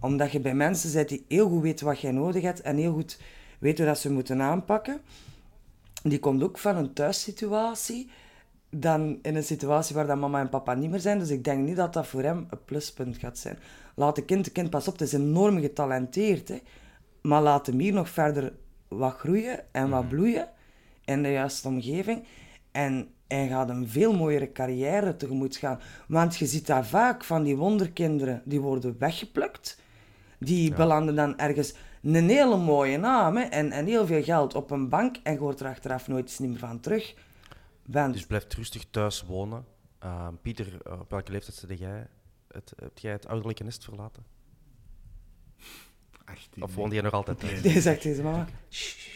Omdat 0.02 0.32
je 0.32 0.40
bij 0.40 0.54
mensen 0.54 0.92
bent 0.92 1.08
die 1.08 1.24
heel 1.28 1.48
goed 1.48 1.62
weten 1.62 1.86
wat 1.86 2.00
jij 2.00 2.12
nodig 2.12 2.42
hebt 2.42 2.60
en 2.60 2.76
heel 2.76 2.92
goed 2.92 3.18
weet 3.58 3.78
hoe 3.78 3.86
dat 3.86 3.98
ze 3.98 4.12
moeten 4.12 4.42
aanpakken. 4.42 5.00
Die 6.02 6.18
komt 6.18 6.42
ook 6.42 6.58
van 6.58 6.76
een 6.76 6.92
thuissituatie 6.92 8.10
dan 8.70 9.18
in 9.22 9.36
een 9.36 9.44
situatie 9.44 9.94
waar 9.94 10.06
dan 10.06 10.18
mama 10.18 10.40
en 10.40 10.48
papa 10.48 10.74
niet 10.74 10.90
meer 10.90 11.00
zijn. 11.00 11.18
Dus 11.18 11.30
ik 11.30 11.44
denk 11.44 11.66
niet 11.66 11.76
dat 11.76 11.92
dat 11.92 12.06
voor 12.06 12.22
hem 12.22 12.46
een 12.50 12.64
pluspunt 12.64 13.16
gaat 13.16 13.38
zijn. 13.38 13.58
Laat 13.94 14.16
de 14.16 14.24
kind, 14.24 14.44
de 14.44 14.50
kind 14.50 14.70
pas 14.70 14.88
op, 14.88 14.92
het 14.92 15.02
is 15.02 15.12
enorm 15.12 15.60
getalenteerd. 15.60 16.48
Hè. 16.48 16.58
Maar 17.20 17.42
laat 17.42 17.66
hem 17.66 17.78
hier 17.78 17.92
nog 17.92 18.08
verder 18.08 18.52
wat 18.88 19.14
groeien 19.14 19.72
en 19.72 19.88
wat 19.90 20.08
bloeien 20.08 20.48
in 21.04 21.22
de 21.22 21.30
juiste 21.30 21.68
omgeving. 21.68 22.24
En 22.72 23.08
hij 23.26 23.48
gaat 23.48 23.68
een 23.68 23.88
veel 23.88 24.12
mooiere 24.12 24.52
carrière 24.52 25.16
tegemoet 25.16 25.56
gaan. 25.56 25.80
Want 26.08 26.36
je 26.36 26.46
ziet 26.46 26.66
daar 26.66 26.86
vaak 26.86 27.24
van 27.24 27.42
die 27.42 27.56
wonderkinderen, 27.56 28.42
die 28.44 28.60
worden 28.60 28.96
weggeplukt. 28.98 29.80
Die 30.44 30.74
belanden 30.74 31.14
dan 31.14 31.38
ergens 31.38 31.74
een 32.02 32.28
hele 32.28 32.56
mooie 32.56 32.98
naam 32.98 33.36
hè, 33.36 33.42
en, 33.42 33.72
en 33.72 33.86
heel 33.86 34.06
veel 34.06 34.22
geld 34.22 34.54
op 34.54 34.70
een 34.70 34.88
bank 34.88 35.16
en 35.22 35.32
je 35.32 35.38
hoort 35.38 35.60
er 35.60 35.66
achteraf 35.66 36.08
nooit 36.08 36.24
iets 36.24 36.38
meer 36.38 36.58
van 36.58 36.80
terug. 36.80 37.14
Want 37.86 38.12
Dus 38.12 38.26
blijf 38.26 38.54
rustig 38.54 38.84
thuis 38.90 39.22
wonen. 39.22 39.64
Uh, 40.04 40.28
Pieter, 40.42 40.66
uh, 40.86 41.00
op 41.00 41.10
welke 41.10 41.32
leeftijd 41.32 41.56
zit 41.56 41.78
jij? 41.78 42.06
Het, 42.48 42.72
heb 42.76 42.98
jij 42.98 43.12
het 43.12 43.26
ouderlijke 43.26 43.64
nest 43.64 43.84
verlaten? 43.84 44.24
18. 46.24 46.62
Of 46.62 46.74
woonde 46.74 46.94
jij 46.94 47.04
nog 47.04 47.12
altijd 47.12 47.40
thuis? 47.40 47.62
die 47.72 47.80
zegt 47.80 48.02
zijn 48.02 48.22
mama, 48.22 48.46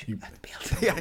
Ik, 0.07 0.16
het 0.18 0.41
beeld. 0.41 0.81
Ja, 0.87 0.95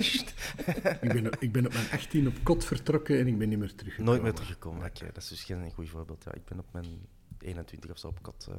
ik, 1.02 1.14
ben, 1.14 1.28
op- 1.28 1.36
ik 1.40 1.52
ben 1.52 1.66
op 1.66 1.74
mijn 1.74 1.90
18 1.92 2.28
op 2.28 2.34
kot 2.44 2.66
vertrokken 2.66 3.20
en 3.20 3.28
ik 3.28 3.38
ben 3.38 3.50
niet 3.50 3.60
meer 3.60 3.76
teruggekomen. 3.76 4.12
Nooit 4.12 4.24
meer 4.24 4.34
teruggekomen. 4.34 4.86
Oké, 4.86 5.06
dat 5.06 5.18
is 5.18 5.28
dus 5.28 5.44
geen 5.44 5.72
goed 5.72 5.90
voorbeeld. 5.90 6.24
Ja, 6.24 6.34
ik 6.34 6.46
ben 6.46 6.60
op 6.60 6.66
mijn 6.72 6.86
21 7.40 7.92
of 7.92 7.98
zo 7.98 8.08
op 8.08 8.22
kot 8.22 8.48
eh, 8.50 8.56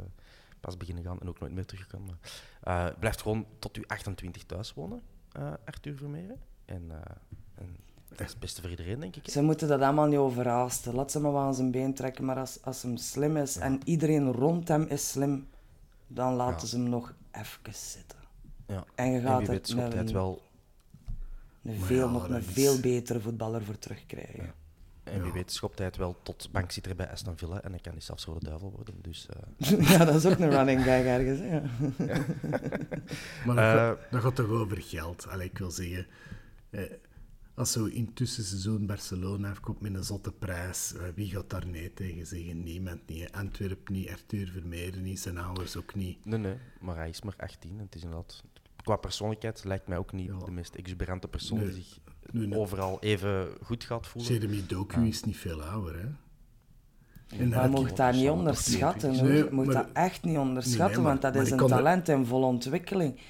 pas 0.66 0.76
beginnen 0.76 1.04
gaan 1.04 1.20
en 1.20 1.28
ook 1.28 1.38
nooit 1.40 1.52
meer 1.52 1.64
teruggekomen. 1.66 2.18
Eh 2.62 2.86
blijft 2.98 3.22
gewoon 3.22 3.46
tot 3.58 3.76
u 3.76 3.84
28 3.86 4.44
thuis 4.44 4.74
wonen, 4.74 5.00
eh 5.32 5.52
Arthur 5.64 5.96
Vermeeren. 5.96 6.36
En, 6.64 6.82
eh, 6.90 6.96
en 7.54 7.76
dat 8.08 8.20
is 8.20 8.30
het 8.30 8.38
beste 8.40 8.60
voor 8.60 8.70
iedereen, 8.70 9.00
denk 9.00 9.16
ik. 9.16 9.26
hè? 9.26 9.32
Ze 9.32 9.42
moeten 9.42 9.68
dat 9.68 9.80
allemaal 9.80 10.06
niet 10.06 10.18
overhaasten. 10.18 10.94
Laat 10.94 11.10
ze 11.10 11.20
maar 11.20 11.32
wel 11.32 11.40
aan 11.40 11.54
zijn 11.54 11.70
been 11.70 11.94
trekken. 11.94 12.24
Maar 12.24 12.38
als, 12.38 12.58
als 12.62 12.82
hem 12.82 12.96
slim 12.96 13.36
is 13.36 13.56
en 13.56 13.80
iedereen 13.84 14.32
rond 14.32 14.68
hem 14.68 14.82
is 14.82 15.10
slim, 15.10 15.48
dan 16.06 16.34
laten 16.34 16.60
Ja. 16.60 16.66
ze 16.66 16.76
hem 16.76 16.88
nog 16.88 17.14
even 17.32 17.74
zitten. 17.74 18.18
Ja. 18.66 18.84
En 18.94 19.10
je 19.10 19.16
En 19.18 19.22
gaat 19.24 19.38
wie 19.38 19.46
er 19.46 19.52
weet 19.52 19.68
een- 19.68 20.12
wel 20.12 20.42
Een 21.62 21.80
veel, 21.80 22.08
nog 22.10 22.28
een 22.28 22.42
veel 22.42 22.80
betere 22.80 23.20
voetballer 23.20 23.64
voor 23.64 23.78
terugkrijgen. 23.78 24.54
En 25.06 25.22
wie 25.22 25.32
weet 25.32 25.52
schopt 25.52 25.78
hij 25.78 25.86
het 25.86 25.96
wel 25.96 26.16
tot 26.22 26.48
bankzitter 26.52 26.96
bij 26.96 27.10
Aston 27.10 27.36
Villa 27.36 27.62
en 27.62 27.70
dan 27.70 27.80
kan 27.80 27.92
hij 27.92 28.00
zelfs 28.00 28.24
voor 28.24 28.38
de 28.38 28.44
duivel 28.46 28.70
worden. 28.72 28.94
Dus, 29.02 29.26
eh, 29.58 29.88
Ja, 29.90 30.04
dat 30.04 30.14
is 30.14 30.26
ook 30.26 30.38
een 30.38 30.50
running 30.50 30.82
gag 30.82 31.02
ergens. 31.02 31.38
Ja. 31.40 31.62
Maar 33.46 33.54
dat, 33.56 33.64
Eh, 33.64 33.72
gaat, 33.72 33.98
dat 34.10 34.20
gaat 34.22 34.34
toch 34.36 34.48
over 34.48 34.82
geld? 34.82 35.28
Allee, 35.28 35.46
ik 35.48 35.58
wil 35.58 35.70
zeggen, 35.70 36.06
eh, 36.70 36.82
als 37.54 37.72
zo 37.72 37.84
in 37.84 38.04
het 38.04 38.16
tussenseizoen 38.16 38.86
Barcelona 38.86 39.50
afkomt 39.50 39.80
met 39.80 39.94
een 39.94 40.04
zotte 40.04 40.32
prijs, 40.32 40.94
eh, 40.94 41.02
wie 41.14 41.30
gaat 41.30 41.50
daar 41.50 41.66
nee 41.66 41.92
tegen 41.92 42.26
zeggen? 42.26 42.62
Niemand 42.62 43.00
niet. 43.08 43.32
Antwerp 43.32 43.88
niet, 43.88 44.10
Arthur 44.10 44.48
Vermeer 44.52 44.96
niet, 44.96 45.20
zijn 45.20 45.38
ouders 45.38 45.76
ook 45.76 45.94
niet. 45.94 46.24
nee, 46.24 46.38
nee, 46.38 46.56
maar 46.80 46.96
hij 46.96 47.08
is 47.08 47.22
maar 47.22 47.34
18 47.36 47.70
en 47.78 47.84
het 47.84 47.94
is 47.94 48.02
inderdaad... 48.02 48.42
Qua 48.82 48.96
persoonlijkheid 48.96 49.64
lijkt 49.64 49.86
mij 49.88 49.98
ook 49.98 50.12
niet 50.12 50.26
Ja. 50.26 50.44
de 50.44 50.50
meest 50.50 50.74
exuberante 50.74 51.28
persoon 51.28 51.58
Nee. 51.58 51.66
die 51.72 51.82
zich 51.82 51.98
Nee. 52.32 52.58
overal 52.58 53.00
even 53.00 53.48
goed 53.62 53.84
gaat 53.84 54.06
voelen. 54.06 54.32
Jeremy 54.32 54.64
Doku 54.66 55.06
is 55.06 55.24
niet 55.24 55.36
veel 55.36 55.62
ouder, 55.62 55.94
hè? 55.98 56.06
En 57.38 57.48
Maar 57.48 57.62
je 57.64 57.68
moet 57.70 57.96
dat 57.96 58.14
niet 58.14 58.28
onderschatten. 58.30 59.10
Nee. 59.24 59.36
Je 59.36 59.48
moet 59.50 59.66
maar- 59.66 59.74
dat 59.74 59.88
echt 59.92 60.24
niet 60.24 60.36
onderschatten, 60.38 60.86
Nee, 60.86 60.96
maar- 60.96 61.06
want 61.06 61.22
dat 61.22 61.34
maar 61.34 61.42
is 61.42 61.50
een 61.50 61.56
dat- 61.56 61.68
talent 61.68 62.08
in 62.08 62.26
volle 62.26 62.46
ontwikkeling. 62.46 63.20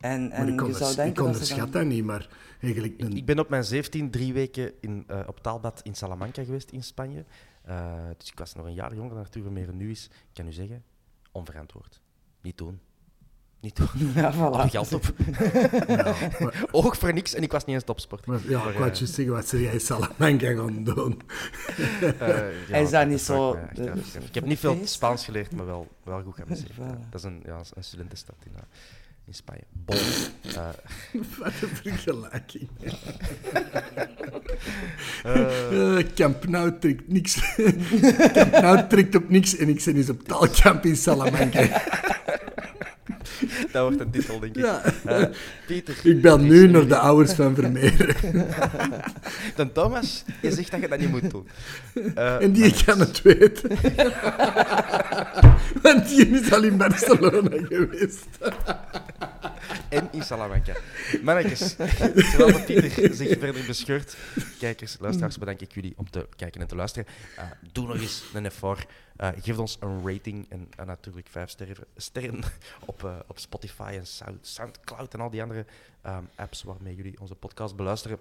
En, 0.00 0.30
en 0.30 0.42
ik, 0.48 0.54
je 0.54 0.60
onders, 0.60 0.78
zou 0.78 0.94
denken 0.94 1.04
ik 1.06 1.14
dat 1.14 1.24
ze 1.26 1.30
onderschat 1.32 1.72
dan... 1.72 1.82
dat 1.82 1.92
niet, 1.92 2.04
maar 2.04 2.28
eigenlijk 2.60 3.00
een... 3.00 3.16
Ik 3.16 3.24
ben 3.26 3.38
op 3.38 3.48
mijn 3.48 3.64
17 3.64 4.10
drie 4.10 4.32
weken 4.32 4.72
in, 4.80 5.04
eh, 5.06 5.20
op 5.26 5.40
taalbad 5.40 5.80
in 5.82 5.94
Salamanca 5.94 6.44
geweest 6.44 6.70
in 6.70 6.82
Spanje. 6.82 7.24
Eh, 7.62 7.92
dus 8.16 8.30
ik 8.30 8.38
was 8.38 8.54
nog 8.54 8.66
een 8.66 8.74
jaar 8.74 8.94
jonger 8.94 9.10
dan 9.10 9.18
Arthur 9.18 9.42
Vermeer 9.42 9.74
nu 9.74 9.90
is. 9.90 10.04
Ik 10.06 10.12
kan 10.32 10.46
u 10.46 10.52
zeggen, 10.52 10.82
onverantwoord. 11.32 12.00
Niet 12.42 12.58
doen. 12.58 12.80
Niet 13.60 13.76
doen. 13.76 14.12
Ja, 14.14 14.28
Al 14.28 14.66
voilà. 14.66 14.70
geld 14.70 14.92
op. 14.92 15.04
Ja, 15.88 16.14
maar, 16.40 16.64
Oog 16.72 16.96
voor 16.98 17.12
niks 17.12 17.34
en 17.34 17.42
ik 17.42 17.52
was 17.52 17.64
niet 17.64 17.74
eens 17.74 17.84
topsporter. 17.84 18.30
maar, 18.30 18.40
ja, 18.48 18.58
Maar, 18.58 18.72
ik 18.72 18.78
wou 18.78 18.90
je 18.94 19.06
zeggen, 19.06 19.34
wat 19.34 19.48
zou 19.48 19.62
jij 19.62 19.72
in 19.72 19.80
Salamanca 19.80 20.54
gaan 20.54 20.84
doen? 20.84 21.20
eh, 22.18 22.28
Hij 22.68 22.82
is 22.82 22.90
daar 22.90 23.06
niet 23.06 23.16
dat 23.16 23.26
zou 23.26 23.56
zo- 23.74 23.82
ik 23.82 23.94
de- 23.94 24.18
heb 24.32 24.44
niet 24.44 24.58
veel. 24.58 24.78
Spaans 24.84 25.24
geleerd, 25.24 25.52
maar 25.52 25.66
wel, 25.66 25.88
wel 26.04 26.22
goed 26.22 26.34
geamuseerd. 26.34 26.72
Voilà. 26.72 26.76
ja. 26.78 26.98
Dat 27.10 27.20
is 27.20 27.22
een, 27.26 27.42
ja, 27.46 27.60
een 27.74 27.84
studentenstad 27.84 28.34
in, 28.44 28.52
eh, 28.56 28.62
in 29.26 29.34
Spanje. 29.34 29.62
Bon. 29.72 29.96
Eh, 29.96 30.68
Wat 31.38 31.52
een 31.62 31.68
vergelijking. 31.82 32.68
Eh, 35.24 35.96
Camp 36.14 36.46
Nou 36.48 36.78
trekt 36.78 37.08
niks. 37.08 37.54
Camp 38.32 38.50
Nou 38.50 38.86
trekt 38.88 39.14
op 39.14 39.28
niks 39.28 39.56
en 39.56 39.68
ik 39.68 39.84
ben 39.84 39.96
eens 39.96 40.08
op 40.10 40.22
taalkamp 40.22 40.84
in 40.84 40.96
Salamanca. 40.96 41.82
dat 43.72 43.82
wordt 43.82 44.00
een 44.00 44.10
titel, 44.10 44.40
denk 44.40 44.56
ik. 44.56 44.64
Ja. 44.64 44.82
Eh, 45.04 45.24
Pieter. 45.66 45.94
Ik 46.02 46.20
bel 46.20 46.36
is 46.38 46.42
nu 46.42 46.68
naar 46.68 46.86
de 46.86 46.98
ouders 46.98 47.32
van 47.32 47.54
Vermeer. 47.54 48.16
Dan 49.56 49.72
Thomas, 49.72 50.24
je 50.42 50.52
zegt 50.52 50.70
dat 50.70 50.80
je 50.80 50.88
dat 50.88 50.98
niet 50.98 51.10
moet 51.10 51.30
doen. 51.30 51.48
Eh, 52.14 52.42
En 52.42 52.52
die 52.52 52.84
kan 52.84 53.00
het 53.00 53.22
weten. 53.22 53.70
Want 55.82 56.08
die 56.08 56.28
is 56.28 56.52
al 56.52 56.62
in 56.62 56.76
Barcelona 56.76 57.50
geweest. 57.68 58.26
En 59.88 60.12
in 60.12 60.22
Salamanca. 60.22 60.74
Terwijl 62.14 62.52
dat 62.52 62.66
Pieter 62.66 63.14
zich 63.14 63.38
verder 63.38 63.66
bescheurt, 63.66 64.16
kijkers, 64.58 64.96
luisteraars, 65.00 65.38
bedank 65.38 65.60
ik 65.60 65.74
jullie 65.74 65.94
om 65.96 66.10
te 66.10 66.28
kijken 66.36 66.60
en 66.60 66.66
te 66.66 66.76
luisteren. 66.76 67.08
Eh, 67.36 67.44
doe 67.72 67.86
nog 67.86 67.96
eens 67.96 68.24
een 68.34 68.44
effort. 68.44 68.86
Eh, 69.16 69.28
geef 69.40 69.58
ons 69.58 69.76
een 69.80 70.08
rating 70.08 70.50
en, 70.50 70.68
natuurlijk 70.86 71.28
vijf 71.28 71.54
sterren, 71.96 72.42
op, 72.86 73.04
eh, 73.04 73.18
op 73.26 73.38
Spotify 73.38 73.92
en 73.92 74.06
Sound, 74.06 74.46
Soundcloud 74.46 75.14
en 75.14 75.20
al 75.20 75.30
die 75.30 75.42
andere 75.42 75.66
apps 76.34 76.62
waarmee 76.62 76.94
jullie 76.94 77.20
onze 77.20 77.34
podcast 77.34 77.76
beluisteren. 77.76 78.18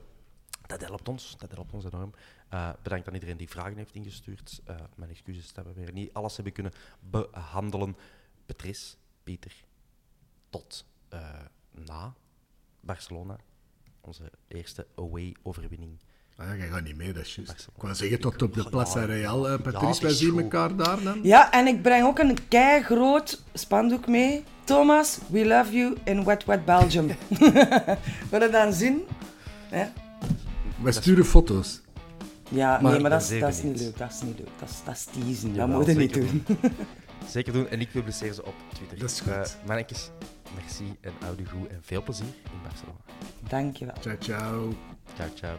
Dat 0.68 0.82
helpt 0.82 1.10
ons, 1.10 1.36
dat 1.38 1.52
helpt 1.52 1.74
ons 1.74 1.86
enorm. 1.86 2.14
Bedankt 2.84 3.08
aan 3.08 3.14
iedereen 3.14 3.38
die 3.38 3.50
vragen 3.50 3.78
heeft 3.78 3.94
ingestuurd. 3.94 4.62
Mijn 4.96 5.10
excuses 5.10 5.54
dat 5.54 5.66
we 5.66 5.74
weer 5.74 5.92
niet 5.92 6.14
alles 6.14 6.36
hebben 6.36 6.54
kunnen 6.54 6.74
behandelen. 7.00 7.98
Patrice, 8.46 8.96
Pieter, 9.24 9.54
tot 10.50 10.86
eh, 11.10 11.20
na 11.86 12.14
Barcelona. 12.80 13.36
Onze 14.02 14.32
eerste 14.48 14.88
away-overwinning. 14.96 16.00
Ah, 16.38 16.58
jij 16.58 16.68
gaat 16.68 16.84
niet 16.84 16.96
mee, 16.96 17.14
dat 17.14 17.24
is 17.26 17.36
juist. 17.36 17.52
Ik 17.76 17.82
wou 17.82 17.96
zeggen, 17.96 18.20
tot 18.20 18.42
op 18.42 18.54
de 18.54 18.62
Ja, 18.62 18.70
Plaza 18.70 19.00
ja, 19.00 19.06
Real. 19.06 19.46
eh, 19.50 19.52
ja, 19.52 19.72
Patrice, 19.72 20.02
wij 20.02 20.12
zien 20.14 20.30
goed. 20.30 20.42
elkaar 20.42 20.76
daar 20.76 21.02
dan. 21.04 21.20
Ja, 21.24 21.52
en 21.52 21.68
ik 21.68 21.82
breng 21.82 22.06
ook 22.06 22.20
een 22.20 22.48
keigroot 22.48 23.44
spandoek 23.54 24.08
mee. 24.08 24.44
Thomas, 24.64 25.20
we 25.30 25.46
love 25.46 25.72
you 25.78 25.98
in 26.04 26.24
Wet 26.24 26.46
Wet 26.46 26.66
Belgium. 26.66 27.08
Wil 28.32 28.42
je 28.42 28.50
dan 28.52 28.74
zien? 28.74 29.02
Hè? 29.70 29.86
Wij 30.82 30.92
sturen 30.92 31.26
foto's. 31.26 31.82
Ja, 32.50 32.80
Maar 32.82 32.92
nee, 32.92 33.02
maar 33.02 33.10
dat 33.10 33.22
is, 33.22 33.40
dat 33.40 33.50
is 33.50 33.62
niet 33.64 33.80
leuk. 33.80 33.98
Dat 33.98 34.12
is 34.12 34.22
niet 34.22 34.38
leuk. 34.40 34.50
Dat 34.60 34.70
is, 34.70 34.76
dat 34.86 34.96
is 34.96 35.04
teasen. 35.04 35.54
Dat 35.54 35.68
moet 35.68 35.86
je 35.86 35.94
niet 35.94 36.14
doen. 36.14 36.46
Zeker 37.28 37.54
doen. 37.54 37.68
En 37.68 37.80
ik 37.82 37.92
publiceer 37.92 38.34
ze 38.34 38.46
op 38.46 38.54
Twitter. 38.74 39.00
Dat 39.00 39.10
is 39.12 39.20
goed. 39.20 39.32
Eh, 39.32 39.44
mannetjes, 39.66 40.10
merci 40.56 40.98
en 41.02 41.14
oude 41.28 41.46
goed 41.46 41.68
en 41.68 41.80
veel 41.82 42.04
plezier 42.04 42.26
in 42.26 42.62
Barcelona. 42.64 43.00
Dankjewel. 43.48 43.96
Ciao, 44.02 44.18
ciao. 44.18 44.74
Ciao, 45.16 45.30
ciao. 45.36 45.58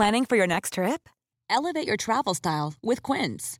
Planning 0.00 0.24
for 0.24 0.36
your 0.36 0.46
next 0.46 0.72
trip? 0.74 1.10
Elevate 1.50 1.86
your 1.86 1.98
travel 1.98 2.32
style 2.32 2.72
with 2.82 3.02
Quince. 3.02 3.59